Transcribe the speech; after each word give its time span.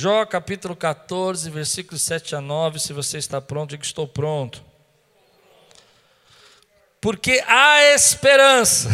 Jó 0.00 0.24
capítulo 0.24 0.76
14, 0.76 1.50
versículos 1.50 2.02
7 2.02 2.36
a 2.36 2.40
9. 2.40 2.78
Se 2.78 2.92
você 2.92 3.18
está 3.18 3.40
pronto, 3.40 3.76
que 3.76 3.84
estou 3.84 4.06
pronto. 4.06 4.64
Porque 7.00 7.42
há 7.44 7.82
esperança. 7.92 8.88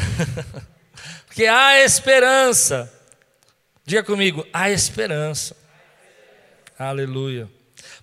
Porque 1.29 1.45
há 1.45 1.85
esperança. 1.85 2.91
Diga 3.85 4.03
comigo, 4.03 4.47
há 4.51 4.71
esperança. 4.71 5.55
Aleluia. 6.79 7.51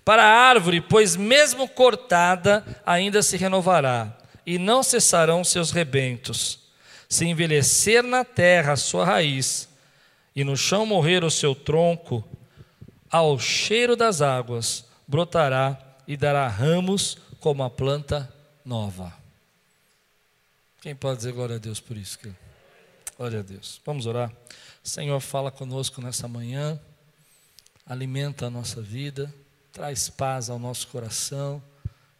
Para 0.04 0.22
a 0.22 0.48
árvore, 0.48 0.80
pois 0.80 1.16
mesmo 1.16 1.66
cortada, 1.66 2.64
ainda 2.86 3.20
se 3.20 3.36
renovará, 3.36 4.16
e 4.46 4.60
não 4.60 4.80
cessarão 4.80 5.42
seus 5.42 5.72
rebentos. 5.72 6.70
Se 7.08 7.24
envelhecer 7.24 8.04
na 8.04 8.24
terra 8.24 8.74
a 8.74 8.76
sua 8.76 9.04
raiz, 9.04 9.68
e 10.36 10.44
no 10.44 10.56
chão 10.56 10.86
morrer 10.86 11.24
o 11.24 11.30
seu 11.32 11.52
tronco, 11.52 12.24
ao 13.12 13.38
cheiro 13.38 13.94
das 13.94 14.22
águas 14.22 14.86
brotará 15.06 15.78
e 16.08 16.16
dará 16.16 16.48
ramos 16.48 17.18
como 17.38 17.62
a 17.62 17.68
planta 17.68 18.34
nova. 18.64 19.12
Quem 20.80 20.96
pode 20.96 21.18
dizer 21.18 21.32
glória 21.32 21.56
a 21.56 21.58
Deus 21.58 21.78
por 21.78 21.96
isso? 21.96 22.18
Glória 23.18 23.40
a 23.40 23.42
Deus. 23.42 23.80
Vamos 23.84 24.06
orar. 24.06 24.32
Senhor, 24.82 25.20
fala 25.20 25.50
conosco 25.50 26.00
nessa 26.00 26.26
manhã, 26.26 26.80
alimenta 27.86 28.46
a 28.46 28.50
nossa 28.50 28.80
vida, 28.80 29.32
traz 29.72 30.08
paz 30.08 30.48
ao 30.48 30.58
nosso 30.58 30.88
coração, 30.88 31.62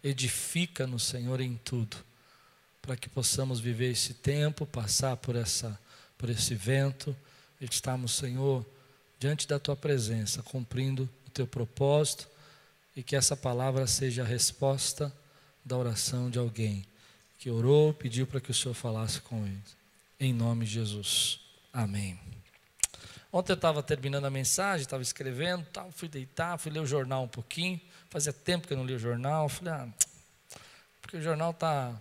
edifica-nos, 0.04 1.04
Senhor, 1.04 1.40
em 1.40 1.56
tudo, 1.64 1.96
para 2.82 2.96
que 2.96 3.08
possamos 3.08 3.60
viver 3.60 3.90
esse 3.90 4.14
tempo, 4.14 4.66
passar 4.66 5.16
por, 5.16 5.36
essa, 5.36 5.78
por 6.18 6.28
esse 6.28 6.54
vento 6.54 7.16
estarmos, 7.60 8.12
Senhor, 8.12 8.64
diante 9.22 9.46
da 9.46 9.56
tua 9.56 9.76
presença, 9.76 10.42
cumprindo 10.42 11.08
o 11.28 11.30
teu 11.30 11.46
propósito 11.46 12.28
e 12.96 13.04
que 13.04 13.14
essa 13.14 13.36
palavra 13.36 13.86
seja 13.86 14.22
a 14.22 14.26
resposta 14.26 15.14
da 15.64 15.76
oração 15.76 16.28
de 16.28 16.40
alguém 16.40 16.84
que 17.38 17.48
orou, 17.48 17.94
pediu 17.94 18.26
para 18.26 18.40
que 18.40 18.50
o 18.50 18.54
Senhor 18.54 18.74
falasse 18.74 19.20
com 19.20 19.46
ele. 19.46 19.62
Em 20.18 20.32
nome 20.32 20.64
de 20.66 20.72
Jesus. 20.72 21.38
Amém. 21.72 22.18
Ontem 23.32 23.52
eu 23.52 23.54
estava 23.54 23.80
terminando 23.80 24.24
a 24.24 24.30
mensagem, 24.30 24.82
estava 24.82 25.04
escrevendo, 25.04 25.64
tal, 25.72 25.92
fui 25.92 26.08
deitar, 26.08 26.58
fui 26.58 26.72
ler 26.72 26.80
o 26.80 26.86
jornal 26.86 27.22
um 27.22 27.28
pouquinho. 27.28 27.80
Fazia 28.10 28.32
tempo 28.32 28.66
que 28.66 28.72
eu 28.72 28.76
não 28.76 28.84
li 28.84 28.94
o 28.94 28.98
jornal. 28.98 29.48
Falei, 29.48 29.72
ah, 29.72 29.88
porque 31.00 31.16
o 31.16 31.22
jornal 31.22 31.52
está 31.52 31.94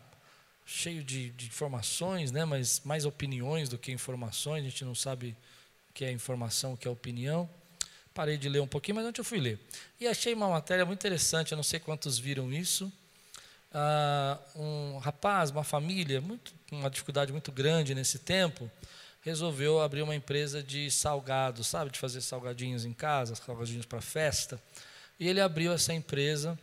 cheio 0.66 1.04
de, 1.04 1.30
de, 1.30 1.46
informações, 1.46 2.32
né? 2.32 2.46
mas 2.46 2.82
mais 2.84 3.06
opiniões 3.06 3.70
do 3.70 3.78
que 3.78 3.92
informações. 3.92 4.62
A 4.66 4.70
gente 4.70 4.84
não 4.84 4.96
sabe 4.96 5.38
que 5.94 6.06
é 6.06 6.12
informação, 6.12 6.76
que 6.76 6.88
é 6.88 6.92
opinião. 6.92 7.50
Parei 8.14 8.38
de 8.38 8.50
ler 8.50 8.60
um 8.60 8.68
pouquinho, 8.68 8.96
mas 8.96 9.06
ontem 9.06 9.22
eu 9.22 9.26
fui 9.26 9.40
ler. 9.40 9.60
E 10.00 10.08
achei 10.08 10.34
uma 10.34 10.50
matéria 10.50 10.86
muito 10.86 11.00
interessante, 11.00 11.52
eu 11.52 11.56
não 11.56 11.64
sei 11.64 11.80
quantos 11.80 12.20
viram 12.20 12.52
isso. 12.52 12.92
Ah, 13.74 14.38
um 14.56 14.98
rapaz, 14.98 15.50
uma 15.50 15.64
família, 15.64 16.20
muito, 16.20 16.54
uma 16.72 16.90
dificuldade 16.90 17.32
muito 17.32 17.52
grande 17.52 17.96
nesse 17.96 18.20
tempo, 18.20 18.70
resolveu 19.22 19.80
abrir 19.80 20.02
uma 20.02 20.16
empresa 20.16 20.62
de 20.62 20.92
salgados, 20.92 21.68
sabe, 21.68 21.92
de 21.92 22.00
fazer 22.00 22.22
salgadinhos 22.22 22.84
em 22.84 22.92
casa, 22.92 23.36
salgadinhos 23.36 23.86
para 23.86 24.02
festa. 24.02 24.62
E 25.20 25.28
ele 25.28 25.40
abriu 25.40 25.72
essa 25.72 25.94
empresa, 25.94 26.60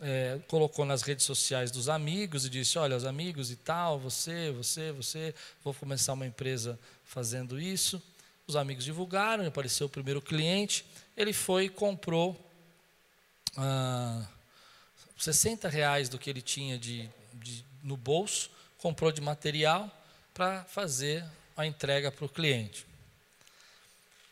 é, 0.00 0.38
colocou 0.48 0.84
nas 0.84 1.02
redes 1.02 1.24
sociais 1.24 1.70
dos 1.70 1.88
amigos 1.88 2.44
e 2.44 2.50
disse: 2.50 2.78
Olha, 2.78 2.96
os 2.96 3.04
amigos 3.04 3.50
e 3.50 3.56
tal, 3.56 3.98
você, 3.98 4.50
você, 4.50 4.92
você, 4.92 5.34
vou 5.64 5.72
começar 5.72 6.12
uma 6.12 6.26
empresa 6.26 6.78
fazendo 7.04 7.58
isso. 7.58 8.02
Os 8.46 8.56
amigos 8.56 8.84
divulgaram, 8.84 9.46
apareceu 9.46 9.86
o 9.86 9.90
primeiro 9.90 10.22
cliente. 10.22 10.84
Ele 11.16 11.32
foi 11.32 11.64
e 11.64 11.68
comprou 11.68 12.38
ah, 13.56 14.26
60 15.18 15.68
reais 15.68 16.08
do 16.08 16.18
que 16.18 16.30
ele 16.30 16.42
tinha 16.42 16.78
de, 16.78 17.08
de 17.34 17.64
no 17.82 17.96
bolso, 17.96 18.50
comprou 18.78 19.10
de 19.10 19.20
material 19.20 19.90
para 20.34 20.64
fazer 20.64 21.24
a 21.56 21.66
entrega 21.66 22.12
para 22.12 22.24
o 22.24 22.28
cliente. 22.28 22.86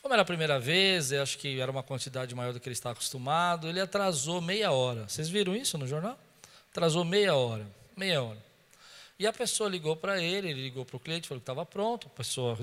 Como 0.02 0.12
era 0.12 0.20
a 0.20 0.26
primeira 0.26 0.60
vez, 0.60 1.12
eu 1.12 1.22
acho 1.22 1.38
que 1.38 1.58
era 1.58 1.70
uma 1.70 1.82
quantidade 1.82 2.34
maior 2.34 2.52
do 2.52 2.60
que 2.60 2.68
ele 2.68 2.74
estava 2.74 2.92
acostumado, 2.92 3.68
ele 3.68 3.80
atrasou 3.80 4.40
meia 4.40 4.70
hora. 4.70 5.08
Vocês 5.08 5.30
viram 5.30 5.56
isso 5.56 5.78
no 5.78 5.86
jornal? 5.86 6.18
Atrasou 6.70 7.04
meia 7.04 7.34
hora. 7.34 7.66
Meia 7.96 8.22
hora. 8.22 8.38
E 9.18 9.26
a 9.26 9.32
pessoa 9.32 9.70
ligou 9.70 9.94
para 9.94 10.20
ele, 10.20 10.50
ele 10.50 10.62
ligou 10.62 10.84
para 10.84 10.96
o 10.96 11.00
cliente, 11.00 11.28
falou 11.28 11.40
que 11.40 11.42
estava 11.42 11.64
pronto, 11.64 12.08
a 12.08 12.10
pessoa 12.10 12.58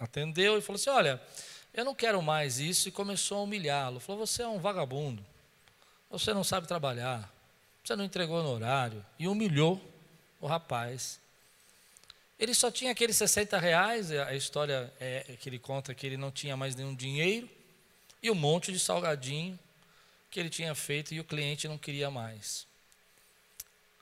atendeu 0.00 0.56
e 0.56 0.62
falou 0.62 0.76
assim: 0.76 0.90
Olha, 0.90 1.20
eu 1.74 1.84
não 1.84 1.94
quero 1.94 2.22
mais 2.22 2.58
isso, 2.58 2.88
e 2.88 2.92
começou 2.92 3.38
a 3.38 3.42
humilhá-lo. 3.42 4.00
Falou: 4.00 4.26
Você 4.26 4.42
é 4.42 4.48
um 4.48 4.58
vagabundo, 4.58 5.24
você 6.10 6.32
não 6.32 6.42
sabe 6.42 6.66
trabalhar, 6.66 7.30
você 7.84 7.94
não 7.94 8.04
entregou 8.04 8.42
no 8.42 8.50
horário. 8.50 9.04
E 9.18 9.28
humilhou 9.28 9.80
o 10.40 10.46
rapaz. 10.46 11.20
Ele 12.38 12.52
só 12.52 12.70
tinha 12.70 12.92
aqueles 12.92 13.16
60 13.16 13.58
reais, 13.58 14.10
a 14.10 14.34
história 14.34 14.92
é 15.00 15.36
que 15.40 15.48
ele 15.48 15.58
conta 15.58 15.94
que 15.94 16.06
ele 16.06 16.18
não 16.18 16.30
tinha 16.30 16.56
mais 16.56 16.74
nenhum 16.74 16.94
dinheiro, 16.94 17.48
e 18.22 18.30
um 18.30 18.34
monte 18.34 18.72
de 18.72 18.78
salgadinho 18.78 19.58
que 20.30 20.40
ele 20.40 20.50
tinha 20.50 20.74
feito 20.74 21.14
e 21.14 21.20
o 21.20 21.24
cliente 21.24 21.68
não 21.68 21.78
queria 21.78 22.10
mais. 22.10 22.65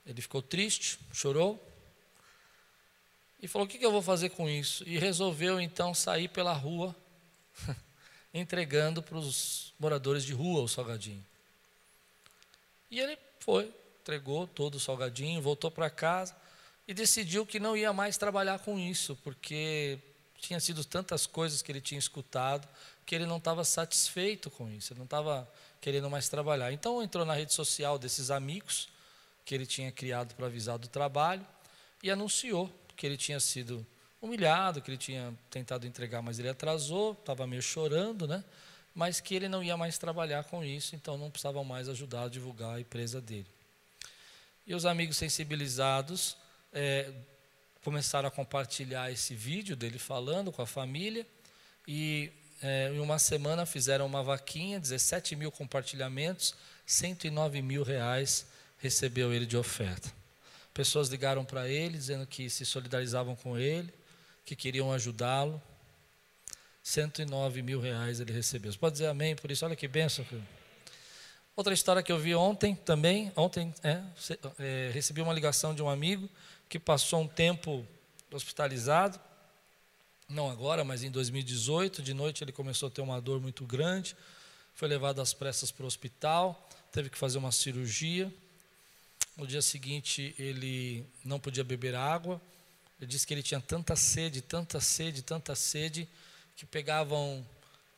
Ele 0.05 0.21
ficou 0.21 0.41
triste, 0.41 0.99
chorou 1.13 1.61
e 3.41 3.47
falou: 3.47 3.65
O 3.65 3.69
que, 3.69 3.83
eu 3.83 3.91
vou 3.91 4.01
fazer 4.01 4.29
com 4.29 4.49
isso? 4.49 4.83
E 4.87 4.97
resolveu 4.97 5.59
então 5.59 5.93
sair 5.93 6.27
pela 6.27 6.53
rua, 6.53 6.95
entregando 8.33 9.01
para 9.01 9.17
os 9.17 9.73
moradores 9.79 10.23
de 10.23 10.33
rua 10.33 10.61
o 10.61 10.67
salgadinho. 10.67 11.25
E 12.91 12.99
ele 12.99 13.17
foi, 13.39 13.73
entregou 14.01 14.47
todo 14.47 14.75
o 14.75 14.79
salgadinho, 14.79 15.41
voltou 15.41 15.71
para 15.71 15.89
casa 15.89 16.35
e 16.87 16.93
decidiu 16.93 17.45
que 17.45 17.59
não 17.59 17.75
ia 17.75 17.91
mais 17.91 18.17
trabalhar 18.17 18.59
com 18.59 18.77
isso, 18.77 19.17
porque 19.23 19.97
tinha 20.39 20.59
sido 20.59 20.85
tantas 20.85 21.25
coisas 21.25 21.61
que 21.61 21.71
ele 21.71 21.81
tinha 21.81 21.97
escutado 21.97 22.67
que 23.05 23.13
ele 23.13 23.25
não 23.25 23.37
estava 23.37 23.63
satisfeito 23.63 24.49
com 24.49 24.69
isso, 24.69 24.91
ele 24.91 24.99
não 24.99 25.05
estava 25.05 25.47
querendo 25.79 26.09
mais 26.09 26.27
trabalhar. 26.27 26.71
Então 26.71 27.03
entrou 27.03 27.23
na 27.23 27.35
rede 27.35 27.53
social 27.53 27.99
desses 27.99 28.31
amigos 28.31 28.89
que 29.45 29.53
ele 29.53 29.65
tinha 29.65 29.91
criado 29.91 30.33
para 30.35 30.47
avisar 30.47 30.77
do 30.77 30.87
trabalho 30.87 31.45
e 32.01 32.09
anunciou 32.09 32.69
que 32.95 33.05
ele 33.05 33.15
tinha 33.15 33.39
sido 33.39 33.85
humilhado, 34.21 34.81
que 34.81 34.89
ele 34.89 34.97
tinha 34.97 35.33
tentado 35.49 35.85
entregar, 35.85 36.21
mas 36.21 36.39
ele 36.39 36.49
atrasou, 36.49 37.13
estava 37.13 37.45
meio 37.45 37.61
chorando, 37.61 38.27
né? 38.27 38.43
Mas 38.93 39.19
que 39.19 39.35
ele 39.35 39.47
não 39.47 39.63
ia 39.63 39.77
mais 39.77 39.97
trabalhar 39.97 40.43
com 40.45 40.63
isso, 40.63 40.95
então 40.95 41.17
não 41.17 41.29
precisavam 41.29 41.63
mais 41.63 41.87
ajudar 41.87 42.23
a 42.23 42.29
divulgar 42.29 42.75
a 42.75 42.79
empresa 42.79 43.21
dele. 43.21 43.47
E 44.65 44.73
os 44.73 44.85
amigos 44.85 45.17
sensibilizados 45.17 46.35
é, 46.73 47.11
começaram 47.83 48.27
a 48.27 48.31
compartilhar 48.31 49.11
esse 49.11 49.35
vídeo 49.35 49.75
dele 49.75 49.99
falando 49.99 50.51
com 50.51 50.61
a 50.61 50.65
família 50.65 51.27
e 51.87 52.31
é, 52.63 52.89
em 52.91 52.99
uma 52.99 53.19
semana 53.19 53.65
fizeram 53.65 54.07
uma 54.07 54.23
vaquinha, 54.23 54.79
17 54.79 55.35
mil 55.35 55.51
compartilhamentos, 55.51 56.55
109 56.85 57.61
mil 57.61 57.83
reais 57.83 58.47
recebeu 58.85 59.33
ele 59.33 59.45
de 59.47 59.57
oferta. 59.57 60.13
Pessoas 60.73 61.09
ligaram 61.09 61.43
para 61.43 61.67
ele 61.67 61.97
dizendo 61.97 62.27
que 62.27 62.49
se 62.49 62.65
solidarizavam 62.65 63.35
com 63.35 63.57
ele, 63.57 63.91
que 64.45 64.55
queriam 64.55 64.91
ajudá-lo. 64.91 65.61
109 66.83 67.63
mil 67.63 67.79
reais 67.81 68.19
ele 68.19 68.31
recebeu. 68.31 68.71
Você 68.71 68.77
pode 68.77 68.93
dizer 68.93 69.07
amém 69.07 69.35
por 69.35 69.49
isso? 69.49 69.65
Olha 69.65 69.75
que 69.75 69.87
bênção. 69.87 70.23
Outra 71.55 71.73
história 71.73 72.03
que 72.03 72.11
eu 72.11 72.19
vi 72.19 72.35
ontem 72.35 72.75
também, 72.75 73.31
ontem 73.35 73.73
é, 73.81 74.03
é, 74.59 74.91
recebi 74.93 75.19
uma 75.21 75.33
ligação 75.33 75.73
de 75.73 75.81
um 75.81 75.89
amigo 75.89 76.29
que 76.69 76.77
passou 76.77 77.21
um 77.21 77.27
tempo 77.27 77.83
hospitalizado, 78.31 79.19
não 80.29 80.49
agora, 80.49 80.83
mas 80.83 81.01
em 81.01 81.09
2018, 81.09 82.03
de 82.03 82.13
noite 82.13 82.43
ele 82.43 82.51
começou 82.51 82.87
a 82.87 82.91
ter 82.91 83.01
uma 83.01 83.19
dor 83.19 83.41
muito 83.41 83.65
grande, 83.65 84.15
foi 84.75 84.87
levado 84.87 85.21
às 85.21 85.33
pressas 85.33 85.71
para 85.71 85.85
o 85.85 85.87
hospital, 85.87 86.69
teve 86.91 87.09
que 87.09 87.17
fazer 87.17 87.37
uma 87.37 87.51
cirurgia, 87.51 88.31
no 89.37 89.45
dia 89.45 89.61
seguinte, 89.61 90.33
ele 90.39 91.05
não 91.23 91.39
podia 91.39 91.63
beber 91.63 91.93
água. 91.93 92.41
Ele 92.99 93.09
disse 93.09 93.27
que 93.27 93.33
ele 93.33 93.43
tinha 93.43 93.59
tanta 93.59 93.95
sede, 93.95 94.41
tanta 94.41 94.79
sede, 94.79 95.21
tanta 95.21 95.53
sede, 95.55 96.07
que 96.55 96.65
pegavam 96.65 97.45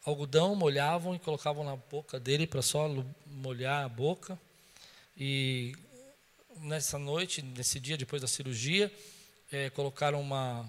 algodão, 0.04 0.56
molhavam 0.56 1.14
e 1.14 1.20
colocavam 1.20 1.64
na 1.64 1.76
boca 1.76 2.20
dele 2.20 2.48
para 2.48 2.62
só 2.62 2.90
molhar 3.28 3.86
a 3.86 3.90
boca. 3.90 4.40
E 5.16 5.76
nessa 6.62 6.98
noite, 6.98 7.42
nesse 7.42 7.80
dia 7.80 7.98
depois 7.98 8.22
da 8.22 8.28
cirurgia, 8.28 8.92
é, 9.52 9.70
colocaram 9.70 10.20
uma 10.20 10.68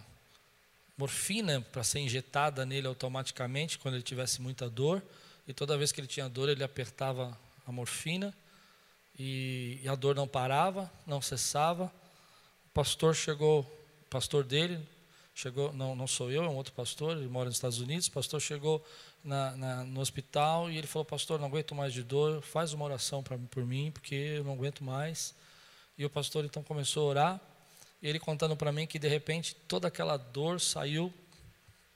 morfina 0.99 1.61
para 1.61 1.83
ser 1.83 2.01
injetada 2.01 2.67
nele 2.67 2.87
automaticamente 2.87 3.79
quando 3.79 3.95
ele 3.95 4.03
tivesse 4.03 4.43
muita 4.43 4.69
dor. 4.69 5.03
E 5.47 5.55
toda 5.55 5.79
vez 5.79 5.93
que 5.93 6.01
ele 6.01 6.07
tinha 6.07 6.29
dor, 6.29 6.51
ele 6.51 6.63
apertava 6.63 7.39
a 7.67 7.73
morfina 7.73 8.35
e, 9.19 9.81
e 9.83 9.89
a 9.89 9.95
dor 9.95 10.15
não 10.15 10.29
parava, 10.29 10.91
não 11.07 11.21
cessava. 11.21 11.93
O 12.67 12.71
pastor 12.73 13.15
chegou, 13.15 13.61
o 13.61 14.09
pastor 14.09 14.45
dele, 14.45 14.79
chegou, 15.35 15.73
não, 15.73 15.97
não 15.97 16.07
sou 16.07 16.31
eu, 16.31 16.45
é 16.45 16.49
um 16.49 16.57
outro 16.57 16.73
pastor, 16.73 17.17
ele 17.17 17.29
mora 17.29 17.47
nos 17.47 17.57
Estados 17.57 17.81
Unidos, 17.81 18.07
o 18.07 18.13
pastor 18.13 18.41
chegou 18.41 18.85
na, 19.25 19.57
na, 19.57 19.85
no 19.85 20.01
hospital 20.01 20.71
e 20.71 20.77
ele 20.79 20.87
falou, 20.87 21.05
pastor, 21.05 21.41
não 21.41 21.47
aguento 21.47 21.75
mais 21.75 21.93
de 21.93 22.03
dor, 22.03 22.41
faz 22.43 22.73
uma 22.73 22.85
oração 22.85 23.23
pra, 23.23 23.37
por 23.51 23.65
mim, 23.65 23.91
porque 23.91 24.15
eu 24.15 24.45
não 24.45 24.53
aguento 24.53 24.85
mais. 24.85 25.35
E 25.97 26.05
o 26.05 26.11
pastor 26.11 26.45
então 26.45 26.63
começou 26.63 27.07
a 27.07 27.11
orar, 27.11 27.41
e 28.01 28.09
ele 28.09 28.21
contando 28.21 28.57
para 28.57 28.71
mim 28.71 28.87
que 28.87 28.99
de 28.99 29.09
repente 29.09 29.55
toda 29.67 29.89
aquela 29.89 30.17
dor 30.17 30.61
saiu 30.61 31.13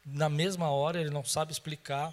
na 0.04 0.28
mesma 0.28 0.68
hora, 0.70 1.00
ele 1.00 1.10
não 1.10 1.24
sabe 1.24 1.52
explicar. 1.52 2.12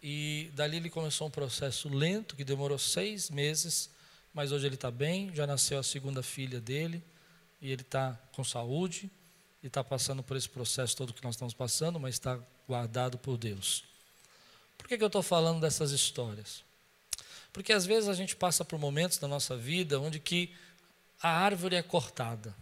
E 0.00 0.50
dali 0.54 0.78
ele 0.78 0.90
começou 0.90 1.28
um 1.28 1.30
processo 1.30 1.88
lento, 1.88 2.36
que 2.36 2.44
demorou 2.44 2.78
seis 2.78 3.30
meses, 3.30 3.90
mas 4.34 4.52
hoje 4.52 4.66
ele 4.66 4.74
está 4.76 4.90
bem, 4.90 5.34
já 5.34 5.46
nasceu 5.46 5.78
a 5.78 5.82
segunda 5.82 6.22
filha 6.22 6.60
dele, 6.60 7.02
e 7.60 7.70
ele 7.70 7.82
está 7.82 8.18
com 8.32 8.42
saúde, 8.42 9.10
e 9.62 9.66
está 9.66 9.84
passando 9.84 10.22
por 10.22 10.36
esse 10.36 10.48
processo 10.48 10.96
todo 10.96 11.12
que 11.12 11.22
nós 11.22 11.34
estamos 11.34 11.54
passando, 11.54 12.00
mas 12.00 12.14
está 12.14 12.38
guardado 12.66 13.18
por 13.18 13.36
Deus. 13.36 13.84
Por 14.76 14.88
que, 14.88 14.98
que 14.98 15.04
eu 15.04 15.08
estou 15.08 15.22
falando 15.22 15.60
dessas 15.60 15.92
histórias? 15.92 16.64
Porque 17.52 17.72
às 17.72 17.86
vezes 17.86 18.08
a 18.08 18.14
gente 18.14 18.34
passa 18.34 18.64
por 18.64 18.78
momentos 18.78 19.18
da 19.18 19.28
nossa 19.28 19.56
vida 19.56 20.00
onde 20.00 20.18
que 20.18 20.52
a 21.22 21.28
árvore 21.28 21.76
é 21.76 21.82
cortada. 21.82 22.54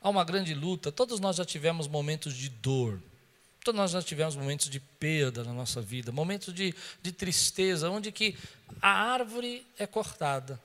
Há 0.00 0.08
uma 0.08 0.24
grande 0.24 0.54
luta, 0.54 0.92
todos 0.92 1.18
nós 1.20 1.36
já 1.36 1.44
tivemos 1.44 1.88
momentos 1.88 2.34
de 2.34 2.48
dor, 2.48 3.02
todos 3.64 3.78
nós 3.78 3.90
já 3.90 4.00
tivemos 4.00 4.36
momentos 4.36 4.70
de 4.70 4.78
perda 4.78 5.42
na 5.42 5.52
nossa 5.52 5.82
vida, 5.82 6.12
momentos 6.12 6.54
de, 6.54 6.74
de 7.02 7.12
tristeza, 7.12 7.90
onde 7.90 8.12
que 8.12 8.38
a 8.80 8.88
árvore 8.88 9.66
é 9.76 9.86
cortada. 9.86 10.60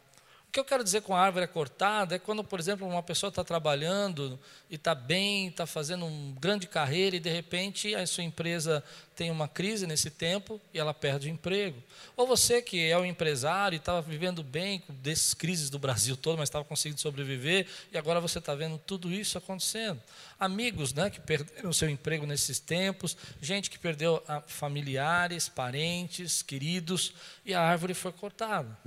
O 0.52 0.54
que 0.54 0.60
eu 0.60 0.66
quero 0.66 0.84
dizer 0.84 1.02
com 1.04 1.16
a 1.16 1.22
árvore 1.22 1.46
é 1.46 1.48
cortada 1.48 2.14
é 2.14 2.20
quando, 2.20 2.44
por 2.44 2.60
exemplo, 2.60 2.86
uma 2.86 3.02
pessoa 3.02 3.30
está 3.30 3.42
trabalhando 3.42 4.38
e 4.70 4.76
está 4.76 4.94
bem, 4.94 5.48
está 5.48 5.66
fazendo 5.66 6.06
uma 6.06 6.38
grande 6.42 6.68
carreira 6.68 7.16
e 7.16 7.22
de 7.22 7.30
repente 7.30 7.96
a 7.96 8.06
sua 8.06 8.26
empresa 8.26 8.84
tem 9.16 9.32
uma 9.32 9.48
crise 9.48 9.88
nesse 9.88 10.10
tempo 10.10 10.60
e 10.74 10.78
ela 10.78 10.94
perde 10.94 11.30
o 11.30 11.32
emprego. 11.32 11.82
Ou 12.18 12.28
você 12.28 12.62
que 12.62 12.86
é 12.86 12.98
um 12.98 13.06
empresário 13.06 13.78
e 13.78 13.80
estava 13.80 14.02
vivendo 14.02 14.44
bem 14.44 14.84
dessas 14.90 15.34
crises 15.34 15.70
do 15.70 15.80
Brasil 15.80 16.18
todo, 16.18 16.38
mas 16.38 16.50
estava 16.50 16.66
conseguindo 16.66 17.00
sobreviver 17.00 17.66
e 17.90 17.98
agora 17.98 18.20
você 18.20 18.40
está 18.40 18.54
vendo 18.54 18.78
tudo 18.78 19.10
isso 19.10 19.38
acontecendo. 19.38 20.02
Amigos 20.38 20.94
né, 20.94 21.10
que 21.10 21.22
perderam 21.22 21.72
seu 21.72 21.90
emprego 21.90 22.26
nesses 22.26 22.60
tempos, 22.60 23.16
gente 23.42 23.70
que 23.70 23.80
perdeu 23.80 24.22
familiares, 24.48 25.48
parentes, 25.48 26.42
queridos 26.42 27.14
e 27.46 27.54
a 27.54 27.62
árvore 27.62 27.94
foi 27.94 28.12
cortada. 28.12 28.78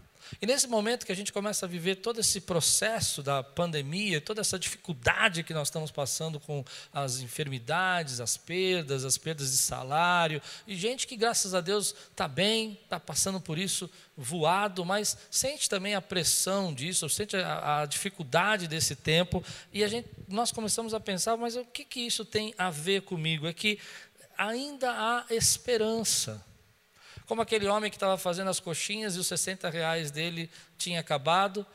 E 0.40 0.46
nesse 0.46 0.66
momento 0.66 1.06
que 1.06 1.12
a 1.12 1.16
gente 1.16 1.32
começa 1.32 1.66
a 1.66 1.68
viver 1.68 1.96
todo 1.96 2.20
esse 2.20 2.40
processo 2.40 3.22
da 3.22 3.42
pandemia, 3.42 4.20
toda 4.20 4.40
essa 4.40 4.58
dificuldade 4.58 5.42
que 5.42 5.54
nós 5.54 5.68
estamos 5.68 5.90
passando 5.90 6.40
com 6.40 6.64
as 6.92 7.20
enfermidades, 7.20 8.20
as 8.20 8.36
perdas, 8.36 9.04
as 9.04 9.18
perdas 9.18 9.50
de 9.50 9.58
salário, 9.58 10.40
e 10.66 10.76
gente 10.76 11.06
que, 11.06 11.16
graças 11.16 11.54
a 11.54 11.60
Deus, 11.60 11.94
está 12.10 12.26
bem, 12.26 12.78
está 12.84 12.98
passando 12.98 13.40
por 13.40 13.58
isso 13.58 13.90
voado, 14.16 14.84
mas 14.84 15.16
sente 15.30 15.68
também 15.68 15.94
a 15.94 16.00
pressão 16.02 16.72
disso, 16.72 17.08
sente 17.08 17.36
a, 17.36 17.82
a, 17.82 17.86
dificuldade 17.86 18.68
desse 18.68 18.94
tempo, 18.94 19.44
e 19.72 19.82
a 19.82 19.88
gente, 19.88 20.08
nós 20.28 20.52
começamos 20.52 20.94
a 20.94 21.00
pensar, 21.00 21.36
mas 21.36 21.56
o 21.56 21.64
que, 21.64 21.84
que 21.84 22.00
isso 22.00 22.24
tem 22.24 22.54
a 22.56 22.70
ver 22.70 23.02
comigo? 23.02 23.46
É 23.46 23.52
que 23.52 23.78
ainda 24.36 24.90
há 24.90 25.26
esperança. 25.30 26.44
Como 27.26 27.40
aquele 27.40 27.66
homem 27.66 27.90
que 27.90 27.96
estava 27.96 28.18
fazendo 28.18 28.50
as 28.50 28.60
coxinhas 28.60 29.16
e 29.16 29.18
os 29.18 29.26
60 29.26 29.68
reais 29.70 30.10
dele 30.10 30.50
tinha 30.76 31.00
acabado, 31.00 31.66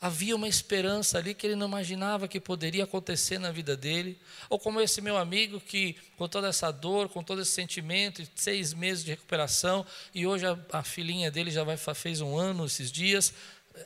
havia 0.00 0.36
uma 0.36 0.48
esperança 0.48 1.18
ali 1.18 1.34
que 1.34 1.46
ele 1.46 1.56
não 1.56 1.66
imaginava 1.66 2.28
que 2.28 2.40
poderia 2.40 2.84
acontecer 2.84 3.38
na 3.38 3.50
vida 3.50 3.76
dele. 3.76 4.18
Ou 4.50 4.58
como 4.58 4.80
esse 4.80 5.00
meu 5.00 5.16
amigo 5.16 5.60
que, 5.60 5.96
com 6.16 6.28
toda 6.28 6.48
essa 6.48 6.70
dor, 6.70 7.08
com 7.08 7.22
todo 7.22 7.40
esse 7.40 7.52
sentimento, 7.52 8.26
seis 8.34 8.74
meses 8.74 9.04
de 9.04 9.12
recuperação, 9.12 9.86
e 10.14 10.26
hoje 10.26 10.46
a, 10.46 10.58
a 10.72 10.82
filhinha 10.82 11.30
dele 11.30 11.50
já 11.50 11.64
vai, 11.64 11.76
fez 11.76 12.20
um 12.20 12.36
ano 12.36 12.66
esses 12.66 12.90
dias, 12.92 13.32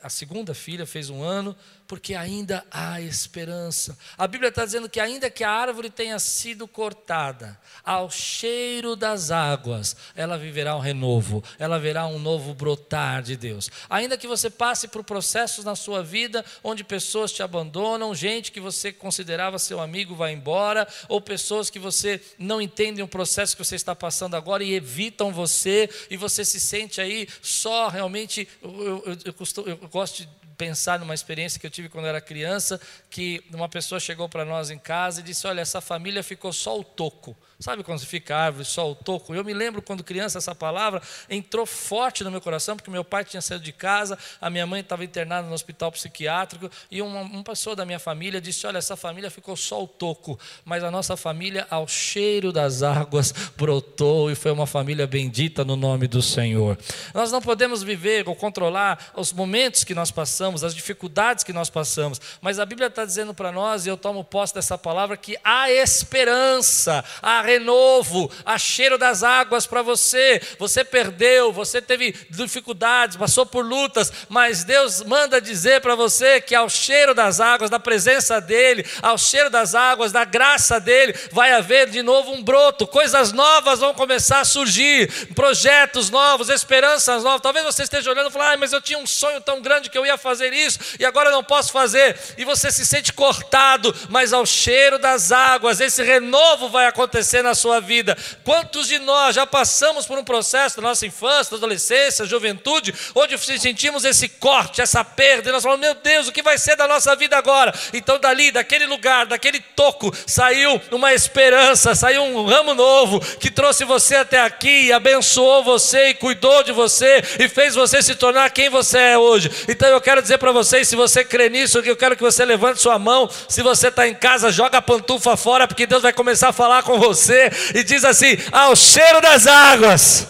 a 0.01 0.09
segunda 0.09 0.53
filha 0.53 0.85
fez 0.85 1.09
um 1.09 1.21
ano, 1.21 1.55
porque 1.91 2.15
ainda 2.15 2.65
há 2.71 3.01
esperança. 3.01 3.97
A 4.17 4.25
Bíblia 4.25 4.47
está 4.47 4.63
dizendo 4.63 4.87
que, 4.87 4.97
ainda 4.97 5.29
que 5.29 5.43
a 5.43 5.51
árvore 5.51 5.89
tenha 5.89 6.17
sido 6.19 6.65
cortada, 6.65 7.59
ao 7.83 8.09
cheiro 8.09 8.95
das 8.95 9.29
águas, 9.29 9.93
ela 10.15 10.37
viverá 10.37 10.73
um 10.77 10.79
renovo, 10.79 11.43
ela 11.59 11.77
verá 11.77 12.07
um 12.07 12.17
novo 12.17 12.53
brotar 12.53 13.21
de 13.21 13.35
Deus. 13.35 13.69
Ainda 13.89 14.17
que 14.17 14.25
você 14.25 14.49
passe 14.49 14.87
por 14.87 15.03
processos 15.03 15.65
na 15.65 15.75
sua 15.75 16.01
vida 16.01 16.45
onde 16.63 16.81
pessoas 16.81 17.29
te 17.33 17.43
abandonam, 17.43 18.15
gente 18.15 18.53
que 18.53 18.61
você 18.61 18.93
considerava 18.93 19.59
seu 19.59 19.81
amigo 19.81 20.15
vai 20.15 20.31
embora, 20.31 20.87
ou 21.09 21.19
pessoas 21.19 21.69
que 21.69 21.77
você 21.77 22.21
não 22.39 22.61
entendem 22.61 23.03
o 23.03 23.07
processo 23.07 23.57
que 23.57 23.65
você 23.65 23.75
está 23.75 23.93
passando 23.93 24.35
agora 24.35 24.63
e 24.63 24.73
evitam 24.73 25.33
você, 25.33 25.89
e 26.09 26.15
você 26.15 26.45
se 26.45 26.57
sente 26.57 27.01
aí 27.01 27.27
só 27.41 27.89
realmente. 27.89 28.47
Eu, 28.61 29.03
eu, 29.05 29.17
eu, 29.25 29.33
costumo, 29.33 29.67
eu 29.67 29.75
gosto 29.89 30.19
de 30.19 30.40
pensar 30.61 30.99
numa 30.99 31.15
experiência 31.15 31.59
que 31.59 31.65
eu 31.65 31.71
tive 31.71 31.89
quando 31.89 32.05
era 32.05 32.21
criança, 32.21 32.79
que 33.09 33.43
uma 33.51 33.67
pessoa 33.67 33.99
chegou 33.99 34.29
para 34.29 34.45
nós 34.45 34.69
em 34.69 34.77
casa 34.77 35.19
e 35.19 35.23
disse: 35.23 35.47
Olha, 35.47 35.59
essa 35.59 35.81
família 35.81 36.21
ficou 36.21 36.53
só 36.53 36.79
o 36.79 36.83
toco. 36.83 37.35
Sabe 37.61 37.83
quando 37.83 37.99
fica 37.99 38.35
árvore, 38.35 38.67
o 38.75 38.95
toco? 38.95 39.35
Eu 39.35 39.45
me 39.45 39.53
lembro 39.53 39.83
quando 39.83 40.03
criança 40.03 40.39
essa 40.39 40.55
palavra 40.55 40.99
entrou 41.29 41.63
forte 41.63 42.23
no 42.23 42.31
meu 42.31 42.41
coração, 42.41 42.75
porque 42.75 42.89
meu 42.89 43.03
pai 43.03 43.23
tinha 43.23 43.39
saído 43.39 43.63
de 43.63 43.71
casa, 43.71 44.17
a 44.41 44.49
minha 44.49 44.65
mãe 44.65 44.81
estava 44.81 45.03
internada 45.03 45.47
no 45.47 45.53
hospital 45.53 45.91
psiquiátrico, 45.91 46.71
e 46.89 47.03
uma, 47.03 47.21
uma 47.21 47.43
pessoa 47.43 47.75
da 47.75 47.85
minha 47.85 47.99
família 47.99 48.41
disse: 48.41 48.65
Olha, 48.65 48.79
essa 48.79 48.95
família 48.95 49.29
ficou 49.29 49.55
só 49.55 49.83
o 49.83 49.87
toco, 49.87 50.39
mas 50.65 50.83
a 50.83 50.89
nossa 50.89 51.15
família, 51.15 51.67
ao 51.69 51.87
cheiro 51.87 52.51
das 52.51 52.81
águas, 52.81 53.31
brotou 53.55 54.31
e 54.31 54.35
foi 54.35 54.51
uma 54.51 54.65
família 54.65 55.05
bendita 55.05 55.63
no 55.63 55.75
nome 55.75 56.07
do 56.07 56.21
Senhor. 56.21 56.79
Nós 57.13 57.31
não 57.31 57.43
podemos 57.43 57.83
viver 57.83 58.27
ou 58.27 58.35
controlar 58.35 59.11
os 59.15 59.31
momentos 59.31 59.83
que 59.83 59.93
nós 59.93 60.09
passamos, 60.09 60.63
as 60.63 60.73
dificuldades 60.73 61.43
que 61.43 61.53
nós 61.53 61.69
passamos, 61.69 62.19
mas 62.41 62.57
a 62.57 62.65
Bíblia 62.65 62.87
está 62.87 63.05
dizendo 63.05 63.35
para 63.35 63.51
nós, 63.51 63.85
e 63.85 63.89
eu 63.89 63.97
tomo 63.97 64.23
posse 64.23 64.55
dessa 64.55 64.79
palavra, 64.79 65.15
que 65.15 65.37
há 65.43 65.69
esperança, 65.69 67.05
há 67.21 67.50
renovo, 67.51 68.31
há 68.45 68.57
cheiro 68.57 68.97
das 68.97 69.23
águas 69.23 69.65
para 69.65 69.81
você. 69.81 70.41
Você 70.57 70.83
perdeu, 70.83 71.51
você 71.51 71.81
teve 71.81 72.15
dificuldades, 72.29 73.17
passou 73.17 73.45
por 73.45 73.65
lutas, 73.65 74.11
mas 74.29 74.63
Deus 74.63 75.03
manda 75.03 75.41
dizer 75.41 75.81
para 75.81 75.95
você 75.95 76.39
que 76.39 76.55
ao 76.55 76.69
cheiro 76.69 77.13
das 77.13 77.39
águas, 77.39 77.69
da 77.69 77.79
presença 77.79 78.39
dEle, 78.39 78.85
ao 79.01 79.17
cheiro 79.17 79.49
das 79.49 79.75
águas, 79.75 80.11
da 80.11 80.23
graça 80.23 80.79
dEle, 80.79 81.15
vai 81.31 81.51
haver 81.51 81.89
de 81.89 82.01
novo 82.01 82.31
um 82.31 82.43
broto, 82.43 82.87
coisas 82.87 83.31
novas 83.31 83.79
vão 83.79 83.93
começar 83.93 84.39
a 84.39 84.45
surgir, 84.45 85.09
projetos 85.33 86.09
novos, 86.09 86.49
esperanças 86.49 87.23
novas. 87.23 87.41
Talvez 87.41 87.65
você 87.65 87.83
esteja 87.83 88.11
olhando 88.11 88.29
e 88.29 88.31
falando, 88.31 88.53
ah, 88.53 88.57
mas 88.57 88.73
eu 88.73 88.81
tinha 88.81 88.99
um 88.99 89.07
sonho 89.07 89.41
tão 89.41 89.61
grande 89.61 89.89
que 89.89 89.97
eu 89.97 90.05
ia 90.05 90.17
fazer 90.17 90.53
isso 90.53 90.79
e 90.99 91.05
agora 91.05 91.31
não 91.31 91.43
posso 91.43 91.71
fazer, 91.71 92.17
e 92.37 92.45
você 92.45 92.71
se 92.71 92.85
sente 92.85 93.13
cortado, 93.13 93.93
mas 94.09 94.33
ao 94.33 94.45
cheiro 94.45 94.97
das 94.97 95.31
águas, 95.31 95.79
esse 95.79 96.03
renovo 96.03 96.69
vai 96.69 96.85
acontecer 96.87 97.40
na 97.43 97.55
sua 97.55 97.79
vida. 97.79 98.17
Quantos 98.43 98.87
de 98.87 98.99
nós 98.99 99.35
já 99.35 99.45
passamos 99.45 100.05
por 100.05 100.17
um 100.17 100.23
processo 100.23 100.77
da 100.77 100.81
nossa 100.81 101.05
infância, 101.05 101.51
da 101.51 101.57
adolescência, 101.57 102.25
juventude, 102.25 102.93
onde 103.15 103.37
sentimos 103.59 104.05
esse 104.05 104.27
corte, 104.27 104.81
essa 104.81 105.03
perda, 105.03 105.49
e 105.49 105.51
nós 105.51 105.63
falamos, 105.63 105.85
meu 105.85 105.95
Deus, 105.95 106.27
o 106.27 106.31
que 106.31 106.41
vai 106.41 106.57
ser 106.57 106.75
da 106.75 106.87
nossa 106.87 107.15
vida 107.15 107.37
agora? 107.37 107.73
Então, 107.93 108.19
dali, 108.19 108.51
daquele 108.51 108.85
lugar, 108.85 109.25
daquele 109.25 109.59
toco, 109.59 110.13
saiu 110.25 110.81
uma 110.91 111.13
esperança, 111.13 111.95
saiu 111.95 112.23
um 112.23 112.45
ramo 112.45 112.73
novo 112.73 113.19
que 113.37 113.49
trouxe 113.49 113.83
você 113.85 114.15
até 114.15 114.41
aqui 114.41 114.87
e 114.87 114.93
abençoou 114.93 115.63
você 115.63 116.09
e 116.09 116.13
cuidou 116.13 116.63
de 116.63 116.71
você 116.71 117.23
e 117.39 117.47
fez 117.47 117.75
você 117.75 118.01
se 118.01 118.15
tornar 118.15 118.49
quem 118.51 118.69
você 118.69 118.97
é 118.97 119.17
hoje. 119.17 119.49
Então, 119.67 119.87
eu 119.89 120.01
quero 120.01 120.21
dizer 120.21 120.37
para 120.37 120.51
vocês, 120.51 120.87
se 120.87 120.95
você 120.95 121.23
crê 121.23 121.49
nisso, 121.49 121.79
eu 121.79 121.95
quero 121.95 122.15
que 122.15 122.23
você 122.23 122.43
levante 122.45 122.81
sua 122.81 122.97
mão. 122.99 123.29
Se 123.47 123.61
você 123.61 123.87
está 123.87 124.07
em 124.07 124.13
casa, 124.13 124.51
joga 124.51 124.77
a 124.77 124.81
pantufa 124.81 125.35
fora, 125.37 125.67
porque 125.67 125.85
Deus 125.85 126.01
vai 126.01 126.13
começar 126.13 126.49
a 126.49 126.53
falar 126.53 126.83
com 126.83 126.99
você 126.99 127.30
e 127.73 127.83
diz 127.83 128.03
assim: 128.03 128.37
ao 128.51 128.75
cheiro 128.75 129.21
das 129.21 129.47
águas, 129.47 130.27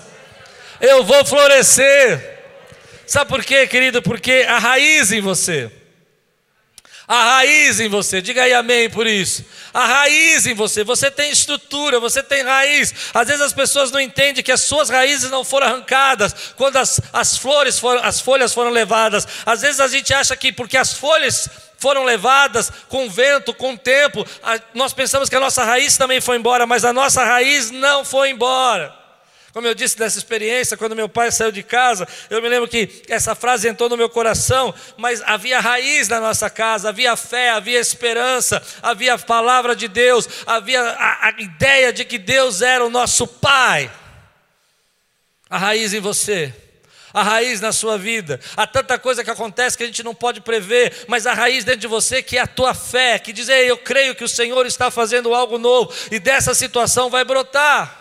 eu 0.79 1.03
vou 1.03 1.25
florescer. 1.25 2.39
Sabe 3.05 3.29
por 3.29 3.43
quê, 3.43 3.67
querido? 3.67 4.01
Porque 4.01 4.45
a 4.47 4.57
raiz 4.57 5.11
em 5.11 5.21
você. 5.21 5.69
A 7.07 7.35
raiz 7.35 7.79
em 7.79 7.89
você, 7.89 8.21
diga 8.21 8.43
aí 8.43 8.53
amém 8.53 8.89
por 8.89 9.07
isso. 9.07 9.43
A 9.73 9.85
raiz 9.85 10.45
em 10.45 10.53
você, 10.53 10.83
você 10.83 11.09
tem 11.09 11.31
estrutura, 11.31 11.99
você 11.99 12.21
tem 12.21 12.43
raiz. 12.43 12.93
Às 13.13 13.27
vezes 13.27 13.41
as 13.41 13.53
pessoas 13.53 13.91
não 13.91 13.99
entendem 13.99 14.43
que 14.43 14.51
as 14.51 14.61
suas 14.61 14.89
raízes 14.89 15.29
não 15.31 15.43
foram 15.43 15.67
arrancadas 15.67 16.53
quando 16.55 16.77
as, 16.77 17.01
as 17.11 17.37
flores 17.37 17.79
foram, 17.79 18.03
as 18.03 18.21
folhas 18.21 18.53
foram 18.53 18.69
levadas. 18.69 19.27
Às 19.45 19.61
vezes 19.61 19.79
a 19.79 19.87
gente 19.87 20.13
acha 20.13 20.35
que 20.35 20.51
porque 20.51 20.77
as 20.77 20.93
folhas 20.93 21.49
foram 21.77 22.03
levadas 22.03 22.71
com 22.87 23.09
vento, 23.09 23.53
com 23.53 23.75
tempo. 23.75 24.25
Nós 24.73 24.93
pensamos 24.93 25.27
que 25.27 25.35
a 25.35 25.39
nossa 25.39 25.63
raiz 25.63 25.97
também 25.97 26.21
foi 26.21 26.37
embora, 26.37 26.67
mas 26.67 26.85
a 26.85 26.93
nossa 26.93 27.23
raiz 27.23 27.71
não 27.71 28.05
foi 28.05 28.29
embora. 28.29 29.00
Como 29.53 29.67
eu 29.67 29.73
disse 29.73 29.97
dessa 29.97 30.17
experiência, 30.17 30.77
quando 30.77 30.95
meu 30.95 31.09
pai 31.09 31.31
saiu 31.31 31.51
de 31.51 31.61
casa, 31.61 32.07
eu 32.29 32.41
me 32.41 32.47
lembro 32.47 32.69
que 32.69 33.03
essa 33.09 33.35
frase 33.35 33.67
entrou 33.67 33.89
no 33.89 33.97
meu 33.97 34.09
coração, 34.09 34.73
mas 34.97 35.21
havia 35.23 35.59
raiz 35.59 36.07
na 36.07 36.19
nossa 36.19 36.49
casa, 36.49 36.89
havia 36.89 37.15
fé, 37.17 37.49
havia 37.49 37.79
esperança, 37.79 38.61
havia 38.81 39.15
a 39.15 39.19
palavra 39.19 39.75
de 39.75 39.87
Deus, 39.87 40.27
havia 40.45 40.81
a, 40.81 41.27
a 41.27 41.33
ideia 41.37 41.91
de 41.91 42.05
que 42.05 42.17
Deus 42.17 42.61
era 42.61 42.85
o 42.85 42.89
nosso 42.89 43.27
Pai. 43.27 43.91
A 45.49 45.57
raiz 45.57 45.93
em 45.93 45.99
você 45.99 46.53
a 47.13 47.23
raiz 47.23 47.59
na 47.59 47.71
sua 47.71 47.97
vida. 47.97 48.39
Há 48.55 48.65
tanta 48.65 48.97
coisa 48.97 49.21
que 49.21 49.29
acontece 49.29 49.77
que 49.77 49.83
a 49.83 49.85
gente 49.85 50.03
não 50.03 50.15
pode 50.15 50.41
prever, 50.41 51.05
mas 51.07 51.27
a 51.27 51.33
raiz 51.33 51.63
dentro 51.63 51.81
de 51.81 51.87
você 51.87 52.23
que 52.23 52.37
é 52.37 52.41
a 52.41 52.47
tua 52.47 52.73
fé, 52.73 53.19
que 53.19 53.33
diz: 53.33 53.49
Ei, 53.49 53.69
eu 53.69 53.77
creio 53.77 54.15
que 54.15 54.23
o 54.23 54.29
Senhor 54.29 54.65
está 54.65 54.89
fazendo 54.89 55.33
algo 55.33 55.57
novo 55.57 55.93
e 56.09 56.19
dessa 56.19 56.53
situação 56.53 57.09
vai 57.09 57.23
brotar. 57.23 58.00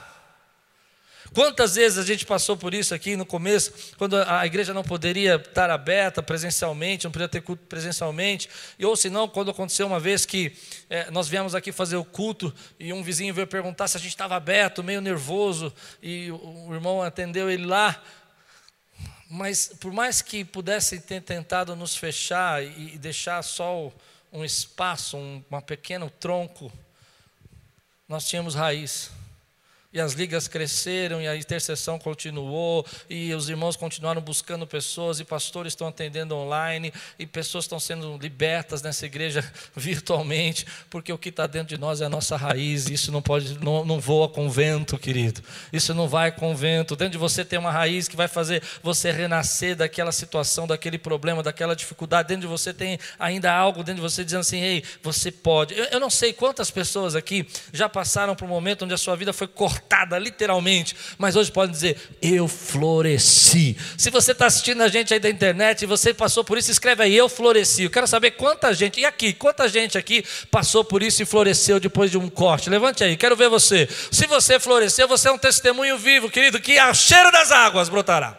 Quantas 1.33 1.77
vezes 1.77 1.97
a 1.97 2.03
gente 2.03 2.27
passou 2.27 2.57
por 2.57 2.75
isso 2.75 2.93
aqui 2.93 3.15
no 3.15 3.25
começo, 3.25 3.73
quando 3.97 4.17
a 4.17 4.45
igreja 4.45 4.75
não 4.75 4.83
poderia 4.83 5.37
estar 5.37 5.71
aberta 5.71 6.21
presencialmente, 6.21 7.05
não 7.05 7.13
podia 7.13 7.29
ter 7.29 7.41
culto 7.41 7.63
presencialmente, 7.67 8.49
e 8.77 8.85
ou 8.85 8.97
se 8.97 9.09
não, 9.09 9.29
quando 9.29 9.53
aconteceu 9.53 9.87
uma 9.87 10.01
vez 10.01 10.27
que 10.27 10.53
é, 10.89 11.09
nós 11.11 11.29
viemos 11.29 11.55
aqui 11.55 11.71
fazer 11.71 11.97
o 11.97 12.05
culto 12.05 12.53
e 12.81 12.93
um 12.93 13.03
vizinho 13.03 13.33
veio 13.33 13.47
perguntar 13.47 13.87
se 13.87 13.97
a 13.97 14.01
gente 14.01 14.11
estava 14.11 14.35
aberto, 14.35 14.83
meio 14.83 15.01
nervoso, 15.01 15.73
e 16.03 16.33
o, 16.33 16.69
o 16.69 16.75
irmão 16.75 17.01
atendeu 17.01 17.49
ele 17.49 17.65
lá, 17.65 18.03
mas 19.31 19.71
por 19.79 19.93
mais 19.93 20.21
que 20.21 20.45
pudessem 20.45 20.99
ter 21.01 21.23
tentado 21.23 21.77
nos 21.77 21.95
fechar 21.95 22.61
e, 22.65 22.95
e 22.95 22.99
deixar 22.99 23.41
só 23.43 23.93
um 24.33 24.45
espaço, 24.45 25.17
um 25.17 25.45
uma 25.49 25.63
pequeno 25.63 26.11
tronco, 26.11 26.73
nós 28.09 28.27
tínhamos 28.27 28.57
raiz. 28.57 29.13
E 29.93 29.99
as 29.99 30.13
ligas 30.13 30.47
cresceram, 30.47 31.21
e 31.21 31.27
a 31.27 31.35
intercessão 31.35 31.99
continuou, 31.99 32.87
e 33.09 33.35
os 33.35 33.49
irmãos 33.49 33.75
continuaram 33.75 34.23
buscando 34.23 34.65
pessoas, 34.65 35.19
e 35.19 35.25
pastores 35.25 35.73
estão 35.73 35.89
atendendo 35.89 36.37
online, 36.37 36.93
e 37.19 37.27
pessoas 37.27 37.65
estão 37.65 37.81
sendo 37.81 38.17
libertas 38.17 38.83
nessa 38.83 39.05
igreja 39.05 39.45
virtualmente, 39.75 40.65
porque 40.89 41.13
o 41.13 41.19
que 41.19 41.31
está 41.31 41.45
dentro 41.45 41.75
de 41.75 41.77
nós 41.77 42.01
é 42.01 42.05
a 42.05 42.09
nossa 42.09 42.37
raiz, 42.37 42.87
e 42.87 42.95
isso 42.95 43.11
não 43.11 43.21
pode, 43.21 43.59
não, 43.59 43.85
não 43.85 43.99
voa 43.99 44.29
com 44.29 44.49
vento, 44.49 44.97
querido. 44.97 45.43
Isso 45.73 45.93
não 45.93 46.07
vai 46.07 46.31
com 46.31 46.55
vento. 46.55 46.95
Dentro 46.95 47.15
de 47.15 47.19
você 47.19 47.45
tem 47.45 47.59
uma 47.59 47.73
raiz 47.73 48.07
que 48.07 48.15
vai 48.15 48.29
fazer 48.29 48.63
você 48.85 49.11
renascer 49.11 49.75
daquela 49.75 50.13
situação, 50.13 50.69
daquele 50.69 50.99
problema, 50.99 51.43
daquela 51.43 51.75
dificuldade. 51.75 52.29
Dentro 52.29 52.43
de 52.43 52.47
você 52.47 52.73
tem 52.73 52.97
ainda 53.19 53.53
algo 53.53 53.83
dentro 53.83 54.01
de 54.01 54.09
você 54.09 54.23
dizendo 54.25 54.43
assim: 54.43 54.61
ei, 54.61 54.85
você 55.03 55.33
pode. 55.33 55.77
Eu, 55.77 55.87
eu 55.87 55.99
não 55.99 56.11
sei 56.11 56.33
quantas 56.33 56.71
pessoas 56.71 57.17
aqui 57.17 57.45
já 57.73 57.89
passaram 57.89 58.37
por 58.37 58.45
um 58.45 58.49
momento 58.49 58.85
onde 58.85 58.95
a 58.95 58.99
sua 58.99 59.17
vida 59.17 59.33
foi 59.33 59.49
cortada 59.49 59.80
cortada, 59.81 60.19
literalmente, 60.19 60.95
mas 61.19 61.37
hoje 61.37 61.51
pode 61.51 61.73
dizer: 61.73 61.97
Eu 62.23 62.47
floresci. 62.47 63.77
Se 63.97 64.11
você 64.11 64.33
está 64.33 64.47
assistindo 64.47 64.83
a 64.83 64.89
gente 64.89 65.13
aí 65.13 65.21
da 65.21 65.29
internet 65.29 65.83
e 65.83 65.87
você 65.87 66.15
passou 66.15 66.45
por 66.45 66.59
isso, 66.59 66.71
escreve 66.71 67.03
aí: 67.03 67.17
Eu 67.17 67.29
floresci. 67.29 67.85
Eu 67.85 67.91
quero 67.91 68.07
saber 68.07 68.33
quanta 68.33 68.73
gente, 68.73 69.01
e 69.01 69.05
aqui, 69.05 69.33
quanta 69.33 69.69
gente 69.69 69.99
aqui 69.99 70.25
passou 70.51 70.85
por 70.85 71.03
isso 71.03 71.23
e 71.23 71.27
floresceu 71.27 71.81
depois 71.81 72.11
de 72.11 72.19
um 72.19 72.29
corte. 72.29 72.71
Levante 72.71 73.03
aí, 73.03 73.17
quero 73.17 73.37
ver 73.37 73.49
você. 73.49 73.89
Se 74.11 74.27
você 74.27 74.61
floresceu, 74.61 75.09
você 75.09 75.29
é 75.29 75.33
um 75.33 75.39
testemunho 75.39 75.99
vivo, 75.99 76.31
querido, 76.31 76.61
que 76.61 76.79
ao 76.79 76.95
cheiro 76.95 77.33
das 77.33 77.51
águas 77.51 77.89
brotará. 77.89 78.39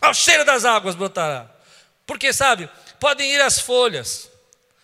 Ao 0.00 0.14
cheiro 0.14 0.44
das 0.44 0.64
águas 0.64 0.94
brotará. 0.94 1.48
Porque, 2.06 2.32
sabe, 2.32 2.68
podem 2.98 3.32
ir 3.32 3.40
as 3.40 3.60
folhas, 3.60 4.28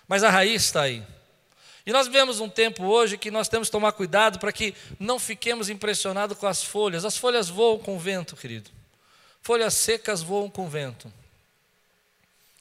mas 0.06 0.22
a 0.22 0.30
raiz 0.30 0.64
está 0.64 0.82
aí. 0.82 1.02
E 1.88 1.92
nós 1.92 2.06
vivemos 2.06 2.38
um 2.38 2.50
tempo 2.50 2.84
hoje 2.84 3.16
que 3.16 3.30
nós 3.30 3.48
temos 3.48 3.68
que 3.68 3.72
tomar 3.72 3.92
cuidado 3.92 4.38
para 4.38 4.52
que 4.52 4.74
não 5.00 5.18
fiquemos 5.18 5.70
impressionados 5.70 6.36
com 6.36 6.46
as 6.46 6.62
folhas. 6.62 7.02
As 7.02 7.16
folhas 7.16 7.48
voam 7.48 7.78
com 7.78 7.96
o 7.96 7.98
vento, 7.98 8.36
querido. 8.36 8.68
Folhas 9.40 9.72
secas 9.72 10.20
voam 10.20 10.50
com 10.50 10.66
o 10.66 10.68
vento. 10.68 11.10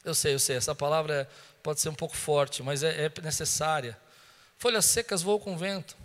Eu 0.05 0.15
sei, 0.15 0.33
eu 0.33 0.39
sei, 0.39 0.55
essa 0.55 0.73
palavra 0.73 1.29
pode 1.61 1.81
ser 1.81 1.89
um 1.89 1.93
pouco 1.93 2.15
forte, 2.15 2.63
mas 2.63 2.83
é, 2.83 3.07
é 3.07 3.21
necessária. 3.21 3.97
Folhas 4.57 4.85
secas 4.85 5.21
voam 5.21 5.39
com 5.39 5.55
o 5.55 5.57
vento. 5.57 5.97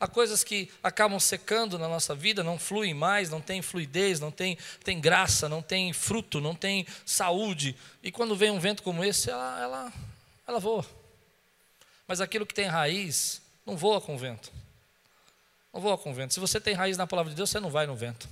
Há 0.00 0.08
coisas 0.08 0.42
que 0.42 0.70
acabam 0.82 1.20
secando 1.20 1.78
na 1.78 1.86
nossa 1.86 2.14
vida, 2.14 2.42
não 2.42 2.58
fluem 2.58 2.94
mais, 2.94 3.28
não 3.28 3.42
tem 3.42 3.60
fluidez, 3.60 4.20
não 4.20 4.30
tem, 4.30 4.56
tem 4.82 4.98
graça, 4.98 5.50
não 5.50 5.60
tem 5.60 5.92
fruto, 5.92 6.40
não 6.40 6.54
tem 6.54 6.86
saúde. 7.04 7.76
E 8.02 8.10
quando 8.10 8.34
vem 8.34 8.50
um 8.50 8.58
vento 8.58 8.82
como 8.82 9.04
esse, 9.04 9.28
ela, 9.28 9.60
ela, 9.60 9.92
ela 10.48 10.58
voa. 10.58 11.03
Mas 12.06 12.20
aquilo 12.20 12.46
que 12.46 12.54
tem 12.54 12.66
raiz 12.66 13.40
não 13.64 13.76
voa 13.76 14.00
com 14.00 14.14
o 14.14 14.18
vento. 14.18 14.52
Não 15.72 15.80
voa 15.80 15.98
com 15.98 16.10
o 16.10 16.14
vento. 16.14 16.34
Se 16.34 16.40
você 16.40 16.60
tem 16.60 16.74
raiz 16.74 16.96
na 16.96 17.06
palavra 17.06 17.30
de 17.30 17.36
Deus, 17.36 17.50
você 17.50 17.58
não 17.58 17.70
vai 17.70 17.86
no 17.86 17.96
vento. 17.96 18.28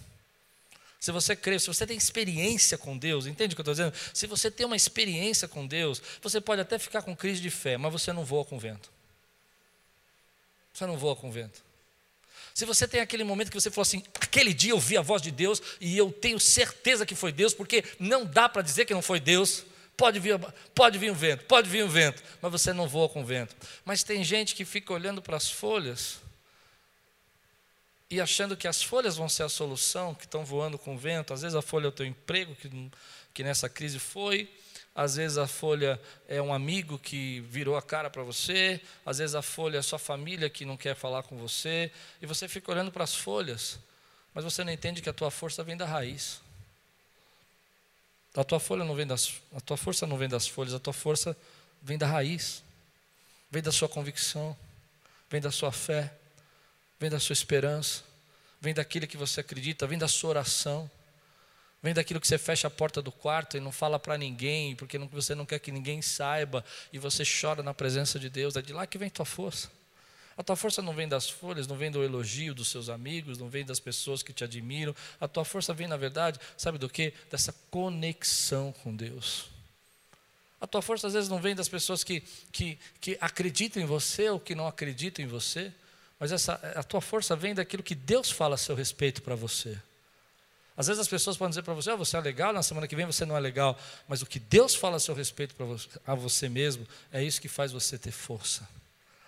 Se 1.00 1.10
você 1.10 1.34
crê, 1.34 1.58
se 1.58 1.66
você 1.66 1.84
tem 1.84 1.96
experiência 1.96 2.78
com 2.78 2.96
Deus, 2.96 3.26
entende 3.26 3.54
o 3.54 3.56
que 3.56 3.60
eu 3.60 3.72
estou 3.72 3.74
dizendo? 3.74 3.92
Se 4.14 4.24
você 4.28 4.50
tem 4.52 4.64
uma 4.64 4.76
experiência 4.76 5.48
com 5.48 5.66
Deus, 5.66 6.00
você 6.22 6.40
pode 6.40 6.60
até 6.60 6.78
ficar 6.78 7.02
com 7.02 7.16
crise 7.16 7.40
de 7.40 7.50
fé, 7.50 7.76
mas 7.76 7.90
você 7.90 8.12
não 8.12 8.24
voa 8.24 8.44
com 8.44 8.54
o 8.54 8.60
vento. 8.60 8.88
Você 10.72 10.86
não 10.86 10.96
voa 10.96 11.16
com 11.16 11.28
o 11.28 11.32
vento. 11.32 11.60
Se 12.54 12.64
você 12.64 12.86
tem 12.86 13.00
aquele 13.00 13.24
momento 13.24 13.50
que 13.50 13.60
você 13.60 13.70
falou 13.70 13.82
assim, 13.82 14.04
aquele 14.20 14.54
dia 14.54 14.70
eu 14.70 14.78
vi 14.78 14.96
a 14.96 15.02
voz 15.02 15.20
de 15.20 15.32
Deus 15.32 15.60
e 15.80 15.98
eu 15.98 16.12
tenho 16.12 16.38
certeza 16.38 17.04
que 17.04 17.16
foi 17.16 17.32
Deus, 17.32 17.52
porque 17.52 17.82
não 17.98 18.24
dá 18.24 18.48
para 18.48 18.62
dizer 18.62 18.84
que 18.84 18.94
não 18.94 19.02
foi 19.02 19.18
Deus. 19.18 19.64
Pode 19.96 20.18
vir, 20.18 20.38
pode 20.74 20.98
vir 20.98 21.12
um 21.12 21.14
vento, 21.14 21.44
pode 21.44 21.68
vir 21.68 21.84
um 21.84 21.88
vento, 21.88 22.22
mas 22.40 22.50
você 22.50 22.72
não 22.72 22.88
voa 22.88 23.08
com 23.08 23.24
vento. 23.24 23.54
Mas 23.84 24.02
tem 24.02 24.24
gente 24.24 24.54
que 24.54 24.64
fica 24.64 24.92
olhando 24.92 25.20
para 25.20 25.36
as 25.36 25.50
folhas 25.50 26.20
e 28.12 28.20
achando 28.20 28.56
que 28.56 28.68
as 28.68 28.82
folhas 28.82 29.16
vão 29.16 29.28
ser 29.28 29.42
a 29.42 29.48
solução, 29.48 30.14
que 30.14 30.24
estão 30.24 30.44
voando 30.44 30.78
com 30.78 30.98
vento. 30.98 31.32
Às 31.32 31.42
vezes 31.42 31.54
a 31.54 31.62
folha 31.62 31.86
é 31.86 31.88
o 31.88 31.92
teu 31.92 32.04
emprego, 32.04 32.54
que, 32.54 32.90
que 33.32 33.42
nessa 33.42 33.68
crise 33.68 33.98
foi. 33.98 34.50
Às 34.94 35.16
vezes 35.16 35.38
a 35.38 35.46
folha 35.46 35.98
é 36.28 36.40
um 36.42 36.52
amigo 36.52 36.98
que 36.98 37.40
virou 37.48 37.74
a 37.74 37.80
cara 37.80 38.10
para 38.10 38.22
você. 38.22 38.80
Às 39.06 39.16
vezes 39.16 39.34
a 39.34 39.40
folha 39.40 39.76
é 39.76 39.80
a 39.80 39.82
sua 39.82 39.98
família 39.98 40.50
que 40.50 40.66
não 40.66 40.76
quer 40.76 40.94
falar 40.94 41.22
com 41.22 41.38
você. 41.38 41.90
E 42.20 42.26
você 42.26 42.46
fica 42.48 42.70
olhando 42.70 42.92
para 42.92 43.04
as 43.04 43.14
folhas, 43.14 43.78
mas 44.34 44.44
você 44.44 44.62
não 44.62 44.72
entende 44.72 45.00
que 45.00 45.08
a 45.08 45.12
tua 45.14 45.30
força 45.30 45.64
vem 45.64 45.76
da 45.76 45.86
raiz. 45.86 46.42
A 48.34 48.44
tua 48.44 48.58
folha 48.58 48.84
não 48.84 48.94
vem 48.94 49.06
das, 49.06 49.34
a 49.54 49.60
tua 49.60 49.76
força 49.76 50.06
não 50.06 50.16
vem 50.16 50.28
das 50.28 50.46
folhas, 50.46 50.72
a 50.72 50.78
tua 50.78 50.92
força 50.92 51.36
vem 51.82 51.98
da 51.98 52.06
raiz, 52.06 52.62
vem 53.50 53.62
da 53.62 53.70
sua 53.70 53.88
convicção, 53.88 54.56
vem 55.28 55.40
da 55.40 55.50
sua 55.50 55.70
fé, 55.70 56.12
vem 56.98 57.10
da 57.10 57.20
sua 57.20 57.34
esperança, 57.34 58.02
vem 58.60 58.72
daquilo 58.72 59.06
que 59.06 59.16
você 59.16 59.40
acredita, 59.40 59.86
vem 59.86 59.98
da 59.98 60.08
sua 60.08 60.30
oração, 60.30 60.90
vem 61.82 61.92
daquilo 61.92 62.20
que 62.20 62.26
você 62.26 62.38
fecha 62.38 62.68
a 62.68 62.70
porta 62.70 63.02
do 63.02 63.12
quarto 63.12 63.56
e 63.56 63.60
não 63.60 63.72
fala 63.72 63.98
para 63.98 64.16
ninguém, 64.16 64.74
porque 64.76 64.96
você 64.98 65.34
não 65.34 65.44
quer 65.44 65.58
que 65.58 65.70
ninguém 65.70 66.00
saiba 66.00 66.64
e 66.92 66.98
você 66.98 67.24
chora 67.24 67.62
na 67.62 67.74
presença 67.74 68.18
de 68.18 68.30
Deus. 68.30 68.56
É 68.56 68.62
de 68.62 68.72
lá 68.72 68.86
que 68.86 68.96
vem 68.96 69.10
tua 69.10 69.26
força. 69.26 69.68
A 70.36 70.42
tua 70.42 70.56
força 70.56 70.80
não 70.80 70.94
vem 70.94 71.06
das 71.06 71.28
folhas, 71.28 71.66
não 71.66 71.76
vem 71.76 71.90
do 71.90 72.02
elogio 72.02 72.54
dos 72.54 72.68
seus 72.68 72.88
amigos, 72.88 73.38
não 73.38 73.48
vem 73.48 73.64
das 73.64 73.78
pessoas 73.78 74.22
que 74.22 74.32
te 74.32 74.44
admiram. 74.44 74.94
A 75.20 75.28
tua 75.28 75.44
força 75.44 75.74
vem, 75.74 75.86
na 75.86 75.96
verdade, 75.96 76.38
sabe 76.56 76.78
do 76.78 76.88
que? 76.88 77.12
Dessa 77.30 77.54
conexão 77.70 78.72
com 78.82 78.94
Deus. 78.94 79.50
A 80.60 80.66
tua 80.66 80.80
força 80.80 81.08
às 81.08 81.12
vezes 81.12 81.28
não 81.28 81.40
vem 81.40 81.54
das 81.54 81.68
pessoas 81.68 82.02
que, 82.02 82.22
que, 82.50 82.78
que 83.00 83.18
acreditam 83.20 83.82
em 83.82 83.86
você 83.86 84.30
ou 84.30 84.40
que 84.40 84.54
não 84.54 84.66
acreditam 84.66 85.24
em 85.24 85.28
você, 85.28 85.72
mas 86.18 86.30
essa, 86.32 86.54
a 86.76 86.82
tua 86.82 87.00
força 87.00 87.34
vem 87.34 87.54
daquilo 87.54 87.82
que 87.82 87.96
Deus 87.96 88.30
fala 88.30 88.54
a 88.54 88.58
seu 88.58 88.74
respeito 88.74 89.22
para 89.22 89.34
você. 89.34 89.76
Às 90.76 90.86
vezes 90.86 91.00
as 91.00 91.08
pessoas 91.08 91.36
podem 91.36 91.50
dizer 91.50 91.62
para 91.62 91.74
você, 91.74 91.90
oh, 91.90 91.98
você 91.98 92.16
é 92.16 92.20
legal, 92.20 92.52
na 92.52 92.62
semana 92.62 92.88
que 92.88 92.96
vem 92.96 93.04
você 93.04 93.26
não 93.26 93.36
é 93.36 93.40
legal, 93.40 93.78
mas 94.08 94.22
o 94.22 94.26
que 94.26 94.38
Deus 94.38 94.74
fala 94.74 94.96
a 94.96 95.00
seu 95.00 95.14
respeito 95.14 95.54
você, 95.58 95.88
a 96.06 96.14
você 96.14 96.48
mesmo, 96.48 96.86
é 97.12 97.22
isso 97.22 97.40
que 97.40 97.48
faz 97.48 97.72
você 97.72 97.98
ter 97.98 98.12
força 98.12 98.66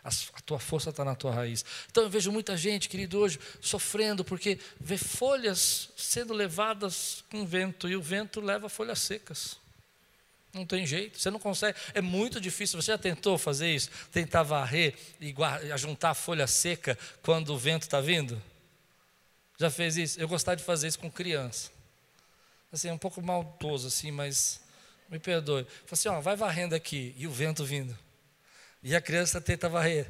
a 0.04 0.40
tua 0.42 0.58
força 0.58 0.90
está 0.90 1.02
na 1.02 1.14
tua 1.14 1.32
raiz. 1.32 1.64
Então 1.90 2.02
eu 2.02 2.10
vejo 2.10 2.30
muita 2.30 2.56
gente, 2.56 2.90
querido, 2.90 3.18
hoje 3.18 3.40
sofrendo 3.60 4.22
porque 4.22 4.58
vê 4.78 4.98
folhas 4.98 5.88
sendo 5.96 6.34
levadas 6.34 7.24
com 7.30 7.46
vento 7.46 7.88
e 7.88 7.96
o 7.96 8.02
vento 8.02 8.40
leva 8.40 8.68
folhas 8.68 8.98
secas. 9.00 9.56
Não 10.52 10.66
tem 10.66 10.86
jeito, 10.86 11.18
você 11.18 11.30
não 11.30 11.40
consegue, 11.40 11.76
é 11.94 12.00
muito 12.00 12.40
difícil. 12.40 12.80
Você 12.80 12.92
já 12.92 12.98
tentou 12.98 13.38
fazer 13.38 13.74
isso? 13.74 13.90
Tentar 14.12 14.42
varrer 14.42 14.94
e 15.20 15.34
juntar 15.76 16.10
a 16.10 16.14
folha 16.14 16.46
seca 16.46 16.96
quando 17.22 17.54
o 17.54 17.58
vento 17.58 17.82
está 17.82 18.00
vindo? 18.00 18.40
Já 19.58 19.70
fez 19.70 19.96
isso? 19.96 20.20
Eu 20.20 20.28
gostava 20.28 20.56
de 20.56 20.62
fazer 20.62 20.86
isso 20.86 20.98
com 20.98 21.10
criança. 21.10 21.70
Assim, 22.70 22.88
é 22.88 22.92
um 22.92 22.98
pouco 22.98 23.22
maldoso, 23.22 23.88
assim, 23.88 24.10
mas 24.10 24.60
me 25.08 25.18
perdoe. 25.18 25.64
Falei 25.64 25.92
assim, 25.92 26.08
ó, 26.08 26.20
vai 26.20 26.36
varrendo 26.36 26.74
aqui 26.74 27.14
e 27.16 27.26
o 27.26 27.30
vento 27.30 27.64
vindo. 27.64 27.96
E 28.84 28.94
a 28.94 29.00
criança 29.00 29.40
tenta 29.40 29.68
varrer, 29.68 30.06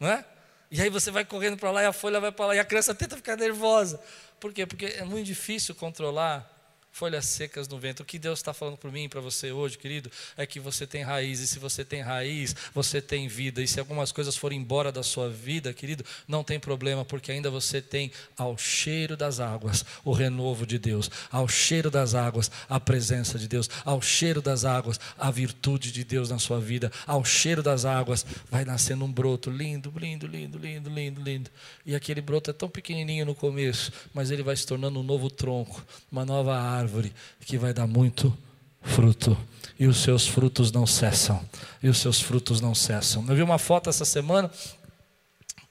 não 0.00 0.08
é? 0.08 0.24
E 0.68 0.82
aí 0.82 0.90
você 0.90 1.12
vai 1.12 1.24
correndo 1.24 1.56
para 1.56 1.70
lá 1.70 1.82
e 1.84 1.86
a 1.86 1.92
folha 1.92 2.18
vai 2.18 2.32
para 2.32 2.46
lá 2.46 2.56
e 2.56 2.58
a 2.58 2.64
criança 2.64 2.92
tenta 2.92 3.16
ficar 3.16 3.36
nervosa. 3.36 4.02
Por 4.40 4.52
quê? 4.52 4.66
Porque 4.66 4.86
é 4.86 5.04
muito 5.04 5.24
difícil 5.24 5.76
controlar 5.76 6.55
folhas 6.96 7.26
secas 7.26 7.68
no 7.68 7.78
vento. 7.78 8.02
O 8.02 8.06
que 8.06 8.18
Deus 8.18 8.38
está 8.38 8.54
falando 8.54 8.78
para 8.78 8.90
mim 8.90 9.04
e 9.04 9.08
para 9.08 9.20
você 9.20 9.52
hoje, 9.52 9.76
querido, 9.76 10.10
é 10.34 10.46
que 10.46 10.58
você 10.58 10.86
tem 10.86 11.02
raiz, 11.02 11.40
e 11.40 11.46
se 11.46 11.58
você 11.58 11.84
tem 11.84 12.00
raiz, 12.00 12.56
você 12.72 13.02
tem 13.02 13.28
vida. 13.28 13.62
E 13.62 13.68
se 13.68 13.78
algumas 13.78 14.10
coisas 14.10 14.34
forem 14.34 14.58
embora 14.58 14.90
da 14.90 15.02
sua 15.02 15.28
vida, 15.28 15.74
querido, 15.74 16.02
não 16.26 16.42
tem 16.42 16.58
problema, 16.58 17.04
porque 17.04 17.30
ainda 17.30 17.50
você 17.50 17.82
tem 17.82 18.10
ao 18.34 18.56
cheiro 18.56 19.14
das 19.14 19.40
águas 19.40 19.84
o 20.06 20.12
renovo 20.12 20.66
de 20.66 20.78
Deus, 20.78 21.10
ao 21.30 21.46
cheiro 21.46 21.90
das 21.90 22.14
águas 22.14 22.50
a 22.66 22.80
presença 22.80 23.38
de 23.38 23.46
Deus, 23.46 23.68
ao 23.84 24.00
cheiro 24.00 24.40
das 24.40 24.64
águas 24.64 24.98
a 25.18 25.30
virtude 25.30 25.92
de 25.92 26.02
Deus 26.02 26.30
na 26.30 26.38
sua 26.38 26.58
vida, 26.58 26.90
ao 27.06 27.22
cheiro 27.26 27.62
das 27.62 27.84
águas 27.84 28.24
vai 28.50 28.64
nascendo 28.64 29.04
um 29.04 29.12
broto 29.12 29.50
lindo, 29.50 29.92
lindo, 29.94 30.26
lindo, 30.26 30.56
lindo, 30.56 30.88
lindo, 30.88 31.20
lindo. 31.20 31.50
E 31.84 31.94
aquele 31.94 32.22
broto 32.22 32.48
é 32.48 32.54
tão 32.54 32.70
pequenininho 32.70 33.26
no 33.26 33.34
começo, 33.34 33.92
mas 34.14 34.30
ele 34.30 34.42
vai 34.42 34.56
se 34.56 34.66
tornando 34.66 34.98
um 34.98 35.02
novo 35.02 35.28
tronco, 35.28 35.84
uma 36.10 36.24
nova 36.24 36.56
árvore 36.58 36.85
árvore 36.86 37.12
que 37.40 37.58
vai 37.58 37.74
dar 37.74 37.86
muito 37.86 38.36
fruto. 38.80 39.36
E 39.78 39.86
os 39.86 39.98
seus 39.98 40.26
frutos 40.26 40.70
não 40.70 40.86
cessam. 40.86 41.44
E 41.82 41.88
os 41.88 41.98
seus 41.98 42.20
frutos 42.20 42.60
não 42.60 42.74
cessam. 42.74 43.26
Eu 43.28 43.34
vi 43.34 43.42
uma 43.42 43.58
foto 43.58 43.90
essa 43.90 44.04
semana 44.04 44.50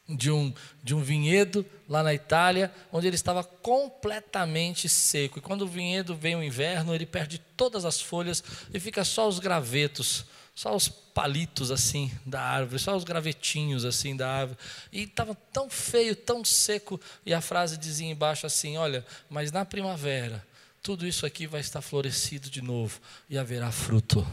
de 0.08 0.30
um, 0.30 0.54
de 0.84 0.94
um 0.94 1.02
vinhedo 1.02 1.66
lá 1.90 2.04
na 2.04 2.14
Itália, 2.14 2.72
onde 2.92 3.08
ele 3.08 3.16
estava 3.16 3.44
completamente 3.44 4.88
seco. 4.88 5.40
E 5.40 5.42
quando 5.42 5.64
o 5.64 5.68
vinhedo 5.68 6.16
vem 6.16 6.36
o 6.36 6.44
inverno, 6.44 6.94
ele 6.94 7.06
perde 7.06 7.40
todas 7.58 7.86
as 7.86 8.00
folhas 8.00 8.44
e 8.72 8.80
fica 8.80 9.04
só 9.04 9.28
os 9.28 9.40
gravetos, 9.40 10.26
só 10.54 10.76
os 10.76 10.88
palitos 10.88 11.72
assim 11.72 12.12
da 12.26 12.42
árvore, 12.42 12.78
só 12.78 12.96
os 12.96 13.04
gravetinhos 13.04 13.86
assim 13.86 14.16
da 14.16 14.30
árvore. 14.30 14.60
E 14.92 15.04
estava 15.04 15.36
tão 15.52 15.68
feio, 15.68 16.16
tão 16.16 16.46
seco. 16.46 17.02
E 17.26 17.34
a 17.34 17.42
frase 17.42 17.76
dizia 17.76 18.08
embaixo 18.08 18.46
assim: 18.46 18.78
Olha, 18.78 19.04
mas 19.28 19.52
na 19.52 19.66
primavera 19.66 20.46
tudo 20.86 21.08
isso 21.08 21.26
aqui 21.26 21.48
vai 21.48 21.62
estar 21.62 21.82
florescido 21.82 22.48
de 22.48 22.62
novo 22.62 23.02
e 23.28 23.40
haverá 23.40 23.72
fruto. 23.72 24.24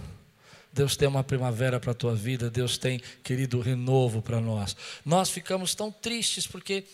Deus 0.70 0.98
tem 0.98 1.08
uma 1.08 1.24
primavera 1.24 1.80
para 1.80 1.92
a 1.92 1.94
tua 1.94 2.14
vida, 2.14 2.50
Deus 2.50 2.76
tem, 2.76 3.00
querido, 3.24 3.58
renovo 3.58 4.20
para 4.20 4.38
nós. 4.38 4.76
Nós 5.02 5.30
ficamos 5.30 5.74
tão 5.74 5.90
tristes 5.90 6.46
porque 6.46 6.84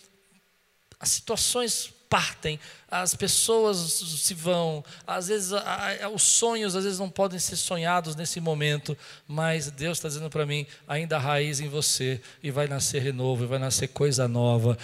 as 1.00 1.08
situações 1.08 1.92
partem, 2.08 2.58
as 2.88 3.16
pessoas 3.16 3.78
se 3.78 4.32
vão, 4.32 4.84
às 5.04 5.26
vezes 5.26 5.50
os 6.14 6.22
sonhos 6.22 6.76
às 6.76 6.84
vezes 6.84 7.00
não 7.00 7.10
podem 7.10 7.40
ser 7.40 7.56
sonhados 7.56 8.14
nesse 8.14 8.40
momento, 8.40 8.96
mas 9.26 9.72
Deus 9.72 9.98
está 9.98 10.06
dizendo 10.06 10.30
para 10.30 10.46
mim, 10.46 10.68
ainda 10.86 11.16
há 11.16 11.20
raiz 11.20 11.58
em 11.58 11.68
você 11.68 12.20
e 12.40 12.52
vai 12.52 12.68
nascer 12.68 13.02
renovo, 13.02 13.42
e 13.42 13.48
vai 13.48 13.58
nascer 13.58 13.88
coisa 13.88 14.28
nova. 14.28 14.78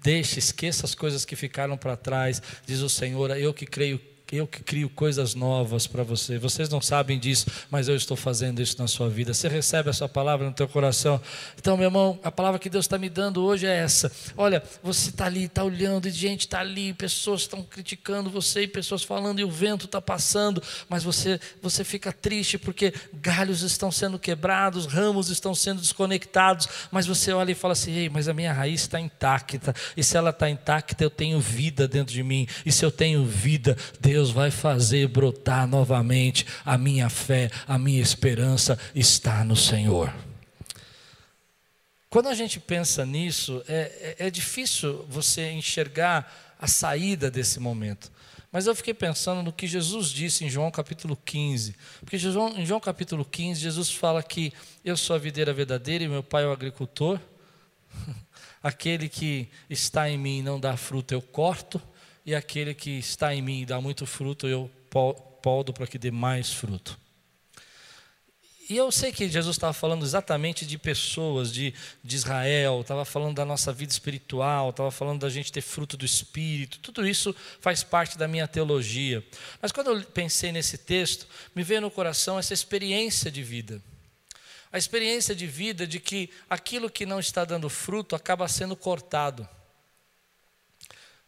Deixe, 0.00 0.38
esqueça 0.38 0.86
as 0.86 0.94
coisas 0.94 1.24
que 1.24 1.34
ficaram 1.34 1.76
para 1.76 1.96
trás, 1.96 2.40
diz 2.64 2.78
o 2.78 2.88
Senhor, 2.88 3.36
eu 3.36 3.52
que 3.52 3.66
creio 3.66 4.09
eu 4.32 4.46
que 4.46 4.62
crio 4.62 4.88
coisas 4.88 5.34
novas 5.34 5.86
para 5.86 6.02
você. 6.02 6.38
Vocês 6.38 6.68
não 6.68 6.80
sabem 6.80 7.18
disso, 7.18 7.46
mas 7.70 7.88
eu 7.88 7.96
estou 7.96 8.16
fazendo 8.16 8.62
isso 8.62 8.76
na 8.78 8.86
sua 8.86 9.08
vida. 9.08 9.34
Você 9.34 9.48
recebe 9.48 9.90
essa 9.90 10.08
palavra 10.08 10.46
no 10.46 10.52
teu 10.52 10.68
coração. 10.68 11.20
Então, 11.58 11.76
meu 11.76 11.86
irmão, 11.86 12.18
a 12.22 12.30
palavra 12.30 12.58
que 12.58 12.70
Deus 12.70 12.84
está 12.84 12.98
me 12.98 13.08
dando 13.08 13.42
hoje 13.42 13.66
é 13.66 13.76
essa. 13.76 14.10
Olha, 14.36 14.62
você 14.82 15.10
está 15.10 15.26
ali, 15.26 15.44
está 15.44 15.64
olhando, 15.64 16.06
e 16.06 16.10
gente 16.10 16.42
está 16.42 16.60
ali, 16.60 16.92
pessoas 16.92 17.42
estão 17.42 17.62
criticando 17.62 18.30
você, 18.30 18.62
e 18.62 18.68
pessoas 18.68 19.02
falando, 19.02 19.40
e 19.40 19.44
o 19.44 19.50
vento 19.50 19.86
está 19.86 20.00
passando, 20.00 20.62
mas 20.88 21.02
você, 21.02 21.40
você 21.62 21.82
fica 21.82 22.12
triste 22.12 22.58
porque 22.58 22.92
galhos 23.14 23.62
estão 23.62 23.90
sendo 23.90 24.18
quebrados, 24.18 24.86
ramos 24.86 25.30
estão 25.30 25.54
sendo 25.54 25.80
desconectados, 25.80 26.68
mas 26.90 27.06
você 27.06 27.32
olha 27.32 27.52
e 27.52 27.54
fala 27.54 27.72
assim: 27.72 27.92
ei, 27.92 28.08
mas 28.08 28.28
a 28.28 28.34
minha 28.34 28.52
raiz 28.52 28.82
está 28.82 29.00
intacta, 29.00 29.74
e 29.96 30.04
se 30.04 30.16
ela 30.16 30.30
está 30.30 30.48
intacta, 30.48 31.02
eu 31.02 31.10
tenho 31.10 31.40
vida 31.40 31.88
dentro 31.88 32.12
de 32.12 32.22
mim, 32.22 32.46
e 32.64 32.70
se 32.70 32.84
eu 32.84 32.90
tenho 32.90 33.24
vida, 33.24 33.76
Deus 34.00 34.19
Deus 34.20 34.30
vai 34.30 34.50
fazer 34.50 35.08
brotar 35.08 35.66
novamente 35.66 36.44
a 36.62 36.76
minha 36.76 37.08
fé, 37.08 37.50
a 37.66 37.78
minha 37.78 38.02
esperança 38.02 38.78
está 38.94 39.42
no 39.42 39.56
Senhor. 39.56 40.12
Quando 42.10 42.28
a 42.28 42.34
gente 42.34 42.60
pensa 42.60 43.06
nisso, 43.06 43.64
é, 43.66 44.16
é, 44.18 44.26
é 44.26 44.30
difícil 44.30 45.06
você 45.08 45.50
enxergar 45.52 46.54
a 46.60 46.66
saída 46.66 47.30
desse 47.30 47.58
momento. 47.58 48.12
Mas 48.52 48.66
eu 48.66 48.74
fiquei 48.74 48.92
pensando 48.92 49.42
no 49.42 49.54
que 49.54 49.66
Jesus 49.66 50.08
disse 50.08 50.44
em 50.44 50.50
João 50.50 50.70
capítulo 50.70 51.16
15. 51.16 51.74
Porque 52.00 52.16
em 52.18 52.66
João 52.66 52.80
capítulo 52.80 53.24
15, 53.24 53.58
Jesus 53.58 53.90
fala 53.90 54.22
que 54.22 54.52
eu 54.84 54.98
sou 54.98 55.16
a 55.16 55.18
videira 55.18 55.54
verdadeira 55.54 56.04
e 56.04 56.08
meu 56.08 56.22
pai 56.22 56.44
é 56.44 56.46
o 56.46 56.52
agricultor. 56.52 57.18
Aquele 58.62 59.08
que 59.08 59.48
está 59.70 60.10
em 60.10 60.18
mim 60.18 60.42
não 60.42 60.60
dá 60.60 60.76
fruto, 60.76 61.14
eu 61.14 61.22
corto 61.22 61.80
e 62.30 62.34
aquele 62.34 62.74
que 62.74 62.90
está 62.90 63.34
em 63.34 63.42
mim 63.42 63.62
e 63.62 63.66
dá 63.66 63.80
muito 63.80 64.06
fruto, 64.06 64.46
eu 64.46 64.70
podo 65.42 65.72
para 65.72 65.84
que 65.84 65.98
dê 65.98 66.12
mais 66.12 66.52
fruto. 66.52 66.96
E 68.68 68.76
eu 68.76 68.92
sei 68.92 69.10
que 69.10 69.28
Jesus 69.28 69.56
estava 69.56 69.72
falando 69.72 70.04
exatamente 70.04 70.64
de 70.64 70.78
pessoas, 70.78 71.52
de, 71.52 71.74
de 72.04 72.14
Israel, 72.14 72.82
estava 72.82 73.04
falando 73.04 73.34
da 73.34 73.44
nossa 73.44 73.72
vida 73.72 73.92
espiritual, 73.92 74.70
estava 74.70 74.92
falando 74.92 75.22
da 75.22 75.28
gente 75.28 75.50
ter 75.50 75.60
fruto 75.60 75.96
do 75.96 76.04
Espírito, 76.04 76.78
tudo 76.78 77.04
isso 77.04 77.34
faz 77.60 77.82
parte 77.82 78.16
da 78.16 78.28
minha 78.28 78.46
teologia. 78.46 79.26
Mas 79.60 79.72
quando 79.72 79.90
eu 79.90 80.00
pensei 80.04 80.52
nesse 80.52 80.78
texto, 80.78 81.26
me 81.52 81.64
veio 81.64 81.80
no 81.80 81.90
coração 81.90 82.38
essa 82.38 82.54
experiência 82.54 83.28
de 83.28 83.42
vida. 83.42 83.82
A 84.70 84.78
experiência 84.78 85.34
de 85.34 85.48
vida 85.48 85.84
de 85.84 85.98
que 85.98 86.30
aquilo 86.48 86.88
que 86.88 87.04
não 87.04 87.18
está 87.18 87.44
dando 87.44 87.68
fruto 87.68 88.14
acaba 88.14 88.46
sendo 88.46 88.76
cortado. 88.76 89.48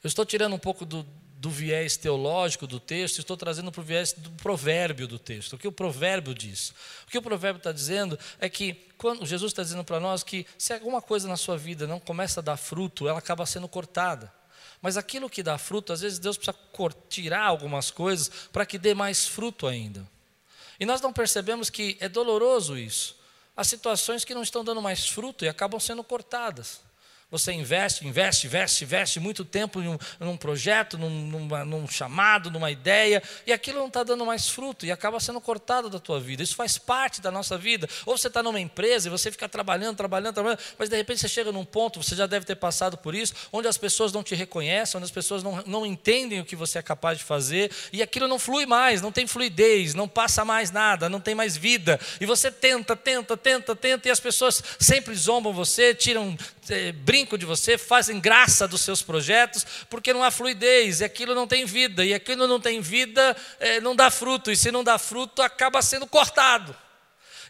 Eu 0.02 0.08
estou 0.08 0.24
tirando 0.24 0.54
um 0.54 0.58
pouco 0.58 0.84
do, 0.84 1.06
do 1.36 1.48
viés 1.48 1.96
teológico 1.96 2.66
do 2.66 2.80
texto, 2.80 3.18
estou 3.18 3.36
trazendo 3.36 3.70
para 3.70 3.80
o 3.80 3.84
viés 3.84 4.12
do 4.12 4.30
provérbio 4.30 5.06
do 5.06 5.18
texto. 5.18 5.54
O 5.54 5.58
que 5.58 5.68
o 5.68 5.72
provérbio 5.72 6.34
diz? 6.34 6.70
O 7.06 7.10
que 7.10 7.18
o 7.18 7.22
provérbio 7.22 7.58
está 7.58 7.72
dizendo 7.72 8.18
é 8.40 8.48
que, 8.48 8.74
quando 8.98 9.24
Jesus 9.24 9.50
está 9.52 9.62
dizendo 9.62 9.84
para 9.84 10.00
nós 10.00 10.22
que 10.22 10.46
se 10.58 10.72
alguma 10.72 11.00
coisa 11.00 11.28
na 11.28 11.36
sua 11.36 11.56
vida 11.56 11.86
não 11.86 12.00
começa 12.00 12.40
a 12.40 12.42
dar 12.42 12.56
fruto, 12.56 13.08
ela 13.08 13.18
acaba 13.18 13.46
sendo 13.46 13.68
cortada. 13.68 14.32
Mas 14.80 14.96
aquilo 14.96 15.30
que 15.30 15.42
dá 15.42 15.56
fruto, 15.56 15.92
às 15.92 16.00
vezes 16.00 16.18
Deus 16.18 16.36
precisa 16.36 16.58
tirar 17.08 17.46
algumas 17.46 17.90
coisas 17.90 18.28
para 18.52 18.66
que 18.66 18.78
dê 18.78 18.94
mais 18.94 19.26
fruto 19.26 19.68
ainda. 19.68 20.04
E 20.80 20.84
nós 20.84 21.00
não 21.00 21.12
percebemos 21.12 21.70
que 21.70 21.96
é 22.00 22.08
doloroso 22.08 22.76
isso. 22.76 23.16
Há 23.56 23.62
situações 23.62 24.24
que 24.24 24.34
não 24.34 24.42
estão 24.42 24.64
dando 24.64 24.82
mais 24.82 25.08
fruto 25.08 25.44
e 25.44 25.48
acabam 25.48 25.78
sendo 25.78 26.02
cortadas. 26.02 26.80
Você 27.32 27.50
investe, 27.50 28.06
investe, 28.06 28.46
investe, 28.46 28.84
investe 28.84 29.18
muito 29.18 29.42
tempo 29.42 29.80
em 29.80 29.88
um, 29.88 29.98
num 30.20 30.36
projeto, 30.36 30.98
num, 30.98 31.08
numa, 31.08 31.64
num 31.64 31.88
chamado, 31.88 32.50
numa 32.50 32.70
ideia, 32.70 33.22
e 33.46 33.52
aquilo 33.54 33.78
não 33.78 33.86
está 33.86 34.02
dando 34.02 34.26
mais 34.26 34.50
fruto 34.50 34.84
e 34.84 34.92
acaba 34.92 35.18
sendo 35.18 35.40
cortado 35.40 35.88
da 35.88 35.98
tua 35.98 36.20
vida. 36.20 36.42
Isso 36.42 36.54
faz 36.54 36.76
parte 36.76 37.22
da 37.22 37.30
nossa 37.30 37.56
vida. 37.56 37.88
Ou 38.04 38.18
você 38.18 38.28
está 38.28 38.42
numa 38.42 38.60
empresa 38.60 39.08
e 39.08 39.10
você 39.10 39.30
fica 39.30 39.48
trabalhando, 39.48 39.96
trabalhando, 39.96 40.34
trabalhando, 40.34 40.58
mas 40.78 40.90
de 40.90 40.96
repente 40.96 41.20
você 41.20 41.28
chega 41.28 41.50
num 41.50 41.64
ponto, 41.64 42.02
você 42.02 42.14
já 42.14 42.26
deve 42.26 42.44
ter 42.44 42.56
passado 42.56 42.98
por 42.98 43.14
isso, 43.14 43.32
onde 43.50 43.66
as 43.66 43.78
pessoas 43.78 44.12
não 44.12 44.22
te 44.22 44.34
reconhecem, 44.34 44.98
onde 44.98 45.06
as 45.06 45.10
pessoas 45.10 45.42
não, 45.42 45.62
não 45.64 45.86
entendem 45.86 46.38
o 46.38 46.44
que 46.44 46.54
você 46.54 46.80
é 46.80 46.82
capaz 46.82 47.16
de 47.16 47.24
fazer, 47.24 47.72
e 47.94 48.02
aquilo 48.02 48.28
não 48.28 48.38
flui 48.38 48.66
mais, 48.66 49.00
não 49.00 49.10
tem 49.10 49.26
fluidez, 49.26 49.94
não 49.94 50.06
passa 50.06 50.44
mais 50.44 50.70
nada, 50.70 51.08
não 51.08 51.18
tem 51.18 51.34
mais 51.34 51.56
vida. 51.56 51.98
E 52.20 52.26
você 52.26 52.50
tenta, 52.50 52.94
tenta, 52.94 53.38
tenta, 53.38 53.74
tenta, 53.74 54.06
e 54.06 54.10
as 54.10 54.20
pessoas 54.20 54.62
sempre 54.78 55.14
zombam 55.14 55.50
você, 55.50 55.94
tiram, 55.94 56.36
é, 56.68 56.92
brincam 56.92 57.21
de 57.38 57.46
você, 57.46 57.78
fazem 57.78 58.20
graça 58.20 58.68
dos 58.68 58.80
seus 58.82 59.02
projetos, 59.02 59.66
porque 59.88 60.12
não 60.12 60.22
há 60.22 60.30
fluidez, 60.30 61.00
e 61.00 61.04
aquilo 61.04 61.34
não 61.34 61.46
tem 61.46 61.64
vida, 61.64 62.04
e 62.04 62.12
aquilo 62.12 62.46
não 62.46 62.60
tem 62.60 62.80
vida, 62.80 63.36
é, 63.58 63.80
não 63.80 63.96
dá 63.96 64.10
fruto, 64.10 64.50
e 64.50 64.56
se 64.56 64.70
não 64.70 64.84
dá 64.84 64.98
fruto, 64.98 65.42
acaba 65.42 65.80
sendo 65.82 66.06
cortado. 66.06 66.76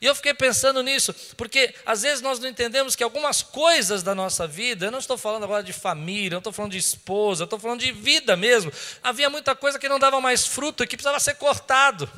E 0.02 0.06
eu 0.06 0.16
fiquei 0.16 0.34
pensando 0.34 0.82
nisso, 0.82 1.14
porque 1.36 1.72
às 1.86 2.02
vezes 2.02 2.20
nós 2.20 2.40
não 2.40 2.48
entendemos 2.48 2.96
que 2.96 3.04
algumas 3.04 3.40
coisas 3.40 4.02
da 4.02 4.16
nossa 4.16 4.48
vida, 4.48 4.86
eu 4.86 4.90
não 4.90 4.98
estou 4.98 5.16
falando 5.16 5.44
agora 5.44 5.62
de 5.62 5.72
família, 5.72 6.32
não 6.32 6.38
estou 6.38 6.52
falando 6.52 6.72
de 6.72 6.78
esposa, 6.78 7.42
eu 7.42 7.44
estou 7.44 7.56
falando 7.56 7.78
de 7.78 7.92
vida 7.92 8.36
mesmo. 8.36 8.72
Havia 9.00 9.30
muita 9.30 9.54
coisa 9.54 9.78
que 9.78 9.88
não 9.88 10.00
dava 10.00 10.20
mais 10.20 10.44
fruto 10.44 10.82
e 10.82 10.88
que 10.88 10.96
precisava 10.96 11.20
ser 11.20 11.36
cortado. 11.36 12.10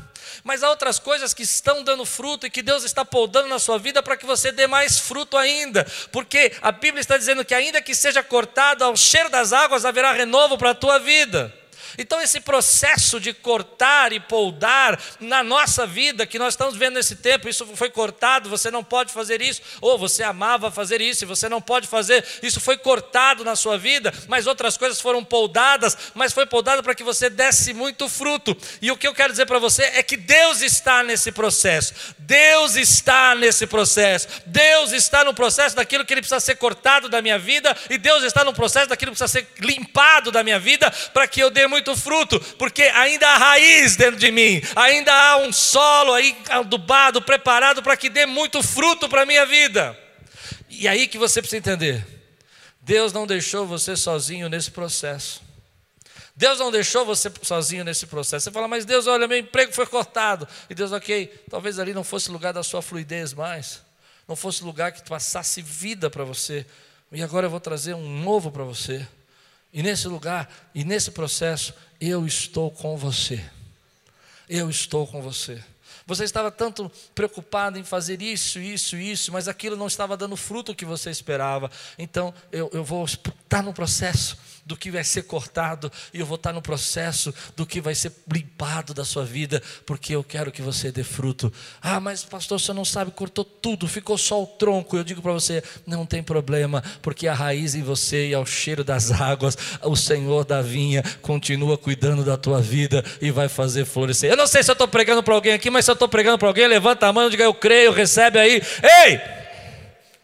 Mas 0.42 0.62
há 0.62 0.70
outras 0.70 0.98
coisas 0.98 1.34
que 1.34 1.42
estão 1.42 1.84
dando 1.84 2.06
fruto 2.06 2.46
e 2.46 2.50
que 2.50 2.62
Deus 2.62 2.84
está 2.84 3.04
podando 3.04 3.48
na 3.48 3.58
sua 3.58 3.78
vida 3.78 4.02
para 4.02 4.16
que 4.16 4.24
você 4.24 4.50
dê 4.50 4.66
mais 4.66 4.98
fruto 4.98 5.36
ainda. 5.36 5.86
Porque 6.10 6.52
a 6.62 6.72
Bíblia 6.72 7.02
está 7.02 7.18
dizendo 7.18 7.44
que, 7.44 7.54
ainda 7.54 7.82
que 7.82 7.94
seja 7.94 8.22
cortado, 8.22 8.82
ao 8.82 8.96
cheiro 8.96 9.28
das 9.28 9.52
águas 9.52 9.84
haverá 9.84 10.10
renovo 10.10 10.56
para 10.56 10.70
a 10.70 10.74
tua 10.74 10.98
vida. 10.98 11.52
Então, 11.98 12.20
esse 12.20 12.40
processo 12.40 13.20
de 13.20 13.33
cortar 13.33 14.12
e 14.12 14.20
poldar 14.20 15.00
na 15.20 15.42
nossa 15.42 15.87
vida, 15.87 16.26
que 16.26 16.38
nós 16.38 16.54
estamos 16.54 16.76
vendo 16.76 16.94
nesse 16.94 17.16
tempo, 17.16 17.48
isso 17.48 17.66
foi 17.74 17.90
cortado, 17.90 18.48
você 18.48 18.70
não 18.70 18.83
pode 18.83 19.12
fazer 19.12 19.40
isso, 19.42 19.62
ou 19.80 19.98
você 19.98 20.22
amava 20.22 20.70
fazer 20.70 21.00
isso 21.00 21.24
e 21.24 21.26
você 21.26 21.48
não 21.48 21.61
pode 21.61 21.87
fazer, 21.87 22.24
isso 22.42 22.61
foi 22.61 22.76
cortado 22.76 23.44
na 23.44 23.57
sua 23.57 23.76
vida, 23.76 24.12
mas 24.28 24.46
outras 24.46 24.76
coisas 24.76 25.00
foram 25.00 25.24
poldadas, 25.24 25.96
mas 26.14 26.33
foi 26.33 26.46
poldado 26.46 26.83
para 26.83 26.94
que 26.94 27.02
você 27.02 27.28
desse 27.28 27.72
muito 27.72 28.09
fruto. 28.09 28.57
E 28.80 28.90
o 28.90 28.96
que 28.96 29.07
eu 29.07 29.14
quero 29.14 29.33
dizer 29.33 29.46
para 29.46 29.59
você 29.59 29.83
é 29.94 30.02
que 30.02 30.16
Deus 30.16 30.61
está 30.62 31.02
nesse 31.02 31.33
processo, 31.33 31.94
Deus 32.18 32.76
está 32.76 33.35
nesse 33.35 33.66
processo, 33.66 34.28
Deus 34.46 34.92
está 34.92 35.24
no 35.24 35.35
processo 35.35 35.76
daquilo 35.76 36.04
que 36.04 36.14
ele 36.14 36.20
precisa 36.20 36.40
ser 36.40 36.57
cortado 36.57 37.09
da 37.09 37.20
minha 37.20 37.38
vida, 37.38 37.76
e 37.90 37.98
Deus 37.98 38.22
está 38.22 38.44
no 38.44 38.52
processo 38.52 38.88
daquilo 38.88 39.12
que 39.12 39.18
precisa 39.18 39.40
ser 39.40 39.48
limpado 39.61 40.30
da 40.30 40.42
minha 40.42 40.59
vida, 40.59 40.90
para 41.12 41.26
que 41.26 41.40
eu 41.40 41.50
dê 41.50 41.66
muito 41.66 41.83
muito 41.84 41.96
fruto, 41.96 42.40
porque 42.56 42.82
ainda 42.82 43.28
há 43.28 43.36
raiz 43.36 43.96
dentro 43.96 44.16
de 44.16 44.30
mim, 44.30 44.62
ainda 44.74 45.12
há 45.12 45.36
um 45.36 45.52
solo 45.52 46.14
aí 46.14 46.34
adubado, 46.48 47.20
preparado 47.20 47.82
para 47.82 47.96
que 47.96 48.08
dê 48.08 48.24
muito 48.24 48.62
fruto 48.62 49.08
para 49.08 49.22
a 49.22 49.26
minha 49.26 49.44
vida. 49.44 49.98
E 50.70 50.88
aí 50.88 51.06
que 51.06 51.18
você 51.18 51.42
precisa 51.42 51.58
entender: 51.58 52.06
Deus 52.80 53.12
não 53.12 53.26
deixou 53.26 53.66
você 53.66 53.94
sozinho 53.96 54.48
nesse 54.48 54.70
processo. 54.70 55.42
Deus 56.36 56.58
não 56.58 56.72
deixou 56.72 57.04
você 57.04 57.30
sozinho 57.42 57.84
nesse 57.84 58.06
processo. 58.06 58.44
Você 58.44 58.50
fala, 58.50 58.66
mas 58.66 58.84
Deus, 58.84 59.06
olha, 59.06 59.28
meu 59.28 59.38
emprego 59.38 59.72
foi 59.72 59.86
cortado. 59.86 60.48
E 60.68 60.74
Deus, 60.74 60.90
ok, 60.90 61.26
talvez 61.48 61.78
ali 61.78 61.94
não 61.94 62.02
fosse 62.02 62.28
lugar 62.28 62.52
da 62.52 62.64
sua 62.64 62.82
fluidez 62.82 63.32
mais, 63.32 63.82
não 64.26 64.34
fosse 64.34 64.64
lugar 64.64 64.90
que 64.90 65.08
passasse 65.08 65.62
vida 65.62 66.10
para 66.10 66.24
você. 66.24 66.66
E 67.12 67.22
agora 67.22 67.46
eu 67.46 67.50
vou 67.50 67.60
trazer 67.60 67.94
um 67.94 68.08
novo 68.20 68.50
para 68.50 68.64
você. 68.64 69.06
E 69.74 69.82
nesse 69.82 70.06
lugar, 70.06 70.48
e 70.72 70.84
nesse 70.84 71.10
processo, 71.10 71.74
eu 72.00 72.24
estou 72.24 72.70
com 72.70 72.96
você. 72.96 73.44
Eu 74.48 74.70
estou 74.70 75.04
com 75.04 75.20
você. 75.20 75.60
Você 76.06 76.22
estava 76.22 76.50
tanto 76.50 76.90
preocupado 77.12 77.76
em 77.76 77.82
fazer 77.82 78.22
isso, 78.22 78.60
isso, 78.60 78.94
isso, 78.96 79.32
mas 79.32 79.48
aquilo 79.48 79.74
não 79.74 79.88
estava 79.88 80.16
dando 80.16 80.37
fruto 80.37 80.76
que 80.76 80.84
você 80.84 81.10
esperava. 81.10 81.68
Então, 81.98 82.32
eu, 82.52 82.70
eu 82.72 82.84
vou 82.84 83.04
estar 83.04 83.62
no 83.62 83.72
processo 83.72 84.38
do 84.64 84.77
que 84.77 84.90
vai 84.90 85.05
ser 85.05 85.22
cortado, 85.22 85.90
e 86.12 86.20
eu 86.20 86.27
vou 86.27 86.37
estar 86.37 86.53
no 86.53 86.62
processo 86.62 87.35
do 87.57 87.66
que 87.66 87.81
vai 87.81 87.94
ser 87.94 88.12
limpado 88.33 88.94
da 88.94 89.05
sua 89.05 89.24
vida, 89.24 89.62
porque 89.85 90.14
eu 90.14 90.24
quero 90.24 90.50
que 90.50 90.62
você 90.62 90.90
dê 90.90 91.05
fruto. 91.05 91.53
Ah, 91.83 92.00
mas 92.00 92.24
pastor, 92.24 92.59
você 92.59 92.72
não 92.72 92.85
sabe, 92.85 93.11
cortou 93.11 93.44
tudo, 93.44 93.87
ficou 93.87 94.16
só 94.16 94.42
o 94.42 94.46
tronco. 94.46 94.96
Eu 94.96 95.05
digo 95.05 95.20
para 95.20 95.33
você: 95.33 95.62
não 95.87 96.07
tem 96.07 96.22
problema, 96.22 96.83
porque 97.03 97.29
a 97.29 97.35
raiz 97.35 97.74
em 97.74 97.83
você 97.83 98.29
e 98.29 98.35
ao 98.35 98.46
cheiro 98.46 98.83
das 98.83 99.11
águas, 99.11 99.57
o 99.83 99.96
Senhor 99.96 100.44
da 100.44 100.62
vinha 100.62 101.03
continua 101.20 101.77
cuidando 101.77 102.24
da 102.24 102.37
tua 102.37 102.61
vida 102.61 103.05
e 103.20 103.31
vai 103.31 103.48
fazer 103.48 103.85
florescer. 103.85 104.31
Eu 104.31 104.37
não 104.37 104.46
sei 104.46 104.62
se 104.62 104.70
eu 104.70 104.74
estou 104.74 104.88
pregando 104.88 105.22
para 105.22 105.35
alguém 105.35 105.53
aqui, 105.53 105.70
mas 105.70 105.85
se 105.85 105.90
eu 105.90 105.94
estou 105.94 106.09
pregando 106.09 106.38
para 106.38 106.48
alguém, 106.48 106.66
levanta 106.66 107.07
a 107.07 107.12
mão 107.12 107.27
e 107.27 107.31
diga: 107.31 107.44
eu 107.44 107.55
creio, 107.55 107.92
recebe 107.92 108.38
aí. 108.38 108.62
Ei! 108.83 109.43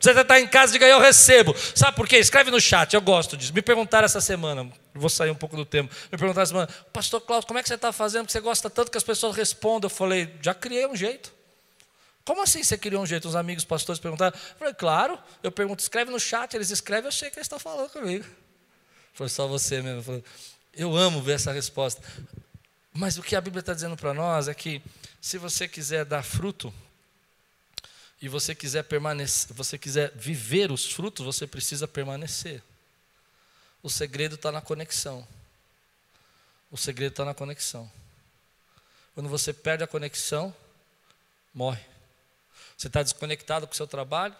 Você 0.00 0.12
está 0.12 0.40
em 0.40 0.48
casa, 0.48 0.72
diga 0.72 0.86
eu 0.86 0.98
recebo. 0.98 1.54
Sabe 1.74 1.94
por 1.94 2.08
quê? 2.08 2.16
Escreve 2.16 2.50
no 2.50 2.58
chat, 2.58 2.94
eu 2.94 3.02
gosto 3.02 3.36
disso. 3.36 3.52
Me 3.52 3.60
perguntaram 3.60 4.06
essa 4.06 4.20
semana, 4.20 4.66
vou 4.94 5.10
sair 5.10 5.30
um 5.30 5.34
pouco 5.34 5.54
do 5.54 5.64
tempo. 5.66 5.94
Me 6.10 6.16
perguntaram 6.16 6.42
essa 6.42 6.52
semana, 6.52 6.68
Pastor 6.90 7.20
Cláudio, 7.20 7.46
como 7.46 7.58
é 7.58 7.62
que 7.62 7.68
você 7.68 7.74
está 7.74 7.92
fazendo? 7.92 8.22
Porque 8.22 8.32
você 8.32 8.40
gosta 8.40 8.70
tanto 8.70 8.90
que 8.90 8.96
as 8.96 9.04
pessoas 9.04 9.36
respondam. 9.36 9.90
Eu 9.90 9.94
falei, 9.94 10.34
já 10.40 10.54
criei 10.54 10.86
um 10.86 10.96
jeito. 10.96 11.30
Como 12.24 12.42
assim 12.42 12.62
você 12.62 12.78
criou 12.78 13.02
um 13.02 13.06
jeito? 13.06 13.28
Os 13.28 13.36
amigos 13.36 13.64
pastores 13.64 14.00
perguntaram. 14.00 14.34
Eu 14.34 14.56
falei, 14.56 14.72
claro. 14.74 15.18
Eu 15.42 15.52
pergunto, 15.52 15.82
escreve 15.82 16.10
no 16.10 16.18
chat, 16.18 16.54
eles 16.54 16.70
escrevem, 16.70 17.04
eu 17.06 17.12
sei 17.12 17.28
que 17.28 17.36
eles 17.36 17.44
estão 17.44 17.58
falando 17.58 17.90
comigo. 17.90 18.24
Foi 19.12 19.28
só 19.28 19.46
você 19.46 19.82
mesmo. 19.82 19.98
Eu, 19.98 20.02
falei, 20.02 20.24
eu 20.74 20.96
amo 20.96 21.20
ver 21.20 21.32
essa 21.32 21.52
resposta. 21.52 22.02
Mas 22.94 23.18
o 23.18 23.22
que 23.22 23.36
a 23.36 23.40
Bíblia 23.40 23.60
está 23.60 23.74
dizendo 23.74 23.96
para 23.98 24.14
nós 24.14 24.48
é 24.48 24.54
que 24.54 24.80
se 25.20 25.36
você 25.36 25.68
quiser 25.68 26.06
dar 26.06 26.22
fruto, 26.22 26.72
e 28.20 28.28
você 28.28 28.54
quiser 28.54 28.84
permanecer, 28.84 29.54
você 29.54 29.78
quiser 29.78 30.12
viver 30.14 30.70
os 30.70 30.92
frutos, 30.92 31.24
você 31.24 31.46
precisa 31.46 31.88
permanecer. 31.88 32.62
O 33.82 33.88
segredo 33.88 34.34
está 34.34 34.52
na 34.52 34.60
conexão. 34.60 35.26
O 36.70 36.76
segredo 36.76 37.12
está 37.12 37.24
na 37.24 37.32
conexão. 37.32 37.90
Quando 39.14 39.28
você 39.28 39.52
perde 39.52 39.82
a 39.82 39.86
conexão, 39.86 40.54
morre. 41.54 41.82
Você 42.76 42.88
está 42.88 43.02
desconectado 43.02 43.66
com 43.66 43.72
o 43.72 43.76
seu 43.76 43.86
trabalho, 43.86 44.36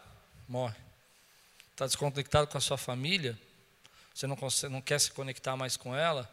morre. 0.47 0.77
Está 1.73 1.87
desconectado 1.87 2.47
com 2.47 2.59
a 2.59 2.61
sua 2.61 2.77
família, 2.77 3.39
você 4.15 4.27
não, 4.27 4.37
consegue, 4.37 4.73
não 4.73 4.83
quer 4.83 5.01
se 5.01 5.11
conectar 5.11 5.57
mais 5.57 5.79
com 5.79 5.97
ela. 5.97 6.31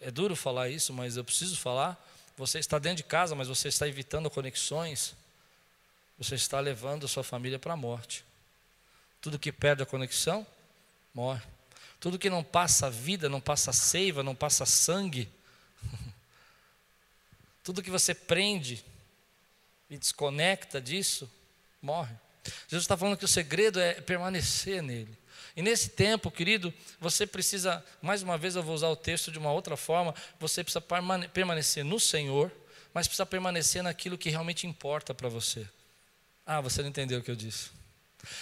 É 0.00 0.10
duro 0.10 0.36
falar 0.36 0.68
isso, 0.68 0.92
mas 0.92 1.16
eu 1.16 1.24
preciso 1.24 1.56
falar. 1.56 1.98
Você 2.36 2.58
está 2.58 2.78
dentro 2.78 2.98
de 2.98 3.04
casa, 3.04 3.34
mas 3.34 3.48
você 3.48 3.68
está 3.68 3.88
evitando 3.88 4.28
conexões 4.28 5.16
você 6.18 6.34
está 6.34 6.58
levando 6.58 7.04
a 7.04 7.08
sua 7.08 7.22
família 7.22 7.58
para 7.58 7.74
a 7.74 7.76
morte. 7.76 8.24
Tudo 9.20 9.38
que 9.38 9.52
perde 9.52 9.82
a 9.82 9.86
conexão, 9.86 10.46
morre. 11.14 11.42
Tudo 12.00 12.18
que 12.18 12.30
não 12.30 12.44
passa 12.44 12.90
vida, 12.90 13.28
não 13.28 13.40
passa 13.40 13.72
seiva, 13.72 14.22
não 14.22 14.34
passa 14.34 14.64
sangue, 14.64 15.28
tudo 17.64 17.82
que 17.82 17.90
você 17.90 18.14
prende 18.14 18.84
e 19.90 19.96
desconecta 19.96 20.80
disso, 20.80 21.30
morre. 21.82 22.14
Jesus 22.68 22.84
está 22.84 22.96
falando 22.96 23.16
que 23.16 23.24
o 23.24 23.28
segredo 23.28 23.80
é 23.80 23.94
permanecer 23.94 24.82
nele. 24.82 25.16
E 25.56 25.62
nesse 25.62 25.90
tempo, 25.90 26.30
querido, 26.30 26.72
você 27.00 27.26
precisa, 27.26 27.84
mais 28.00 28.22
uma 28.22 28.38
vez 28.38 28.54
eu 28.54 28.62
vou 28.62 28.74
usar 28.74 28.88
o 28.88 28.96
texto 28.96 29.32
de 29.32 29.38
uma 29.38 29.50
outra 29.50 29.76
forma, 29.76 30.14
você 30.38 30.62
precisa 30.62 30.80
permanecer 31.32 31.84
no 31.84 31.98
Senhor, 31.98 32.52
mas 32.94 33.08
precisa 33.08 33.26
permanecer 33.26 33.82
naquilo 33.82 34.16
que 34.16 34.30
realmente 34.30 34.66
importa 34.66 35.12
para 35.12 35.28
você. 35.28 35.66
Ah, 36.50 36.62
você 36.62 36.80
não 36.80 36.88
entendeu 36.88 37.18
o 37.18 37.22
que 37.22 37.30
eu 37.30 37.36
disse. 37.36 37.68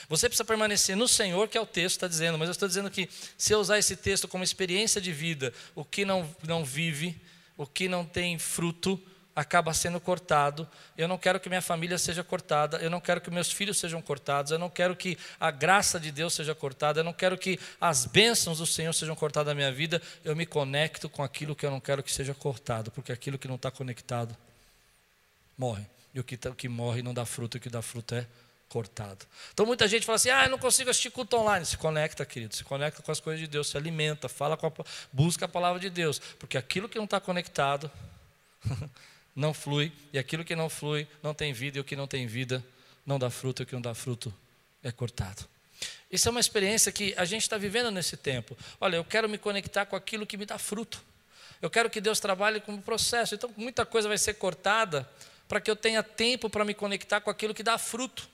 Você 0.09 0.29
precisa 0.29 0.45
permanecer 0.45 0.97
no 0.97 1.09
Senhor, 1.09 1.49
que 1.49 1.59
é 1.59 1.61
o 1.61 1.67
texto 1.67 1.97
está 1.97 2.07
dizendo, 2.07 2.39
mas 2.39 2.47
eu 2.47 2.53
estou 2.53 2.69
dizendo 2.69 2.89
que 2.89 3.11
se 3.37 3.53
eu 3.53 3.59
usar 3.59 3.81
esse 3.81 3.97
texto 3.97 4.29
como 4.29 4.45
experiência 4.45 5.01
de 5.01 5.13
vida, 5.13 5.53
o 5.75 5.85
que 5.85 6.05
não, 6.05 6.33
não 6.47 6.65
vive, 6.65 7.21
o 7.57 7.67
que 7.67 7.89
não 7.89 8.05
tem 8.05 8.39
fruto, 8.39 9.03
acaba 9.35 9.75
sendo 9.75 9.99
cortado. 10.01 10.69
Eu 10.97 11.09
não 11.09 11.19
quero 11.19 11.41
que 11.41 11.49
minha 11.49 11.61
família 11.61 11.99
seja 11.99 12.23
cortada, 12.23 12.77
eu 12.77 12.89
não 12.89 13.01
quero 13.01 13.21
que 13.21 13.29
meus 13.29 13.51
filhos 13.51 13.77
sejam 13.77 14.01
cortados, 14.01 14.53
eu 14.53 14.59
não 14.59 14.71
quero 14.71 14.95
que 14.95 15.19
a 15.41 15.51
graça 15.51 15.99
de 15.99 16.13
Deus 16.13 16.33
seja 16.33 16.55
cortada, 16.55 17.01
eu 17.01 17.05
não 17.05 17.13
quero 17.13 17.37
que 17.37 17.59
as 17.81 18.07
bênçãos 18.07 18.59
do 18.59 18.67
Senhor 18.67 18.93
sejam 18.93 19.17
cortadas 19.17 19.49
da 19.49 19.55
minha 19.55 19.73
vida. 19.73 20.01
Eu 20.25 20.37
me 20.37 20.47
conecto 20.47 21.09
com 21.09 21.25
aquilo 21.25 21.57
que 21.57 21.67
eu 21.67 21.73
não 21.73 21.81
quero 21.81 22.05
que 22.05 22.13
seja 22.13 22.33
cortado, 22.33 22.93
porque 22.93 23.11
aquilo 23.11 23.37
que 23.37 23.49
não 23.49 23.57
está 23.57 23.69
conectado 23.69 24.37
morre. 25.59 25.96
E 26.17 26.19
o 26.19 26.25
que, 26.25 26.35
tá, 26.35 26.51
que 26.53 26.67
morre 26.67 27.03
não 27.03 27.13
dá 27.13 27.27
fruto, 27.27 27.59
o 27.59 27.61
que 27.61 27.69
dá 27.69 27.83
fruto 27.83 28.15
é 28.15 28.27
cortado. 28.71 29.27
Então 29.53 29.67
muita 29.67 29.87
gente 29.87 30.07
fala 30.07 30.17
assim: 30.17 30.31
ah, 30.31 30.45
eu 30.45 30.49
não 30.49 30.59
consigo 30.59 30.89
assistir 30.89 31.11
culto 31.11 31.37
online. 31.37 31.67
Se 31.67 31.77
conecta, 31.77 32.25
querido, 32.25 32.57
se 32.57 32.65
conecta 32.65 33.03
com 33.03 33.13
as 33.13 33.21
coisas 33.21 33.39
de 33.39 33.47
Deus, 33.47 33.69
se 33.69 33.77
alimenta, 33.77 34.27
fala 34.27 34.57
com 34.57 34.67
a, 34.67 34.73
busca 35.13 35.45
a 35.45 35.49
palavra 35.49 35.79
de 35.79 35.91
Deus. 35.91 36.19
Porque 36.39 36.57
aquilo 36.57 36.89
que 36.89 36.97
não 36.97 37.05
está 37.05 37.21
conectado 37.21 37.91
não 39.37 39.53
flui, 39.53 39.93
e 40.11 40.19
aquilo 40.19 40.43
que 40.43 40.57
não 40.57 40.71
flui 40.71 41.07
não 41.23 41.35
tem 41.35 41.53
vida, 41.53 41.77
e 41.77 41.81
o 41.83 41.85
que 41.85 41.95
não 41.95 42.07
tem 42.07 42.27
vida 42.27 42.65
não 43.05 43.19
dá 43.19 43.29
fruto, 43.29 43.61
e 43.61 43.65
o 43.65 43.67
que 43.67 43.75
não 43.75 43.83
dá 43.83 43.95
fruto 43.95 44.33
é 44.83 44.91
cortado. 44.91 45.45
Isso 46.11 46.29
é 46.29 46.31
uma 46.31 46.41
experiência 46.41 46.91
que 46.91 47.13
a 47.19 47.27
gente 47.27 47.43
está 47.43 47.59
vivendo 47.59 47.91
nesse 47.91 48.17
tempo. 48.17 48.57
Olha, 48.81 48.97
eu 48.97 49.05
quero 49.05 49.29
me 49.29 49.37
conectar 49.37 49.85
com 49.85 49.95
aquilo 49.95 50.25
que 50.25 50.39
me 50.39 50.47
dá 50.47 50.57
fruto. 50.57 50.99
Eu 51.61 51.69
quero 51.69 51.91
que 51.91 52.01
Deus 52.01 52.21
trabalhe 52.21 52.59
como 52.59 52.81
processo. 52.81 53.35
Então, 53.35 53.53
muita 53.55 53.85
coisa 53.85 54.09
vai 54.09 54.17
ser 54.17 54.33
cortada 54.35 55.07
para 55.49 55.61
que 55.61 55.71
eu 55.71 55.77
tenha 55.77 56.03
tempo 56.03 56.51
para 56.51 56.65
me 56.65 56.75
conectar 56.75 57.21
com 57.21 57.31
aquilo 57.31 57.55
que 57.55 57.63
dá 57.63 57.79
fruto 57.79 58.29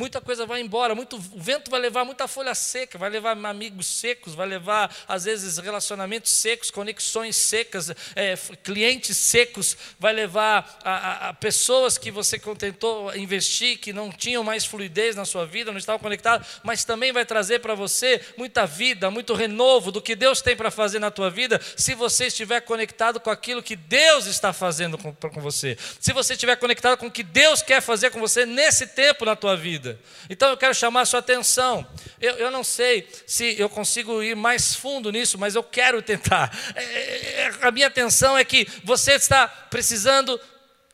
muita 0.00 0.18
coisa 0.18 0.46
vai 0.46 0.62
embora, 0.62 0.94
muito, 0.94 1.16
o 1.16 1.20
vento 1.40 1.70
vai 1.70 1.78
levar 1.78 2.06
muita 2.06 2.26
folha 2.26 2.54
seca, 2.54 2.96
vai 2.96 3.10
levar 3.10 3.32
amigos 3.32 3.86
secos, 3.86 4.34
vai 4.34 4.48
levar, 4.48 4.90
às 5.06 5.24
vezes, 5.24 5.58
relacionamentos 5.58 6.32
secos, 6.32 6.70
conexões 6.70 7.36
secas, 7.36 7.90
é, 8.16 8.34
clientes 8.64 9.14
secos, 9.18 9.76
vai 9.98 10.14
levar 10.14 10.78
a, 10.82 10.94
a, 10.94 11.28
a, 11.28 11.34
pessoas 11.34 11.98
que 11.98 12.10
você 12.10 12.38
tentou 12.56 13.14
investir, 13.14 13.78
que 13.78 13.92
não 13.92 14.10
tinham 14.10 14.42
mais 14.42 14.64
fluidez 14.64 15.14
na 15.14 15.26
sua 15.26 15.44
vida, 15.44 15.70
não 15.70 15.78
estavam 15.78 15.98
conectados, 15.98 16.46
mas 16.62 16.82
também 16.82 17.12
vai 17.12 17.26
trazer 17.26 17.58
para 17.58 17.74
você 17.74 18.22
muita 18.38 18.64
vida, 18.64 19.10
muito 19.10 19.34
renovo 19.34 19.92
do 19.92 20.00
que 20.00 20.16
Deus 20.16 20.40
tem 20.40 20.56
para 20.56 20.70
fazer 20.70 20.98
na 20.98 21.10
tua 21.10 21.28
vida, 21.28 21.60
se 21.76 21.94
você 21.94 22.28
estiver 22.28 22.62
conectado 22.62 23.20
com 23.20 23.28
aquilo 23.28 23.62
que 23.62 23.76
Deus 23.76 24.24
está 24.24 24.50
fazendo 24.50 24.96
com, 24.96 25.12
com 25.12 25.40
você, 25.42 25.76
se 26.00 26.14
você 26.14 26.32
estiver 26.32 26.56
conectado 26.56 26.96
com 26.96 27.08
o 27.08 27.10
que 27.10 27.22
Deus 27.22 27.60
quer 27.60 27.82
fazer 27.82 28.10
com 28.10 28.18
você 28.18 28.46
nesse 28.46 28.86
tempo 28.86 29.26
na 29.26 29.36
tua 29.36 29.54
vida 29.58 29.89
vida. 29.90 29.98
Então 30.28 30.50
eu 30.50 30.56
quero 30.56 30.74
chamar 30.74 31.02
a 31.02 31.06
sua 31.06 31.20
atenção. 31.20 31.86
Eu, 32.20 32.34
eu 32.34 32.50
não 32.50 32.62
sei 32.62 33.08
se 33.26 33.58
eu 33.58 33.68
consigo 33.68 34.22
ir 34.22 34.36
mais 34.36 34.74
fundo 34.74 35.10
nisso, 35.10 35.38
mas 35.38 35.54
eu 35.54 35.62
quero 35.62 36.02
tentar. 36.02 36.56
É, 36.74 36.82
é, 36.82 37.40
é, 37.40 37.52
a 37.62 37.70
minha 37.70 37.86
atenção 37.86 38.36
é 38.36 38.44
que 38.44 38.66
você 38.84 39.12
está 39.12 39.48
precisando 39.48 40.38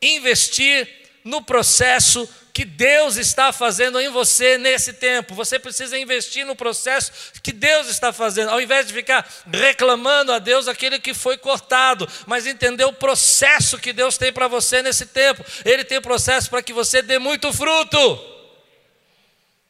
investir 0.01 0.89
no 1.25 1.43
processo 1.43 2.29
que 2.53 2.65
Deus 2.65 3.17
está 3.17 3.53
fazendo 3.53 4.01
em 4.01 4.09
você 4.09 4.57
nesse 4.57 4.95
tempo. 4.95 5.35
Você 5.35 5.59
precisa 5.59 5.99
investir 5.99 6.47
no 6.47 6.57
processo 6.57 7.13
que 7.43 7.53
Deus 7.53 7.87
está 7.89 8.15
fazendo, 8.15 8.49
ao 8.51 8.63
invés 8.63 8.87
de 8.87 8.95
ficar 8.95 9.29
reclamando 9.53 10.33
a 10.33 10.39
Deus 10.39 10.67
aquele 10.67 10.99
que 10.99 11.13
foi 11.13 11.37
cortado, 11.37 12.09
mas 12.27 12.47
entender 12.47 12.87
o 12.87 12.95
processo 12.95 13.77
que 13.79 13.93
Deus 13.93 14.17
tem 14.17 14.33
para 14.33 14.49
você 14.49 14.81
nesse 14.81 15.05
tempo. 15.05 15.45
Ele 15.67 15.85
tem 15.85 16.01
processo 16.01 16.49
para 16.49 16.63
que 16.63 16.73
você 16.73 17.03
dê 17.03 17.19
muito 17.19 17.53
fruto. 17.53 18.36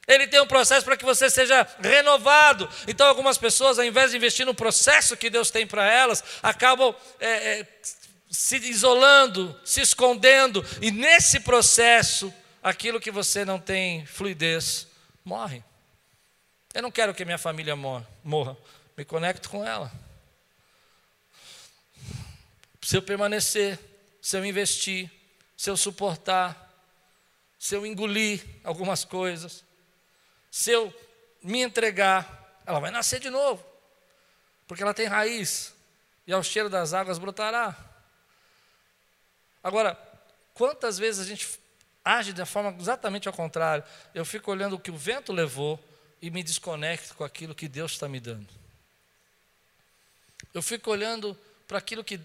Ele 0.06 0.26
tem 0.26 0.40
um 0.40 0.46
processo 0.46 0.84
para 0.84 0.96
que 0.96 1.04
você 1.04 1.28
seja 1.28 1.66
renovado. 1.80 2.68
Então, 2.86 3.08
algumas 3.08 3.36
pessoas, 3.36 3.78
ao 3.78 3.84
invés 3.84 4.12
de 4.12 4.16
investir 4.16 4.46
no 4.46 4.54
processo 4.54 5.16
que 5.16 5.28
Deus 5.28 5.50
tem 5.50 5.66
para 5.66 5.90
elas, 5.90 6.22
acabam 6.42 6.94
é, 7.18 7.60
é, 7.60 7.66
se 8.30 8.56
isolando, 8.56 9.58
se 9.64 9.80
escondendo, 9.80 10.64
e 10.80 10.92
nesse 10.92 11.40
processo, 11.40 12.32
aquilo 12.62 13.00
que 13.00 13.10
você 13.10 13.44
não 13.44 13.58
tem 13.58 14.06
fluidez 14.06 14.86
morre. 15.24 15.62
Eu 16.72 16.82
não 16.82 16.90
quero 16.90 17.14
que 17.14 17.24
minha 17.24 17.38
família 17.38 17.74
morra, 17.74 18.56
me 18.96 19.04
conecto 19.04 19.48
com 19.48 19.66
ela. 19.66 19.90
Se 22.82 22.96
eu 22.96 23.02
permanecer, 23.02 23.78
se 24.22 24.36
eu 24.36 24.44
investir, 24.44 25.10
se 25.56 25.68
eu 25.68 25.76
suportar, 25.76 26.70
se 27.58 27.74
eu 27.74 27.84
engolir 27.84 28.44
algumas 28.62 29.04
coisas, 29.04 29.64
se 30.56 30.70
eu 30.70 30.90
me 31.42 31.60
entregar, 31.60 32.62
ela 32.64 32.80
vai 32.80 32.90
nascer 32.90 33.20
de 33.20 33.28
novo, 33.28 33.62
porque 34.66 34.82
ela 34.82 34.94
tem 34.94 35.04
raiz, 35.04 35.74
e 36.26 36.32
ao 36.32 36.42
cheiro 36.42 36.70
das 36.70 36.94
águas 36.94 37.18
brotará. 37.18 37.76
Agora, 39.62 39.98
quantas 40.54 40.96
vezes 40.96 41.20
a 41.20 41.28
gente 41.28 41.46
age 42.02 42.32
da 42.32 42.46
forma 42.46 42.74
exatamente 42.80 43.28
ao 43.28 43.34
contrário? 43.34 43.84
Eu 44.14 44.24
fico 44.24 44.50
olhando 44.50 44.76
o 44.76 44.80
que 44.80 44.90
o 44.90 44.96
vento 44.96 45.30
levou 45.30 45.78
e 46.22 46.30
me 46.30 46.42
desconecto 46.42 47.14
com 47.14 47.22
aquilo 47.22 47.54
que 47.54 47.68
Deus 47.68 47.92
está 47.92 48.08
me 48.08 48.18
dando. 48.18 48.48
Eu 50.54 50.62
fico 50.62 50.90
olhando 50.90 51.38
para 51.68 51.76
aquilo 51.76 52.02
que 52.02 52.18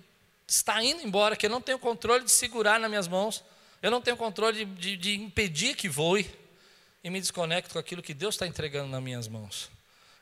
está 0.48 0.82
indo 0.82 1.02
embora, 1.02 1.36
que 1.36 1.48
eu 1.48 1.50
não 1.50 1.62
tenho 1.62 1.78
controle 1.78 2.24
de 2.24 2.32
segurar 2.32 2.80
nas 2.80 2.90
minhas 2.90 3.10
mãos, 3.10 3.44
eu 3.82 3.92
não 3.92 4.02
tenho 4.02 4.16
controle 4.16 4.64
de, 4.64 4.96
de, 4.96 4.96
de 4.96 5.16
impedir 5.16 5.76
que 5.76 5.90
voe, 5.90 6.24
e 7.04 7.10
me 7.10 7.20
desconecto 7.20 7.74
com 7.74 7.80
aquilo 7.80 8.02
que 8.02 8.14
Deus 8.14 8.36
está 8.36 8.48
entregando 8.48 8.90
nas 8.90 9.02
minhas 9.02 9.28
mãos. 9.28 9.70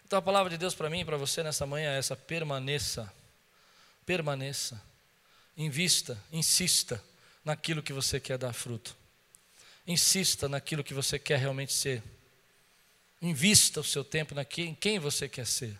Então 0.05 0.17
a 0.17 0.21
palavra 0.21 0.49
de 0.49 0.57
Deus 0.57 0.73
para 0.73 0.89
mim 0.89 1.01
e 1.01 1.05
para 1.05 1.17
você 1.17 1.43
nessa 1.43 1.65
manhã 1.65 1.91
é 1.91 1.99
essa: 1.99 2.15
permaneça, 2.15 3.11
permaneça, 4.05 4.81
invista, 5.55 6.17
insista 6.31 7.03
naquilo 7.43 7.83
que 7.83 7.93
você 7.93 8.19
quer 8.19 8.37
dar 8.37 8.53
fruto, 8.53 8.95
insista 9.85 10.49
naquilo 10.49 10.83
que 10.83 10.93
você 10.93 11.19
quer 11.19 11.37
realmente 11.37 11.73
ser, 11.73 12.01
invista 13.21 13.79
o 13.81 13.83
seu 13.83 14.03
tempo 14.03 14.33
em 14.57 14.73
quem 14.73 14.99
você 14.99 15.29
quer 15.29 15.45
ser. 15.45 15.79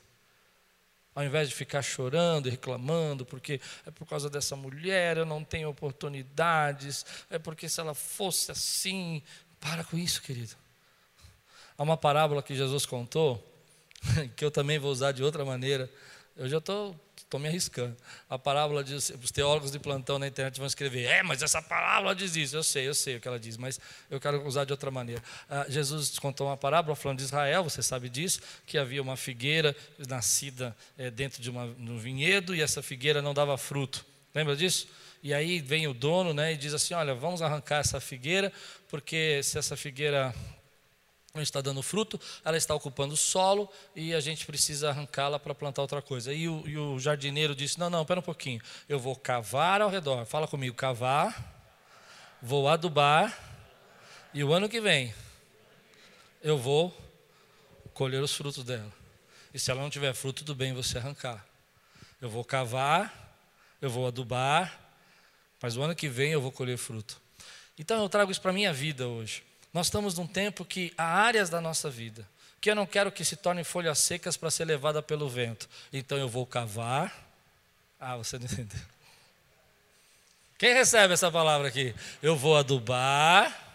Ao 1.16 1.26
invés 1.26 1.50
de 1.50 1.56
ficar 1.56 1.82
chorando 1.82 2.48
e 2.48 2.52
reclamando, 2.52 3.26
porque 3.26 3.60
é 3.86 3.92
por 3.92 4.08
causa 4.08 4.30
dessa 4.30 4.56
mulher 4.56 5.18
eu 5.18 5.26
não 5.26 5.44
tenho 5.44 5.68
oportunidades, 5.68 7.06
é 7.30 7.40
porque 7.40 7.68
se 7.68 7.80
ela 7.80 7.96
fosse 7.96 8.52
assim. 8.52 9.24
Para 9.60 9.84
com 9.84 9.98
isso, 9.98 10.22
querido. 10.22 10.56
Há 11.80 11.84
uma 11.84 11.96
parábola 11.96 12.44
que 12.44 12.54
Jesus 12.54 12.86
contou, 12.86 13.42
que 14.36 14.44
eu 14.44 14.52
também 14.52 14.78
vou 14.78 14.92
usar 14.92 15.14
de 15.14 15.24
outra 15.24 15.46
maneira. 15.46 15.90
Eu 16.36 16.50
já 16.50 16.58
estou 16.58 16.94
me 17.40 17.48
arriscando. 17.48 17.96
A 18.30 18.38
parábola 18.38 18.84
diz, 18.84 19.14
os 19.24 19.32
teólogos 19.32 19.72
de 19.72 19.80
plantão 19.80 20.20
na 20.20 20.28
internet 20.28 20.58
vão 20.58 20.68
escrever, 20.68 21.06
é, 21.06 21.24
mas 21.24 21.42
essa 21.42 21.62
parábola 21.62 22.14
diz 22.14 22.36
isso. 22.36 22.58
Eu 22.58 22.64
sei, 22.64 22.86
eu 22.86 22.94
sei 22.94 23.16
o 23.16 23.22
que 23.22 23.30
ela 23.30 23.40
diz, 23.40 23.56
mas 23.56 23.80
eu 24.12 24.20
quero 24.20 24.46
usar 24.46 24.66
de 24.66 24.74
outra 24.74 24.92
maneira. 24.92 25.24
Ah, 25.50 25.68
Jesus 25.70 26.20
contou 26.20 26.48
uma 26.48 26.58
parábola 26.58 26.98
falando 26.98 27.20
de 27.20 27.24
Israel, 27.24 27.64
você 27.64 27.82
sabe 27.82 28.10
disso, 28.10 28.42
que 28.66 28.78
havia 28.78 29.02
uma 29.02 29.16
figueira 29.16 29.74
nascida 30.06 30.76
é, 30.98 31.10
dentro 31.10 31.42
de 31.42 31.50
uma, 31.50 31.64
um 31.64 31.98
vinhedo 31.98 32.54
e 32.54 32.62
essa 32.62 32.84
figueira 32.84 33.22
não 33.22 33.34
dava 33.34 33.58
fruto. 33.58 34.06
Lembra 34.36 34.54
disso? 34.54 34.90
E 35.24 35.34
aí 35.34 35.62
vem 35.62 35.88
o 35.88 35.94
dono 35.94 36.34
né, 36.34 36.52
e 36.52 36.58
diz 36.58 36.74
assim: 36.74 36.94
Olha, 36.94 37.16
vamos 37.16 37.42
arrancar 37.42 37.80
essa 37.80 38.02
figueira, 38.02 38.52
porque 38.90 39.42
se 39.44 39.58
essa 39.58 39.78
figueira 39.78 40.36
não 41.40 41.44
está 41.44 41.62
dando 41.62 41.82
fruto, 41.82 42.20
ela 42.44 42.58
está 42.58 42.76
ocupando 42.76 43.14
o 43.14 43.18
solo 43.18 43.70
e 43.96 44.14
a 44.14 44.20
gente 44.20 44.46
precisa 44.46 44.90
arrancá-la 44.90 45.40
para 45.40 45.56
plantar 45.56 45.82
outra 45.82 46.02
coisa. 46.02 46.34
E 46.34 46.48
o, 46.48 46.68
e 46.68 46.78
o, 46.78 47.00
jardineiro 47.00 47.56
disse: 47.56 47.80
Não, 47.80 47.90
não, 47.90 48.02
espera 48.02 48.20
um 48.20 48.24
pouquinho, 48.24 48.62
eu 48.88 49.00
vou 49.00 49.16
cavar 49.16 49.82
ao 49.82 49.90
redor. 49.90 50.26
Fala 50.26 50.48
comigo: 50.48 50.76
cavar, 50.76 51.66
vou 52.42 52.68
adubar, 52.68 53.38
e 54.34 54.44
o 54.44 54.54
ano 54.54 54.70
que 54.70 54.82
vem 54.82 55.14
eu 56.42 56.58
vou 56.58 56.96
colher 57.94 58.22
os 58.22 58.34
frutos 58.34 58.64
dela. 58.64 58.92
E 59.54 59.60
se 59.60 59.72
ela 59.72 59.82
não 59.82 59.90
tiver 59.90 60.14
fruto, 60.14 60.44
tudo 60.44 60.56
bem 60.56 60.74
você 60.74 60.98
arrancar. 60.98 61.46
Eu 62.22 62.30
vou 62.30 62.44
cavar, 62.44 63.38
eu 63.82 63.90
vou 63.90 64.06
adubar, 64.06 64.78
mas 65.62 65.76
o 65.76 65.82
ano 65.82 65.96
que 65.96 66.08
vem 66.08 66.32
eu 66.32 66.42
vou 66.42 66.52
colher 66.52 66.78
fruto. 66.78 67.20
Então 67.78 68.02
eu 68.04 68.10
trago 68.10 68.32
isso 68.32 68.42
para 68.42 68.52
a 68.52 68.54
minha 68.54 68.74
vida 68.74 69.08
hoje. 69.08 69.49
Nós 69.74 69.88
estamos 69.88 70.18
num 70.18 70.28
tempo 70.28 70.66
que 70.66 70.94
há 70.98 71.06
áreas 71.06 71.50
da 71.50 71.62
nossa 71.62 71.90
vida 71.90 72.28
que 72.62 72.70
eu 72.70 72.76
não 72.76 72.86
quero 72.86 73.12
que 73.12 73.24
se 73.24 73.36
tornem 73.36 73.64
folhas 73.64 74.00
secas 74.00 74.36
para 74.36 74.52
ser 74.52 74.66
levada 74.66 75.02
pelo 75.02 75.30
vento. 75.30 75.70
Então 75.94 76.18
eu 76.18 76.28
vou 76.28 76.46
cavar. 76.46 77.14
Ah, 78.00 78.18
você 78.18 78.38
não 78.38 78.46
entendeu. 78.46 78.80
Quem 80.58 80.74
recebe 80.74 81.14
essa 81.14 81.32
palavra 81.32 81.70
aqui? 81.70 81.96
Eu 82.22 82.36
vou 82.36 82.58
adubar. 82.58 83.69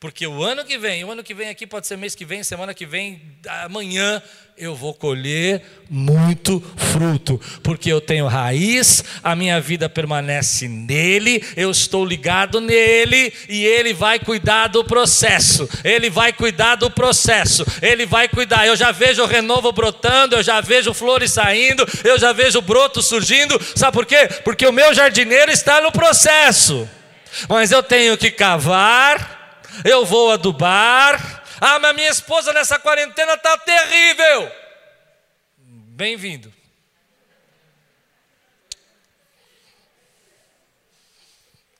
Porque 0.00 0.24
o 0.28 0.44
ano 0.44 0.64
que 0.64 0.78
vem, 0.78 1.02
o 1.02 1.10
ano 1.10 1.24
que 1.24 1.34
vem 1.34 1.48
aqui 1.48 1.66
pode 1.66 1.88
ser 1.88 1.96
mês 1.96 2.14
que 2.14 2.24
vem, 2.24 2.44
semana 2.44 2.72
que 2.72 2.86
vem, 2.86 3.20
amanhã, 3.64 4.22
eu 4.56 4.72
vou 4.72 4.94
colher 4.94 5.60
muito 5.90 6.60
fruto, 6.76 7.40
porque 7.64 7.92
eu 7.92 8.00
tenho 8.00 8.28
raiz, 8.28 9.02
a 9.24 9.34
minha 9.34 9.60
vida 9.60 9.88
permanece 9.88 10.68
nele, 10.68 11.44
eu 11.56 11.68
estou 11.72 12.04
ligado 12.04 12.60
nele 12.60 13.32
e 13.48 13.64
ele 13.64 13.92
vai 13.92 14.20
cuidar 14.20 14.68
do 14.68 14.84
processo. 14.84 15.68
Ele 15.82 16.08
vai 16.08 16.32
cuidar 16.32 16.76
do 16.76 16.88
processo. 16.88 17.66
Ele 17.82 18.06
vai 18.06 18.28
cuidar. 18.28 18.68
Eu 18.68 18.76
já 18.76 18.92
vejo 18.92 19.24
o 19.24 19.26
renovo 19.26 19.72
brotando, 19.72 20.36
eu 20.36 20.44
já 20.44 20.60
vejo 20.60 20.94
flores 20.94 21.32
saindo, 21.32 21.84
eu 22.04 22.16
já 22.20 22.32
vejo 22.32 22.62
broto 22.62 23.02
surgindo. 23.02 23.60
Sabe 23.74 23.94
por 23.94 24.06
quê? 24.06 24.28
Porque 24.44 24.64
o 24.64 24.72
meu 24.72 24.94
jardineiro 24.94 25.50
está 25.50 25.80
no 25.80 25.90
processo. 25.90 26.88
Mas 27.48 27.72
eu 27.72 27.82
tenho 27.82 28.16
que 28.16 28.30
cavar 28.30 29.37
eu 29.84 30.04
vou 30.04 30.30
adubar. 30.30 31.44
Ah, 31.60 31.78
mas 31.78 31.94
minha 31.94 32.08
esposa 32.08 32.52
nessa 32.52 32.78
quarentena 32.78 33.34
está 33.34 33.56
terrível. 33.58 34.52
Bem-vindo. 35.58 36.52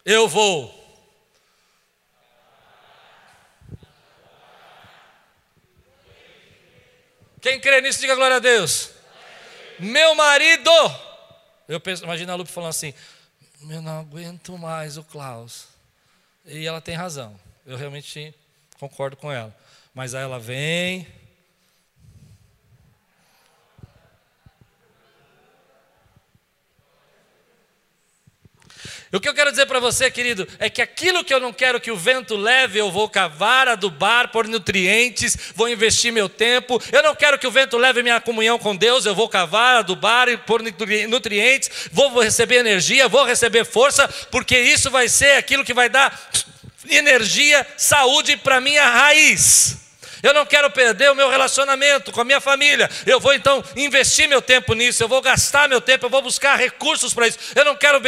Eu 0.05 0.27
vou. 0.27 0.75
Quem 7.41 7.61
crê 7.61 7.81
nisso, 7.81 8.01
diga 8.01 8.17
glória 8.17 8.37
a 8.37 8.41
Deus. 8.41 8.91
Meu 9.79 10.15
marido. 10.15 10.71
Eu 11.69 11.79
penso, 11.79 12.03
imagina 12.03 12.33
a 12.33 12.37
Lupe 12.37 12.51
falando 12.51 12.71
assim: 12.71 12.93
Eu 13.71 13.81
não 13.81 14.01
aguento 14.01 14.57
mais 14.59 14.97
o 14.97 15.05
Klaus. 15.05 15.69
E 16.45 16.67
ela 16.67 16.81
tem 16.81 16.95
razão. 16.95 17.39
Eu 17.69 17.77
realmente 17.77 18.35
concordo 18.79 19.15
com 19.15 19.31
ela. 19.31 19.55
Mas 19.93 20.15
aí 20.15 20.23
ela 20.23 20.41
vem. 20.41 21.07
O 29.13 29.21
que 29.21 29.29
eu 29.29 29.35
quero 29.35 29.51
dizer 29.51 29.67
para 29.67 29.81
você, 29.81 30.11
querido, 30.11 30.49
é 30.59 30.71
que 30.71 30.81
aquilo 30.81 31.23
que 31.23 31.35
eu 31.35 31.41
não 31.41 31.53
quero 31.53 31.79
que 31.79 31.91
o 31.91 31.97
vento 31.97 32.37
leve, 32.37 32.79
eu 32.79 32.91
vou 32.91 33.07
cavar, 33.07 33.69
adubar, 33.69 34.31
por 34.31 34.49
nutrientes, 34.49 35.37
vou 35.55 35.69
investir 35.69 36.11
meu 36.11 36.27
tempo. 36.27 36.83
Eu 36.91 37.03
não 37.03 37.15
quero 37.15 37.39
que 37.39 37.47
o 37.47 37.51
vento 37.51 37.77
leve 37.77 38.03
minha 38.03 38.19
comunhão 38.19 38.59
com 38.59 38.75
Deus, 38.75 39.05
eu 39.05 39.15
vou 39.15 39.29
cavar, 39.29 39.77
adubar, 39.77 40.27
por 40.47 40.63
nutrientes, 40.63 41.91
vou 41.93 42.19
receber 42.19 42.57
energia, 42.57 43.09
vou 43.09 43.27
receber 43.27 43.67
força, 43.67 44.09
porque 44.31 44.59
isso 44.59 44.91
vai 44.91 45.07
ser 45.07 45.37
aquilo 45.37 45.67
que 45.67 45.75
vai 45.75 45.91
dar 45.91 46.19
energia, 46.91 47.67
saúde 47.77 48.37
para 48.37 48.61
minha 48.61 48.89
raiz. 48.89 49.77
Eu 50.23 50.35
não 50.35 50.45
quero 50.45 50.71
perder 50.71 51.11
o 51.11 51.15
meu 51.15 51.29
relacionamento 51.29 52.13
com 52.13 52.21
a 52.21 52.25
minha 52.25 52.41
família. 52.41 52.91
Eu 53.07 53.21
vou 53.21 53.35
então 53.35 53.63
investir 53.77 54.29
meu 54.29 54.43
tempo 54.43 54.75
nisso, 54.75 55.03
eu 55.03 55.09
vou 55.09 55.21
gastar 55.21 55.69
meu 55.69 55.81
tempo, 55.81 56.07
eu 56.07 56.11
vou 56.11 56.23
buscar 56.23 56.57
recursos 56.57 57.15
para 57.15 57.29
isso. 57.29 57.39
Eu 57.55 57.65
não 57.65 57.77
quero 57.77 58.01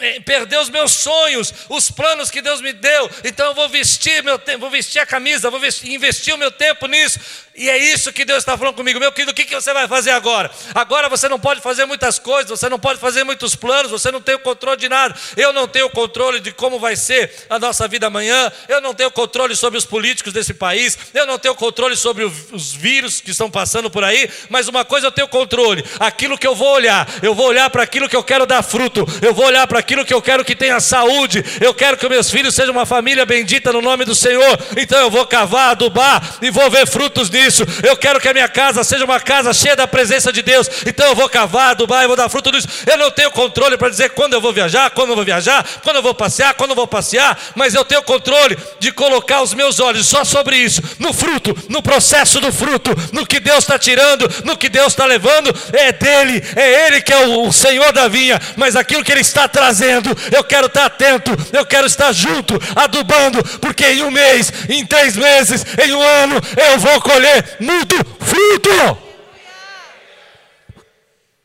eh, 0.00 0.20
perder 0.20 0.58
os 0.58 0.68
meus 0.68 0.92
sonhos, 0.92 1.52
os 1.68 1.90
planos 1.90 2.30
que 2.30 2.42
Deus 2.42 2.60
me 2.60 2.72
deu. 2.72 3.10
Então 3.24 3.46
eu 3.46 3.54
vou 3.54 3.68
vestir 3.68 4.22
meu 4.22 4.38
tempo, 4.38 4.60
vou 4.60 4.70
vestir 4.70 5.00
a 5.00 5.06
camisa, 5.06 5.50
vou 5.50 5.60
vestir, 5.60 5.92
investir 5.92 6.34
o 6.34 6.38
meu 6.38 6.50
tempo 6.50 6.86
nisso. 6.86 7.18
E 7.54 7.68
é 7.68 7.76
isso 7.76 8.12
que 8.12 8.24
Deus 8.24 8.38
está 8.38 8.56
falando 8.56 8.74
comigo, 8.74 8.98
meu 8.98 9.12
querido. 9.12 9.32
O 9.32 9.34
que, 9.34 9.44
que 9.44 9.54
você 9.54 9.72
vai 9.74 9.86
fazer 9.86 10.10
agora? 10.10 10.50
Agora 10.74 11.08
você 11.08 11.28
não 11.28 11.38
pode 11.38 11.60
fazer 11.60 11.84
muitas 11.84 12.18
coisas, 12.18 12.48
você 12.48 12.68
não 12.68 12.78
pode 12.78 12.98
fazer 12.98 13.24
muitos 13.24 13.54
planos, 13.54 13.90
você 13.90 14.10
não 14.10 14.22
tem 14.22 14.34
o 14.34 14.38
controle 14.38 14.78
de 14.78 14.88
nada. 14.88 15.14
Eu 15.36 15.52
não 15.52 15.68
tenho 15.68 15.86
o 15.86 15.90
controle 15.90 16.40
de 16.40 16.50
como 16.52 16.78
vai 16.78 16.96
ser 16.96 17.30
a 17.50 17.58
nossa 17.58 17.86
vida 17.86 18.06
amanhã. 18.06 18.50
Eu 18.68 18.80
não 18.80 18.94
tenho 18.94 19.10
controle 19.10 19.54
sobre 19.54 19.78
os 19.78 19.84
políticos 19.84 20.32
desse 20.32 20.54
país. 20.54 20.96
Eu 21.12 21.26
não 21.26 21.38
tenho 21.38 21.51
tenho 21.52 21.54
controle 21.54 21.96
sobre 21.96 22.24
os 22.24 22.72
vírus 22.72 23.20
que 23.20 23.30
estão 23.30 23.50
passando 23.50 23.90
por 23.90 24.02
aí, 24.02 24.28
mas 24.48 24.68
uma 24.68 24.84
coisa 24.84 25.06
eu 25.06 25.12
tenho 25.12 25.28
controle: 25.28 25.84
aquilo 26.00 26.38
que 26.38 26.46
eu 26.46 26.54
vou 26.54 26.72
olhar, 26.74 27.06
eu 27.22 27.34
vou 27.34 27.46
olhar 27.46 27.68
para 27.70 27.82
aquilo 27.82 28.08
que 28.08 28.16
eu 28.16 28.24
quero 28.24 28.46
dar 28.46 28.62
fruto, 28.62 29.06
eu 29.20 29.34
vou 29.34 29.46
olhar 29.46 29.66
para 29.66 29.78
aquilo 29.78 30.04
que 30.04 30.14
eu 30.14 30.22
quero 30.22 30.44
que 30.44 30.54
tenha 30.54 30.80
saúde, 30.80 31.44
eu 31.60 31.74
quero 31.74 31.96
que 31.96 32.08
meus 32.08 32.30
filhos 32.30 32.54
sejam 32.54 32.72
uma 32.72 32.86
família 32.86 33.24
bendita 33.26 33.72
no 33.72 33.82
nome 33.82 34.04
do 34.04 34.14
Senhor, 34.14 34.58
então 34.76 34.98
eu 34.98 35.10
vou 35.10 35.26
cavar, 35.26 35.70
adubar 35.70 36.38
e 36.40 36.50
vou 36.50 36.70
ver 36.70 36.86
frutos 36.86 37.30
nisso. 37.30 37.64
Eu 37.82 37.96
quero 37.96 38.20
que 38.20 38.28
a 38.28 38.32
minha 38.32 38.48
casa 38.48 38.82
seja 38.82 39.04
uma 39.04 39.20
casa 39.20 39.52
cheia 39.52 39.76
da 39.76 39.86
presença 39.86 40.32
de 40.32 40.42
Deus, 40.42 40.68
então 40.86 41.06
eu 41.06 41.14
vou 41.14 41.28
cavar, 41.28 41.70
adubar 41.70 42.04
e 42.04 42.06
vou 42.06 42.16
dar 42.16 42.28
fruto 42.28 42.50
nisso. 42.50 42.68
Eu 42.86 42.96
não 42.96 43.10
tenho 43.10 43.30
controle 43.30 43.76
para 43.76 43.88
dizer 43.88 44.10
quando 44.10 44.34
eu 44.34 44.40
vou 44.40 44.52
viajar, 44.52 44.90
quando 44.90 45.10
eu 45.10 45.16
vou 45.16 45.24
viajar, 45.24 45.66
quando 45.82 45.96
eu 45.96 46.02
vou 46.02 46.14
passear, 46.14 46.54
quando 46.54 46.70
eu 46.70 46.76
vou 46.76 46.86
passear, 46.86 47.38
mas 47.54 47.74
eu 47.74 47.84
tenho 47.84 48.02
controle 48.02 48.56
de 48.78 48.92
colocar 48.92 49.42
os 49.42 49.54
meus 49.54 49.80
olhos 49.80 50.06
só 50.06 50.24
sobre 50.24 50.56
isso, 50.56 50.82
no 50.98 51.12
fruto 51.12 51.41
fruto, 51.42 51.66
no 51.68 51.82
processo 51.82 52.40
do 52.40 52.52
fruto, 52.52 52.90
no 53.12 53.26
que 53.26 53.40
Deus 53.40 53.58
está 53.58 53.78
tirando, 53.78 54.28
no 54.44 54.56
que 54.56 54.68
Deus 54.68 54.88
está 54.88 55.04
levando, 55.04 55.52
é 55.72 55.92
dele, 55.92 56.42
é 56.54 56.86
Ele 56.86 57.02
que 57.02 57.12
é 57.12 57.26
o, 57.26 57.48
o 57.48 57.52
Senhor 57.52 57.92
da 57.92 58.06
vinha, 58.08 58.40
mas 58.56 58.76
aquilo 58.76 59.04
que 59.04 59.10
Ele 59.10 59.20
está 59.20 59.48
trazendo, 59.48 60.10
eu 60.30 60.44
quero 60.44 60.66
estar 60.66 60.86
atento, 60.86 61.30
eu 61.52 61.66
quero 61.66 61.86
estar 61.86 62.12
junto, 62.12 62.54
adubando, 62.76 63.42
porque 63.58 63.84
em 63.86 64.02
um 64.02 64.10
mês, 64.10 64.52
em 64.68 64.86
três 64.86 65.16
meses, 65.16 65.64
em 65.84 65.92
um 65.92 66.02
ano, 66.02 66.36
eu 66.70 66.78
vou 66.78 67.00
colher 67.00 67.56
muito 67.58 67.96
fruto. 68.20 68.98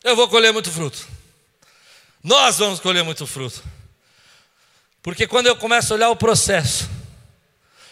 Eu 0.03 0.15
vou 0.15 0.27
colher 0.29 0.53
muito 0.53 0.71
fruto. 0.71 1.05
Nós 2.23 2.57
vamos 2.57 2.79
colher 2.79 3.03
muito 3.03 3.25
fruto. 3.25 3.63
Porque 5.01 5.27
quando 5.27 5.47
eu 5.47 5.55
começo 5.55 5.93
a 5.93 5.95
olhar 5.95 6.09
o 6.09 6.15
processo, 6.15 6.89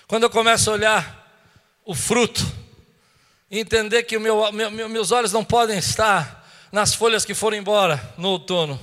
quando 0.08 0.24
eu 0.24 0.30
começo 0.30 0.70
a 0.70 0.74
olhar 0.74 1.25
o 1.86 1.94
fruto, 1.94 2.46
entender 3.50 4.04
que 4.04 4.18
meu, 4.18 4.52
meu, 4.52 4.90
meus 4.90 5.12
olhos 5.12 5.32
não 5.32 5.46
podem 5.46 5.78
estar 5.78 6.44
nas 6.72 6.94
folhas 6.94 7.24
que 7.24 7.34
foram 7.34 7.56
embora 7.56 8.14
no 8.18 8.30
outono 8.30 8.80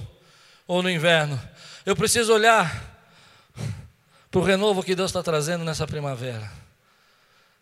ou 0.67 0.83
no 0.83 0.88
inverno, 0.88 1.41
eu 1.85 1.97
preciso 1.97 2.33
olhar 2.33 2.91
para 4.31 4.41
o 4.41 4.45
renovo 4.45 4.83
que 4.83 4.95
Deus 4.95 5.11
está 5.11 5.23
trazendo 5.23 5.65
nessa 5.65 5.87
primavera. 5.87 6.51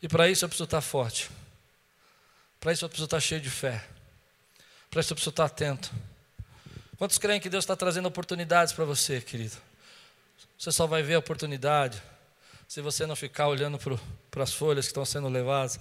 E 0.02 0.08
para 0.08 0.28
isso 0.28 0.44
eu 0.44 0.48
preciso 0.48 0.64
estar 0.64 0.80
forte. 0.80 1.30
Para 2.60 2.72
isso 2.72 2.84
eu 2.84 2.88
preciso 2.88 3.06
estar 3.06 3.20
cheio 3.20 3.40
de 3.40 3.50
fé. 3.50 3.82
Para 4.90 5.00
isso 5.00 5.12
eu 5.12 5.16
preciso 5.16 5.30
estar 5.30 5.46
atento. 5.46 5.90
Quantos 6.96 7.18
creem 7.18 7.40
que 7.40 7.48
Deus 7.48 7.64
está 7.64 7.74
trazendo 7.74 8.06
oportunidades 8.06 8.72
para 8.72 8.84
você, 8.84 9.20
querido? 9.20 9.56
Você 10.58 10.70
só 10.70 10.86
vai 10.86 11.02
ver 11.02 11.14
a 11.14 11.18
oportunidade 11.18 12.00
se 12.70 12.80
você 12.80 13.04
não 13.04 13.16
ficar 13.16 13.48
olhando 13.48 13.80
para 14.30 14.44
as 14.44 14.52
folhas 14.52 14.84
que 14.84 14.90
estão 14.90 15.04
sendo 15.04 15.28
levadas, 15.28 15.80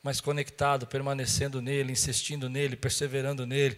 mas 0.00 0.20
conectado, 0.20 0.86
permanecendo 0.86 1.60
nele, 1.60 1.90
insistindo 1.90 2.48
nele, 2.48 2.76
perseverando 2.76 3.44
nele, 3.44 3.76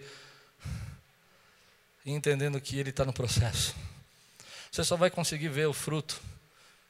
e 2.04 2.10
entendendo 2.10 2.60
que 2.60 2.78
ele 2.78 2.90
está 2.90 3.02
no 3.02 3.14
processo. 3.14 3.74
Você 4.70 4.84
só 4.84 4.94
vai 4.94 5.08
conseguir 5.08 5.48
ver 5.48 5.68
o 5.68 5.72
fruto 5.72 6.20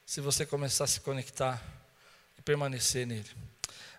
se 0.05 0.19
você 0.19 0.45
começar 0.45 0.83
a 0.83 0.87
se 0.87 0.99
conectar 0.99 1.63
e 2.37 2.41
permanecer 2.41 3.07
nele. 3.07 3.29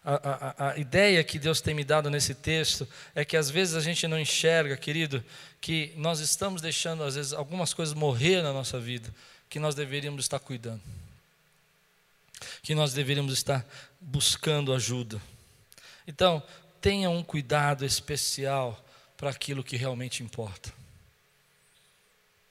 A, 0.05 0.15
a, 0.15 0.73
a, 0.73 0.77
ideia 0.77 1.25
que 1.25 1.39
Deus 1.39 1.63
tem 1.63 1.73
me 1.73 1.85
dado 1.85 2.11
nesse 2.11 2.35
texto 2.35 2.87
é 3.15 3.25
que 3.25 3.35
às 3.35 3.49
vezes 3.49 3.77
a 3.77 3.81
gente 3.81 4.07
não 4.07 4.21
enxerga, 4.21 4.77
querido, 4.77 5.25
que 5.59 5.95
nós 5.97 6.21
estamos 6.21 6.61
deixando 6.61 7.03
às 7.03 7.15
vezes 7.15 7.33
algumas 7.33 7.73
coisas 7.73 7.95
morrer 7.95 8.43
na 8.43 8.53
nossa 8.53 8.79
vida, 8.79 9.09
que 9.49 9.59
nós 9.59 9.75
deveríamos 9.75 10.23
estar 10.27 10.39
cuidando 10.39 10.83
que 12.63 12.75
nós 12.75 12.93
deveríamos 12.93 13.33
estar 13.33 13.67
buscando 14.01 14.73
ajuda. 14.73 15.21
Então, 16.07 16.43
tenha 16.81 17.09
um 17.09 17.23
cuidado 17.23 17.85
especial 17.85 18.85
para 19.17 19.31
aquilo 19.31 19.63
que 19.63 19.77
realmente 19.77 20.23
importa. 20.23 20.73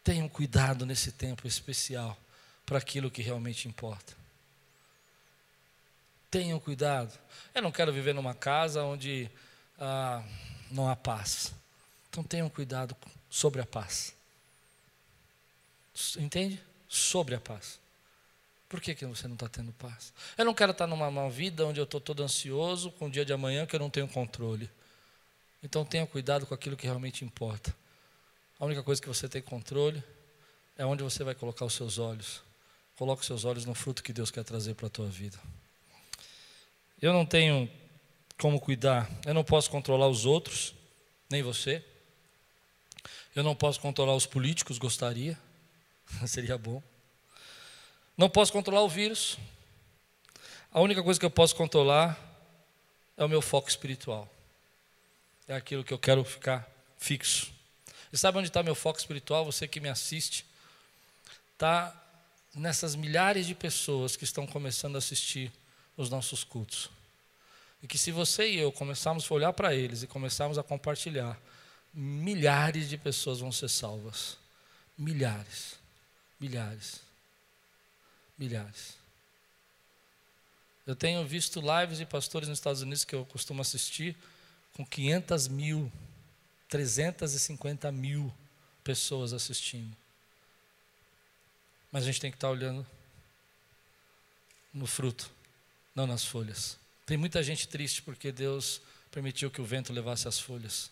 Tenha 0.03 0.23
um 0.23 0.29
cuidado 0.29 0.85
nesse 0.85 1.11
tempo 1.11 1.47
especial 1.47 2.17
para 2.65 2.77
aquilo 2.77 3.11
que 3.11 3.21
realmente 3.21 3.67
importa. 3.67 4.13
Tenham 6.29 6.59
cuidado. 6.59 7.17
Eu 7.53 7.61
não 7.61 7.73
quero 7.73 7.91
viver 7.91 8.15
numa 8.15 8.33
casa 8.33 8.83
onde 8.83 9.29
ah, 9.77 10.23
não 10.71 10.89
há 10.89 10.95
paz. 10.95 11.53
Então 12.09 12.23
tenham 12.23 12.49
cuidado 12.49 12.95
sobre 13.29 13.61
a 13.61 13.65
paz. 13.65 14.13
Entende? 16.17 16.61
Sobre 16.87 17.35
a 17.35 17.39
paz. 17.39 17.80
Por 18.71 18.79
que, 18.79 18.95
que 18.95 19.05
você 19.05 19.27
não 19.27 19.33
está 19.33 19.49
tendo 19.49 19.73
paz? 19.73 20.13
Eu 20.37 20.45
não 20.45 20.53
quero 20.53 20.71
estar 20.71 20.87
numa, 20.87 21.11
numa 21.11 21.29
vida 21.29 21.65
onde 21.65 21.81
eu 21.81 21.83
estou 21.83 21.99
todo 21.99 22.23
ansioso 22.23 22.89
com 22.91 23.07
o 23.07 23.11
dia 23.11 23.25
de 23.25 23.33
amanhã 23.33 23.65
que 23.65 23.75
eu 23.75 23.79
não 23.81 23.89
tenho 23.89 24.07
controle. 24.07 24.69
Então 25.61 25.83
tenha 25.83 26.07
cuidado 26.07 26.45
com 26.45 26.53
aquilo 26.53 26.77
que 26.77 26.85
realmente 26.85 27.25
importa. 27.25 27.75
A 28.57 28.63
única 28.63 28.81
coisa 28.81 29.01
que 29.01 29.09
você 29.09 29.27
tem 29.27 29.41
controle 29.41 30.01
é 30.77 30.85
onde 30.85 31.03
você 31.03 31.21
vai 31.21 31.35
colocar 31.35 31.65
os 31.65 31.73
seus 31.73 31.99
olhos. 31.99 32.41
Coloque 32.95 33.19
os 33.19 33.27
seus 33.27 33.43
olhos 33.43 33.65
no 33.65 33.75
fruto 33.75 34.01
que 34.01 34.13
Deus 34.13 34.31
quer 34.31 34.45
trazer 34.45 34.73
para 34.73 34.87
a 34.87 34.89
tua 34.89 35.07
vida. 35.07 35.37
Eu 37.01 37.11
não 37.11 37.25
tenho 37.25 37.69
como 38.39 38.57
cuidar, 38.57 39.11
eu 39.25 39.33
não 39.33 39.43
posso 39.43 39.69
controlar 39.69 40.07
os 40.07 40.25
outros, 40.25 40.73
nem 41.29 41.43
você. 41.43 41.83
Eu 43.35 43.43
não 43.43 43.53
posso 43.53 43.81
controlar 43.81 44.15
os 44.15 44.25
políticos, 44.25 44.77
gostaria, 44.77 45.37
seria 46.25 46.57
bom. 46.57 46.81
Não 48.17 48.29
posso 48.29 48.51
controlar 48.51 48.81
o 48.81 48.89
vírus. 48.89 49.37
A 50.71 50.79
única 50.79 51.03
coisa 51.03 51.19
que 51.19 51.25
eu 51.25 51.31
posso 51.31 51.55
controlar 51.55 52.17
é 53.17 53.23
o 53.23 53.29
meu 53.29 53.41
foco 53.41 53.69
espiritual. 53.69 54.29
É 55.47 55.55
aquilo 55.55 55.83
que 55.83 55.93
eu 55.93 55.99
quero 55.99 56.23
ficar 56.23 56.69
fixo. 56.97 57.51
E 58.11 58.17
sabe 58.17 58.37
onde 58.37 58.47
está 58.47 58.61
meu 58.61 58.75
foco 58.75 58.99
espiritual? 58.99 59.45
Você 59.45 59.67
que 59.67 59.79
me 59.79 59.89
assiste, 59.89 60.45
está 61.53 61.95
nessas 62.53 62.95
milhares 62.95 63.47
de 63.47 63.55
pessoas 63.55 64.15
que 64.15 64.23
estão 64.23 64.45
começando 64.45 64.95
a 64.95 64.99
assistir 64.99 65.51
os 65.97 66.09
nossos 66.09 66.43
cultos. 66.43 66.89
E 67.81 67.87
que 67.87 67.97
se 67.97 68.11
você 68.11 68.49
e 68.49 68.57
eu 68.57 68.71
começarmos 68.71 69.29
a 69.29 69.33
olhar 69.33 69.53
para 69.53 69.73
eles 69.73 70.03
e 70.03 70.07
começarmos 70.07 70.57
a 70.57 70.63
compartilhar, 70.63 71.39
milhares 71.93 72.89
de 72.89 72.97
pessoas 72.97 73.39
vão 73.39 73.51
ser 73.51 73.69
salvas. 73.69 74.37
Milhares. 74.97 75.75
Milhares 76.39 77.10
milhares. 78.41 78.97
Eu 80.85 80.95
tenho 80.95 81.23
visto 81.23 81.61
lives 81.61 81.99
de 81.99 82.05
pastores 82.07 82.49
nos 82.49 82.57
Estados 82.57 82.81
Unidos 82.81 83.05
que 83.05 83.13
eu 83.13 83.23
costumo 83.27 83.61
assistir 83.61 84.17
com 84.73 84.83
500 84.83 85.47
mil, 85.47 85.91
350 86.67 87.91
mil 87.91 88.33
pessoas 88.83 89.31
assistindo. 89.31 89.95
Mas 91.91 92.03
a 92.03 92.05
gente 92.07 92.19
tem 92.19 92.31
que 92.31 92.37
estar 92.37 92.49
olhando 92.49 92.85
no 94.73 94.87
fruto, 94.87 95.29
não 95.93 96.07
nas 96.07 96.25
folhas. 96.25 96.79
Tem 97.05 97.17
muita 97.17 97.43
gente 97.43 97.67
triste 97.67 98.01
porque 98.01 98.31
Deus 98.31 98.81
permitiu 99.11 99.51
que 99.51 99.61
o 99.61 99.65
vento 99.65 99.93
levasse 99.93 100.27
as 100.27 100.39
folhas. 100.39 100.89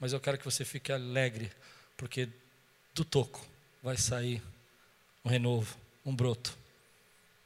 Mas 0.00 0.12
eu 0.12 0.18
quero 0.18 0.38
que 0.38 0.44
você 0.44 0.64
fique 0.64 0.90
alegre, 0.90 1.52
porque 1.96 2.28
do 2.92 3.04
toco 3.04 3.46
vai 3.80 3.96
sair 3.96 4.42
um 5.24 5.28
renovo, 5.28 5.76
um 6.04 6.14
broto 6.14 6.63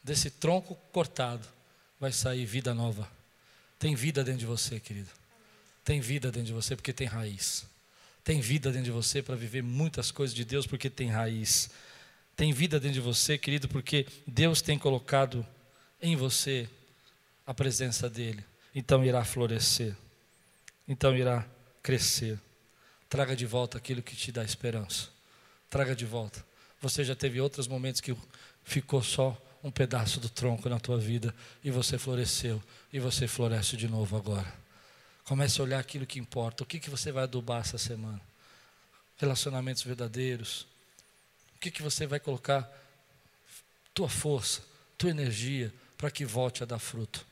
desse 0.09 0.31
tronco 0.31 0.75
cortado 0.90 1.47
vai 2.01 2.11
sair 2.11 2.44
vida 2.44 2.75
nova. 2.75 3.09
Tem 3.79 3.94
vida 3.94 4.25
dentro 4.25 4.40
de 4.40 4.47
você, 4.47 4.81
querido. 4.81 5.11
Tem 5.85 6.01
vida 6.01 6.31
dentro 6.33 6.49
de 6.49 6.53
você 6.53 6.75
porque 6.75 6.92
tem 6.92 7.07
raiz. 7.07 7.66
Tem 8.25 8.40
vida 8.40 8.71
dentro 8.71 8.87
de 8.87 8.90
você 8.90 9.23
para 9.23 9.37
viver 9.37 9.62
muitas 9.62 10.11
coisas 10.11 10.35
de 10.35 10.44
Deus 10.44 10.66
porque 10.66 10.90
tem 10.90 11.09
raiz. 11.09 11.71
Tem 12.35 12.53
vida 12.53 12.81
dentro 12.81 12.94
de 12.94 13.01
você, 13.01 13.37
querido, 13.37 13.68
porque 13.68 14.07
Deus 14.27 14.62
tem 14.62 14.79
colocado 14.79 15.47
em 16.01 16.16
você 16.16 16.68
a 17.47 17.53
presença 17.53 18.09
dEle. 18.09 18.44
Então 18.75 19.05
irá 19.05 19.25
florescer. 19.25 19.97
Então 20.87 21.16
irá 21.16 21.47
crescer. 21.83 22.38
Traga 23.09 23.35
de 23.35 23.47
volta 23.47 23.79
aquilo 23.79 24.03
que 24.03 24.16
te 24.16 24.31
dá 24.31 24.44
esperança. 24.44 25.09
Traga 25.68 25.94
de 25.94 26.05
volta. 26.05 26.44
Você 26.81 27.03
já 27.05 27.14
teve 27.14 27.40
outros 27.40 27.66
momentos 27.66 28.01
que 28.01 28.16
ficou 28.64 29.03
só 29.03 29.37
um 29.62 29.71
pedaço 29.71 30.21
do 30.21 30.29
tronco 30.29 30.68
na 30.68 30.79
tua 30.79 30.99
vida 30.99 31.35
e 31.62 31.71
você 31.71 31.99
floresceu 31.99 32.62
e 32.92 33.01
você 33.01 33.27
floresce 33.27 33.77
de 33.77 33.88
novo 33.88 34.16
agora. 34.16 34.53
Comece 35.25 35.61
a 35.61 35.64
olhar 35.64 35.79
aquilo 35.79 36.07
que 36.07 36.18
importa. 36.18 36.62
O 36.62 36.66
que, 36.66 36.79
que 36.79 36.88
você 36.88 37.12
vai 37.12 37.25
adubar 37.25 37.61
essa 37.61 37.77
semana? 37.77 38.21
Relacionamentos 39.16 39.83
verdadeiros. 39.83 40.66
O 41.57 41.59
que, 41.61 41.71
que 41.71 41.83
você 41.83 42.07
vai 42.07 42.21
colocar 42.21 42.71
tua 43.92 44.09
força, 44.09 44.62
tua 44.97 45.11
energia 45.11 45.73
para 45.97 46.11
que 46.11 46.25
volte 46.25 46.62
a 46.62 46.66
dar 46.66 46.79
fruto? 46.79 47.27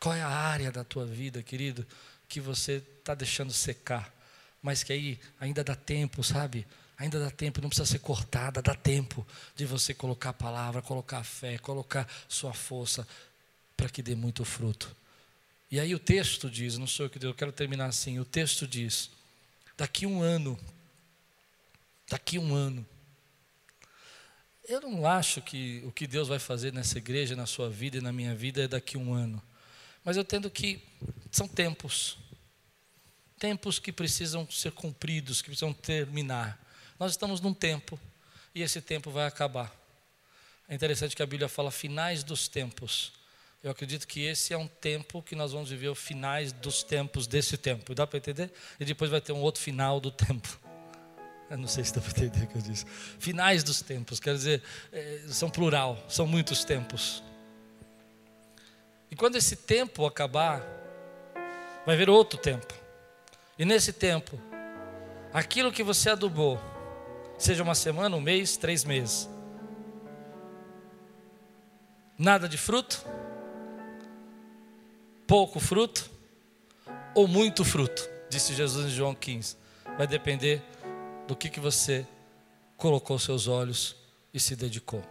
Qual 0.00 0.14
é 0.14 0.22
a 0.22 0.28
área 0.28 0.72
da 0.72 0.82
tua 0.82 1.04
vida, 1.04 1.42
querido, 1.42 1.86
que 2.28 2.40
você 2.40 2.82
está 2.98 3.14
deixando 3.14 3.52
secar, 3.52 4.12
mas 4.62 4.82
que 4.82 4.92
aí 4.92 5.20
ainda 5.38 5.62
dá 5.62 5.74
tempo, 5.74 6.24
sabe? 6.24 6.66
Ainda 6.98 7.20
dá 7.20 7.30
tempo, 7.30 7.60
não 7.60 7.68
precisa 7.68 7.86
ser 7.86 7.98
cortada, 7.98 8.62
dá 8.62 8.74
tempo 8.74 9.26
de 9.54 9.66
você 9.66 9.92
colocar 9.92 10.30
a 10.30 10.32
palavra, 10.32 10.80
colocar 10.80 11.18
a 11.18 11.24
fé, 11.24 11.58
colocar 11.58 12.08
sua 12.28 12.54
força 12.54 13.06
para 13.76 13.88
que 13.88 14.02
dê 14.02 14.14
muito 14.14 14.44
fruto. 14.44 14.96
E 15.70 15.78
aí 15.78 15.94
o 15.94 15.98
texto 15.98 16.50
diz, 16.50 16.78
não 16.78 16.86
sou 16.86 17.06
eu 17.06 17.10
que 17.10 17.24
eu 17.24 17.34
quero 17.34 17.52
terminar 17.52 17.86
assim, 17.86 18.18
o 18.18 18.24
texto 18.24 18.66
diz, 18.66 19.10
daqui 19.76 20.06
um 20.06 20.22
ano, 20.22 20.58
daqui 22.08 22.38
um 22.38 22.54
ano, 22.54 22.86
eu 24.68 24.80
não 24.80 25.06
acho 25.06 25.40
que 25.42 25.82
o 25.84 25.92
que 25.92 26.06
Deus 26.06 26.28
vai 26.28 26.38
fazer 26.38 26.72
nessa 26.72 26.98
igreja, 26.98 27.36
na 27.36 27.46
sua 27.46 27.70
vida 27.70 27.98
e 27.98 28.00
na 28.00 28.12
minha 28.12 28.34
vida 28.34 28.64
é 28.64 28.68
daqui 28.68 28.96
um 28.96 29.12
ano. 29.12 29.40
Mas 30.04 30.16
eu 30.16 30.24
tendo 30.24 30.50
que, 30.50 30.82
são 31.30 31.46
tempos, 31.46 32.18
tempos 33.38 33.78
que 33.78 33.92
precisam 33.92 34.48
ser 34.50 34.72
cumpridos, 34.72 35.40
que 35.40 35.48
precisam 35.50 35.72
terminar. 35.72 36.65
Nós 36.98 37.12
estamos 37.12 37.40
num 37.40 37.52
tempo 37.52 37.98
e 38.54 38.62
esse 38.62 38.80
tempo 38.80 39.10
vai 39.10 39.26
acabar. 39.26 39.74
É 40.68 40.74
interessante 40.74 41.14
que 41.14 41.22
a 41.22 41.26
Bíblia 41.26 41.48
fala 41.48 41.70
finais 41.70 42.24
dos 42.24 42.48
tempos. 42.48 43.12
Eu 43.62 43.70
acredito 43.70 44.06
que 44.06 44.24
esse 44.24 44.54
é 44.54 44.56
um 44.56 44.66
tempo 44.66 45.22
que 45.22 45.36
nós 45.36 45.52
vamos 45.52 45.70
viver 45.70 45.88
os 45.88 45.98
finais 45.98 46.52
dos 46.52 46.82
tempos 46.82 47.26
desse 47.26 47.56
tempo. 47.56 47.94
Dá 47.94 48.06
para 48.06 48.18
entender? 48.18 48.50
E 48.80 48.84
depois 48.84 49.10
vai 49.10 49.20
ter 49.20 49.32
um 49.32 49.40
outro 49.40 49.60
final 49.62 50.00
do 50.00 50.10
tempo. 50.10 50.58
Eu 51.50 51.58
não 51.58 51.68
sei 51.68 51.84
se 51.84 51.94
dá 51.94 52.00
para 52.00 52.10
entender 52.10 52.44
o 52.44 52.48
que 52.48 52.56
eu 52.56 52.62
disse. 52.62 52.84
Finais 53.20 53.62
dos 53.62 53.80
tempos, 53.80 54.18
quer 54.18 54.34
dizer, 54.34 54.64
é, 54.90 55.20
são 55.28 55.48
plural, 55.48 55.96
são 56.08 56.26
muitos 56.26 56.64
tempos. 56.64 57.22
E 59.08 59.14
quando 59.14 59.36
esse 59.36 59.54
tempo 59.54 60.04
acabar, 60.04 60.60
vai 61.86 61.94
haver 61.94 62.10
outro 62.10 62.36
tempo. 62.36 62.74
E 63.56 63.64
nesse 63.64 63.92
tempo, 63.92 64.40
aquilo 65.32 65.70
que 65.70 65.84
você 65.84 66.10
adubou, 66.10 66.60
seja 67.38 67.62
uma 67.62 67.74
semana, 67.74 68.16
um 68.16 68.20
mês, 68.20 68.56
três 68.56 68.84
meses, 68.84 69.28
nada 72.18 72.48
de 72.48 72.56
fruto, 72.56 73.04
pouco 75.26 75.60
fruto 75.60 76.10
ou 77.14 77.26
muito 77.26 77.64
fruto, 77.64 78.08
disse 78.28 78.54
Jesus 78.54 78.86
em 78.86 78.90
João 78.90 79.14
15. 79.14 79.56
Vai 79.96 80.06
depender 80.06 80.62
do 81.26 81.34
que, 81.34 81.48
que 81.48 81.60
você 81.60 82.06
colocou 82.76 83.18
seus 83.18 83.48
olhos 83.48 83.96
e 84.32 84.38
se 84.38 84.54
dedicou. 84.54 85.02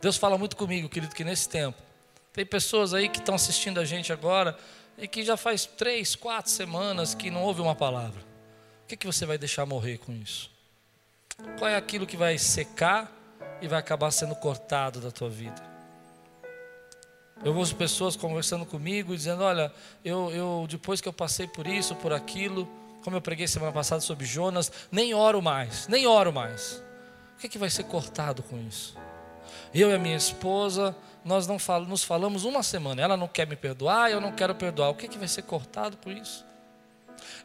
Deus 0.00 0.16
fala 0.16 0.36
muito 0.36 0.56
comigo, 0.56 0.88
querido, 0.88 1.14
que 1.14 1.24
nesse 1.24 1.48
tempo, 1.48 1.80
tem 2.32 2.44
pessoas 2.44 2.92
aí 2.92 3.08
que 3.08 3.18
estão 3.18 3.34
assistindo 3.34 3.78
a 3.78 3.84
gente 3.84 4.12
agora 4.12 4.58
e 4.98 5.06
que 5.06 5.24
já 5.24 5.36
faz 5.36 5.64
três, 5.64 6.16
quatro 6.16 6.50
semanas 6.50 7.14
que 7.14 7.30
não 7.30 7.42
ouve 7.42 7.60
uma 7.60 7.74
palavra. 7.74 8.20
O 8.84 8.86
que, 8.88 8.96
que 8.96 9.06
você 9.06 9.24
vai 9.24 9.38
deixar 9.38 9.64
morrer 9.64 9.98
com 9.98 10.12
isso? 10.12 10.51
Qual 11.58 11.70
é 11.70 11.76
aquilo 11.76 12.06
que 12.06 12.16
vai 12.16 12.38
secar 12.38 13.10
e 13.60 13.68
vai 13.68 13.78
acabar 13.78 14.10
sendo 14.10 14.34
cortado 14.34 15.00
da 15.00 15.10
tua 15.10 15.28
vida? 15.28 15.72
Eu 17.44 17.56
ouço 17.56 17.74
pessoas 17.74 18.16
conversando 18.16 18.64
comigo 18.64 19.14
dizendo: 19.16 19.42
Olha, 19.42 19.72
eu, 20.04 20.30
eu 20.30 20.66
depois 20.68 21.00
que 21.00 21.08
eu 21.08 21.12
passei 21.12 21.46
por 21.46 21.66
isso, 21.66 21.94
por 21.96 22.12
aquilo, 22.12 22.68
como 23.02 23.16
eu 23.16 23.20
preguei 23.20 23.48
semana 23.48 23.72
passada 23.72 24.00
sobre 24.00 24.24
Jonas, 24.24 24.70
nem 24.90 25.12
oro 25.12 25.42
mais, 25.42 25.88
nem 25.88 26.06
oro 26.06 26.32
mais. 26.32 26.82
O 27.34 27.38
que, 27.38 27.46
é 27.46 27.50
que 27.50 27.58
vai 27.58 27.68
ser 27.68 27.84
cortado 27.84 28.42
com 28.44 28.56
isso? 28.58 28.96
Eu 29.74 29.90
e 29.90 29.94
a 29.94 29.98
minha 29.98 30.16
esposa, 30.16 30.96
nós 31.24 31.46
não 31.46 31.58
fal 31.58 31.80
nos 31.82 32.04
falamos 32.04 32.44
uma 32.44 32.62
semana. 32.62 33.02
Ela 33.02 33.16
não 33.16 33.26
quer 33.26 33.46
me 33.46 33.56
perdoar, 33.56 34.10
eu 34.10 34.20
não 34.20 34.32
quero 34.32 34.54
perdoar. 34.54 34.90
O 34.90 34.94
que, 34.94 35.06
é 35.06 35.08
que 35.08 35.18
vai 35.18 35.28
ser 35.28 35.42
cortado 35.42 35.96
com 35.96 36.10
isso? 36.10 36.44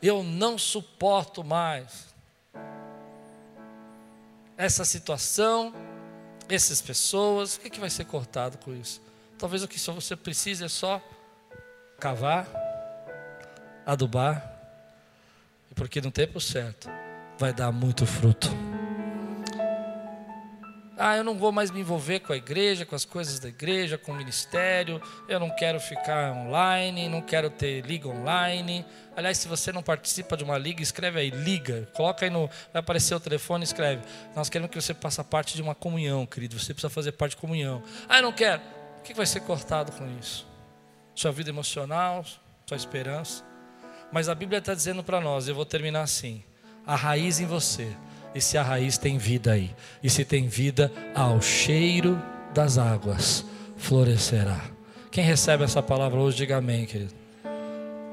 Eu 0.02 0.24
não 0.24 0.58
suporto 0.58 1.44
mais 1.44 2.07
essa 4.58 4.84
situação, 4.84 5.74
essas 6.50 6.82
pessoas. 6.82 7.56
O 7.56 7.60
que, 7.62 7.68
é 7.68 7.70
que 7.70 7.80
vai 7.80 7.90
ser 7.90 8.06
cortado 8.06 8.58
com 8.58 8.74
isso? 8.74 9.02
Talvez 9.38 9.64
o 9.64 9.68
que 9.68 9.80
você 9.80 10.16
precisa 10.16 10.66
é 10.66 10.70
só 10.70 11.02
cavar, 12.00 12.48
adubar 13.86 14.58
porque 15.78 16.02
no 16.02 16.12
tempo 16.12 16.42
certo 16.42 16.90
vai 17.38 17.54
dar 17.54 17.72
muito 17.72 18.06
fruto. 18.06 18.50
Ah, 21.00 21.16
eu 21.16 21.24
não 21.24 21.38
vou 21.38 21.52
mais 21.52 21.70
me 21.70 21.80
envolver 21.80 22.22
com 22.22 22.34
a 22.34 22.36
igreja, 22.36 22.84
com 22.84 22.96
as 22.96 23.06
coisas 23.06 23.40
da 23.40 23.48
igreja, 23.48 24.00
com 24.00 24.12
o 24.12 24.16
ministério. 24.16 25.00
Eu 25.30 25.40
não 25.40 25.50
quero 25.50 25.80
ficar 25.80 26.34
online, 26.34 27.08
não 27.08 27.22
quero 27.22 27.52
ter 27.52 27.86
liga 27.86 28.08
online. 28.08 28.84
Aliás, 29.16 29.38
se 29.38 29.48
você 29.48 29.72
não 29.72 29.84
participa 29.84 30.36
de 30.36 30.44
uma 30.44 30.58
liga, 30.58 30.82
escreve 30.82 31.20
aí 31.20 31.30
liga. 31.30 31.88
Coloca 31.94 32.26
aí 32.26 32.32
no, 32.32 32.48
vai 32.74 32.80
aparecer 32.80 33.14
o 33.14 33.20
telefone, 33.20 33.64
escreve. 33.64 34.02
Nós 34.36 34.50
queremos 34.50 34.72
que 34.72 34.82
você 34.82 34.94
faça 34.94 35.24
parte 35.24 35.56
de 35.56 35.62
uma 35.62 35.76
comunhão, 35.76 36.26
querido. 36.26 36.60
Você 36.60 36.74
precisa 36.74 36.90
fazer 36.90 37.12
parte 37.12 37.32
de 37.32 37.38
comunhão. 37.38 37.84
Ah, 38.10 38.18
eu 38.18 38.24
não 38.24 38.34
quero. 38.34 38.62
O 39.00 39.02
que 39.04 39.14
vai 39.14 39.26
ser 39.28 39.42
cortado 39.42 39.92
com 39.92 40.08
isso? 40.20 40.48
Sua 41.14 41.32
vida 41.32 41.52
emocional, 41.52 42.26
sua 42.66 42.76
esperança. 42.78 43.44
Mas 44.12 44.30
a 44.30 44.36
Bíblia 44.36 44.60
está 44.60 44.74
dizendo 44.74 45.04
para 45.04 45.22
nós, 45.22 45.48
eu 45.48 45.54
vou 45.54 45.66
terminar 45.66 46.02
assim: 46.02 46.44
a 46.86 46.96
raiz 46.96 47.40
em 47.40 47.46
você. 47.46 47.96
E 48.34 48.42
se 48.42 48.58
a 48.58 48.64
raiz 48.64 48.98
tem 48.98 49.18
vida 49.18 49.54
aí, 49.54 49.74
e 50.04 50.10
se 50.10 50.24
tem 50.24 50.48
vida, 50.48 50.92
ao 51.16 51.42
cheiro 51.42 52.22
das 52.54 52.78
águas 52.78 53.46
florescerá. 53.78 54.62
Quem 55.12 55.24
recebe 55.24 55.64
essa 55.64 55.82
palavra 55.82 56.20
hoje, 56.20 56.38
diga 56.38 56.58
amém, 56.58 56.86
querido. 56.86 57.14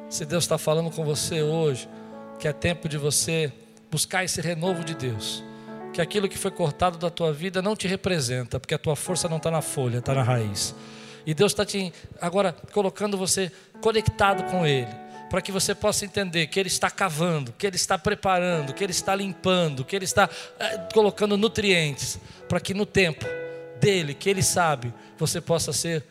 Se 0.08 0.24
Deus 0.24 0.44
está 0.44 0.56
falando 0.56 0.90
com 0.90 1.04
você 1.04 1.42
hoje, 1.42 1.88
que 2.38 2.46
é 2.46 2.52
tempo 2.52 2.88
de 2.88 2.96
você 2.96 3.52
buscar 3.90 4.24
esse 4.24 4.40
renovo 4.40 4.84
de 4.84 4.94
Deus, 4.94 5.42
que 5.92 6.00
aquilo 6.00 6.28
que 6.28 6.38
foi 6.38 6.50
cortado 6.50 6.98
da 6.98 7.10
tua 7.10 7.32
vida 7.32 7.60
não 7.60 7.76
te 7.76 7.86
representa, 7.86 8.58
porque 8.58 8.74
a 8.74 8.78
tua 8.78 8.96
força 8.96 9.28
não 9.28 9.36
está 9.38 9.50
na 9.50 9.62
folha, 9.62 9.98
está 9.98 10.14
na 10.14 10.22
raiz. 10.22 10.74
E 11.26 11.34
Deus 11.34 11.52
está 11.52 11.64
te 11.64 11.92
agora 12.20 12.54
colocando 12.72 13.16
você 13.16 13.50
conectado 13.80 14.50
com 14.50 14.66
Ele 14.66 15.03
para 15.34 15.42
que 15.42 15.50
você 15.50 15.74
possa 15.74 16.04
entender 16.04 16.46
que 16.46 16.60
Ele 16.60 16.68
está 16.68 16.88
cavando, 16.88 17.52
que 17.58 17.66
Ele 17.66 17.74
está 17.74 17.98
preparando, 17.98 18.72
que 18.72 18.84
Ele 18.84 18.92
está 18.92 19.16
limpando, 19.16 19.84
que 19.84 19.96
Ele 19.96 20.04
está 20.04 20.30
é, 20.60 20.78
colocando 20.94 21.36
nutrientes, 21.36 22.20
para 22.48 22.60
que 22.60 22.72
no 22.72 22.86
tempo 22.86 23.26
dele, 23.80 24.14
que 24.14 24.30
Ele 24.30 24.44
sabe, 24.44 24.94
você 25.18 25.40
possa 25.40 25.72
ser 25.72 26.04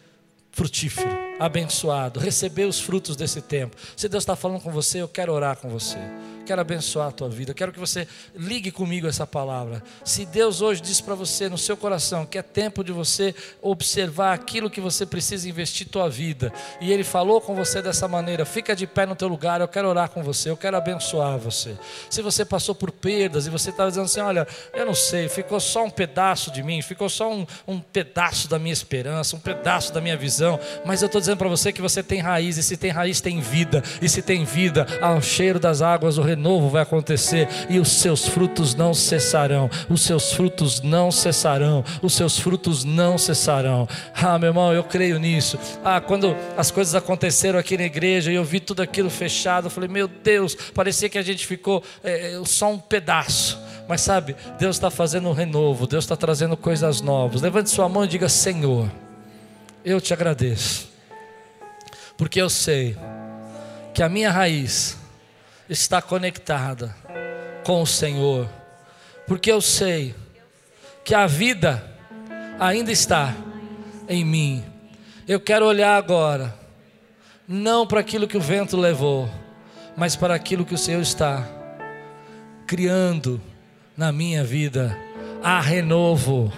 frutífero, 0.52 1.10
abençoado, 1.40 2.20
receber 2.20 2.66
os 2.66 2.82
frutos 2.82 3.16
desse 3.16 3.42
tempo. 3.42 3.78
Se 3.96 4.10
Deus 4.10 4.24
está 4.24 4.36
falando 4.36 4.60
com 4.60 4.70
você, 4.70 5.02
eu 5.02 5.08
quero 5.08 5.32
orar 5.32 5.56
com 5.56 5.70
você. 5.70 6.00
Quero 6.46 6.62
abençoar 6.62 7.08
a 7.08 7.12
tua 7.12 7.30
vida. 7.30 7.54
Quero 7.54 7.72
que 7.72 7.80
você 7.80 8.08
ligue 8.36 8.72
comigo 8.72 9.08
essa 9.08 9.26
palavra. 9.26 9.84
Se 10.04 10.26
Deus 10.26 10.62
hoje 10.62 10.82
diz 10.82 11.00
para 11.00 11.16
você 11.16 11.50
no 11.50 11.58
seu 11.58 11.78
coração 11.78 12.26
que 12.26 12.38
é 12.38 12.42
tempo 12.42 12.84
de 12.84 12.92
você 12.92 13.34
observar 13.62 14.34
aquilo 14.34 14.70
que 14.70 14.82
você 14.82 15.06
precisa 15.06 15.48
investir 15.48 15.88
tua 15.88 16.10
vida, 16.10 16.52
e 16.82 16.92
Ele 16.92 17.04
falou 17.04 17.40
com 17.40 17.56
você 17.56 17.82
dessa 17.82 18.08
maneira, 18.08 18.46
fica 18.46 18.76
de 18.76 18.86
pé 18.86 19.06
no 19.06 19.16
teu 19.16 19.28
lugar. 19.28 19.62
Eu 19.62 19.68
quero 19.68 19.88
orar 19.88 20.10
com 20.10 20.24
você. 20.24 20.50
Eu 20.50 20.58
quero 20.58 20.78
abençoar 20.78 21.38
você. 21.38 21.78
Se 22.10 22.22
você 22.22 22.44
passou 22.44 22.76
por 22.76 22.92
perdas 22.92 23.48
e 23.48 23.50
você 23.50 23.70
está 23.70 23.88
dizendo 23.88 24.06
assim, 24.06 24.22
olha, 24.22 24.48
eu 24.74 24.86
não 24.86 24.94
sei, 24.94 25.30
ficou 25.30 25.60
só 25.60 25.84
um 25.86 25.90
pedaço 25.90 26.52
de 26.52 26.64
mim, 26.64 26.82
ficou 26.82 27.10
só 27.10 27.32
um, 27.32 27.46
um 27.68 27.80
pedaço 27.80 28.48
da 28.48 28.58
minha 28.58 28.74
esperança, 28.74 29.36
um 29.36 29.40
pedaço 29.40 29.94
da 29.94 30.02
minha 30.02 30.18
visão, 30.18 30.60
mas 30.86 31.02
eu 31.02 31.08
estou 31.08 31.20
dizendo 31.20 31.38
para 31.38 31.50
você 31.50 31.72
que 31.72 31.82
você 31.82 32.02
tem 32.02 32.20
raiz, 32.20 32.58
e 32.58 32.64
se 32.64 32.78
tem 32.78 32.92
raiz 32.92 33.22
tem 33.22 33.40
vida, 33.40 33.84
e 34.02 34.10
se 34.10 34.22
tem 34.22 34.44
vida, 34.44 34.86
ao 35.02 35.22
cheiro 35.22 35.60
das 35.60 35.82
águas 35.82 36.18
o 36.18 36.22
renovo 36.36 36.70
vai 36.70 36.82
acontecer 36.82 37.48
e 37.70 37.80
os 37.80 37.90
seus 37.90 38.28
frutos 38.28 38.76
não 38.76 38.94
cessarão. 38.94 39.70
Os 39.90 40.02
seus 40.02 40.34
frutos 40.34 40.82
não 40.82 41.12
cessarão. 41.12 41.84
Os 42.02 42.14
seus 42.14 42.38
frutos 42.38 42.84
não 42.84 43.18
cessarão. 43.18 43.88
Ah, 44.14 44.38
meu 44.38 44.50
irmão, 44.50 44.74
eu 44.74 44.84
creio 44.84 45.20
nisso. 45.20 45.58
Ah, 45.84 46.02
quando 46.02 46.36
as 46.58 46.72
coisas 46.72 46.96
aconteceram 46.96 47.60
aqui 47.60 47.78
na 47.78 47.84
igreja 47.84 48.32
e 48.32 48.36
eu 48.36 48.44
vi 48.44 48.60
tudo 48.60 48.82
aquilo 48.82 49.10
fechado, 49.10 49.68
eu 49.68 49.72
falei, 49.72 49.90
meu 49.90 50.08
Deus, 50.08 50.56
parecia 50.74 51.10
que 51.10 51.18
a 51.18 51.24
gente 51.24 51.46
ficou 51.46 51.84
é, 52.04 52.42
só 52.46 52.72
um 52.72 52.80
pedaço. 52.80 53.60
Mas 53.88 54.02
sabe, 54.02 54.36
Deus 54.58 54.78
está 54.78 54.90
fazendo 54.90 55.28
um 55.28 55.34
renovo, 55.34 55.86
Deus 55.86 56.06
está 56.06 56.16
trazendo 56.16 56.56
coisas 56.56 57.02
novas. 57.02 57.42
Levante 57.42 57.70
sua 57.70 57.90
mão 57.90 58.06
e 58.06 58.08
diga: 58.08 58.30
Senhor, 58.30 58.90
eu 59.84 60.00
te 60.00 60.14
agradeço, 60.14 60.88
porque 62.18 62.42
eu 62.42 62.50
sei 62.50 62.96
que 63.94 64.02
a 64.02 64.08
minha 64.08 64.32
raiz 64.32 64.98
está 65.74 66.02
conectada 66.02 66.96
com 67.66 67.82
o 67.82 67.88
Senhor, 67.88 68.48
porque 69.28 69.52
eu 69.52 69.60
sei 69.60 70.14
que 71.04 71.16
a 71.16 71.26
vida 71.26 71.84
ainda 72.60 72.92
está 72.92 73.34
em 74.08 74.24
mim. 74.24 74.64
Eu 75.28 75.40
quero 75.40 75.66
olhar 75.66 75.98
agora, 75.98 76.54
não 77.48 77.88
para 77.88 78.02
aquilo 78.02 78.28
que 78.28 78.38
o 78.38 78.42
vento 78.42 78.78
levou, 78.78 79.28
mas 79.98 80.16
para 80.16 80.36
aquilo 80.36 80.64
que 80.64 80.76
o 80.76 80.78
Senhor 80.78 81.02
está 81.02 81.44
criando 82.68 83.42
na 83.98 84.12
minha 84.12 84.44
vida. 84.44 84.96
Há 85.42 85.60
renovo, 85.60 86.54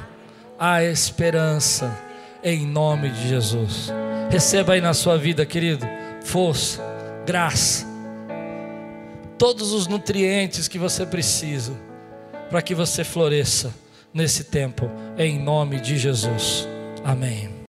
há 0.60 0.84
esperança, 0.84 1.98
em 2.44 2.68
nome 2.68 3.10
de 3.10 3.30
Jesus. 3.30 3.92
Receba 4.30 4.74
aí 4.74 4.82
na 4.82 4.94
sua 4.94 5.18
vida, 5.18 5.46
querido, 5.46 5.86
força, 6.22 6.82
graça 7.26 7.95
todos 9.38 9.72
os 9.72 9.88
nutrientes 9.88 10.68
que 10.68 10.78
você 10.78 11.06
precisa 11.06 11.74
para 12.50 12.62
que 12.62 12.76
você 12.76 13.04
floresça 13.04 13.74
nesse 14.14 14.46
tempo, 14.46 14.90
em 15.18 15.40
nome 15.40 15.80
de 15.80 15.98
Jesus. 15.98 16.68
Amém. 17.04 17.55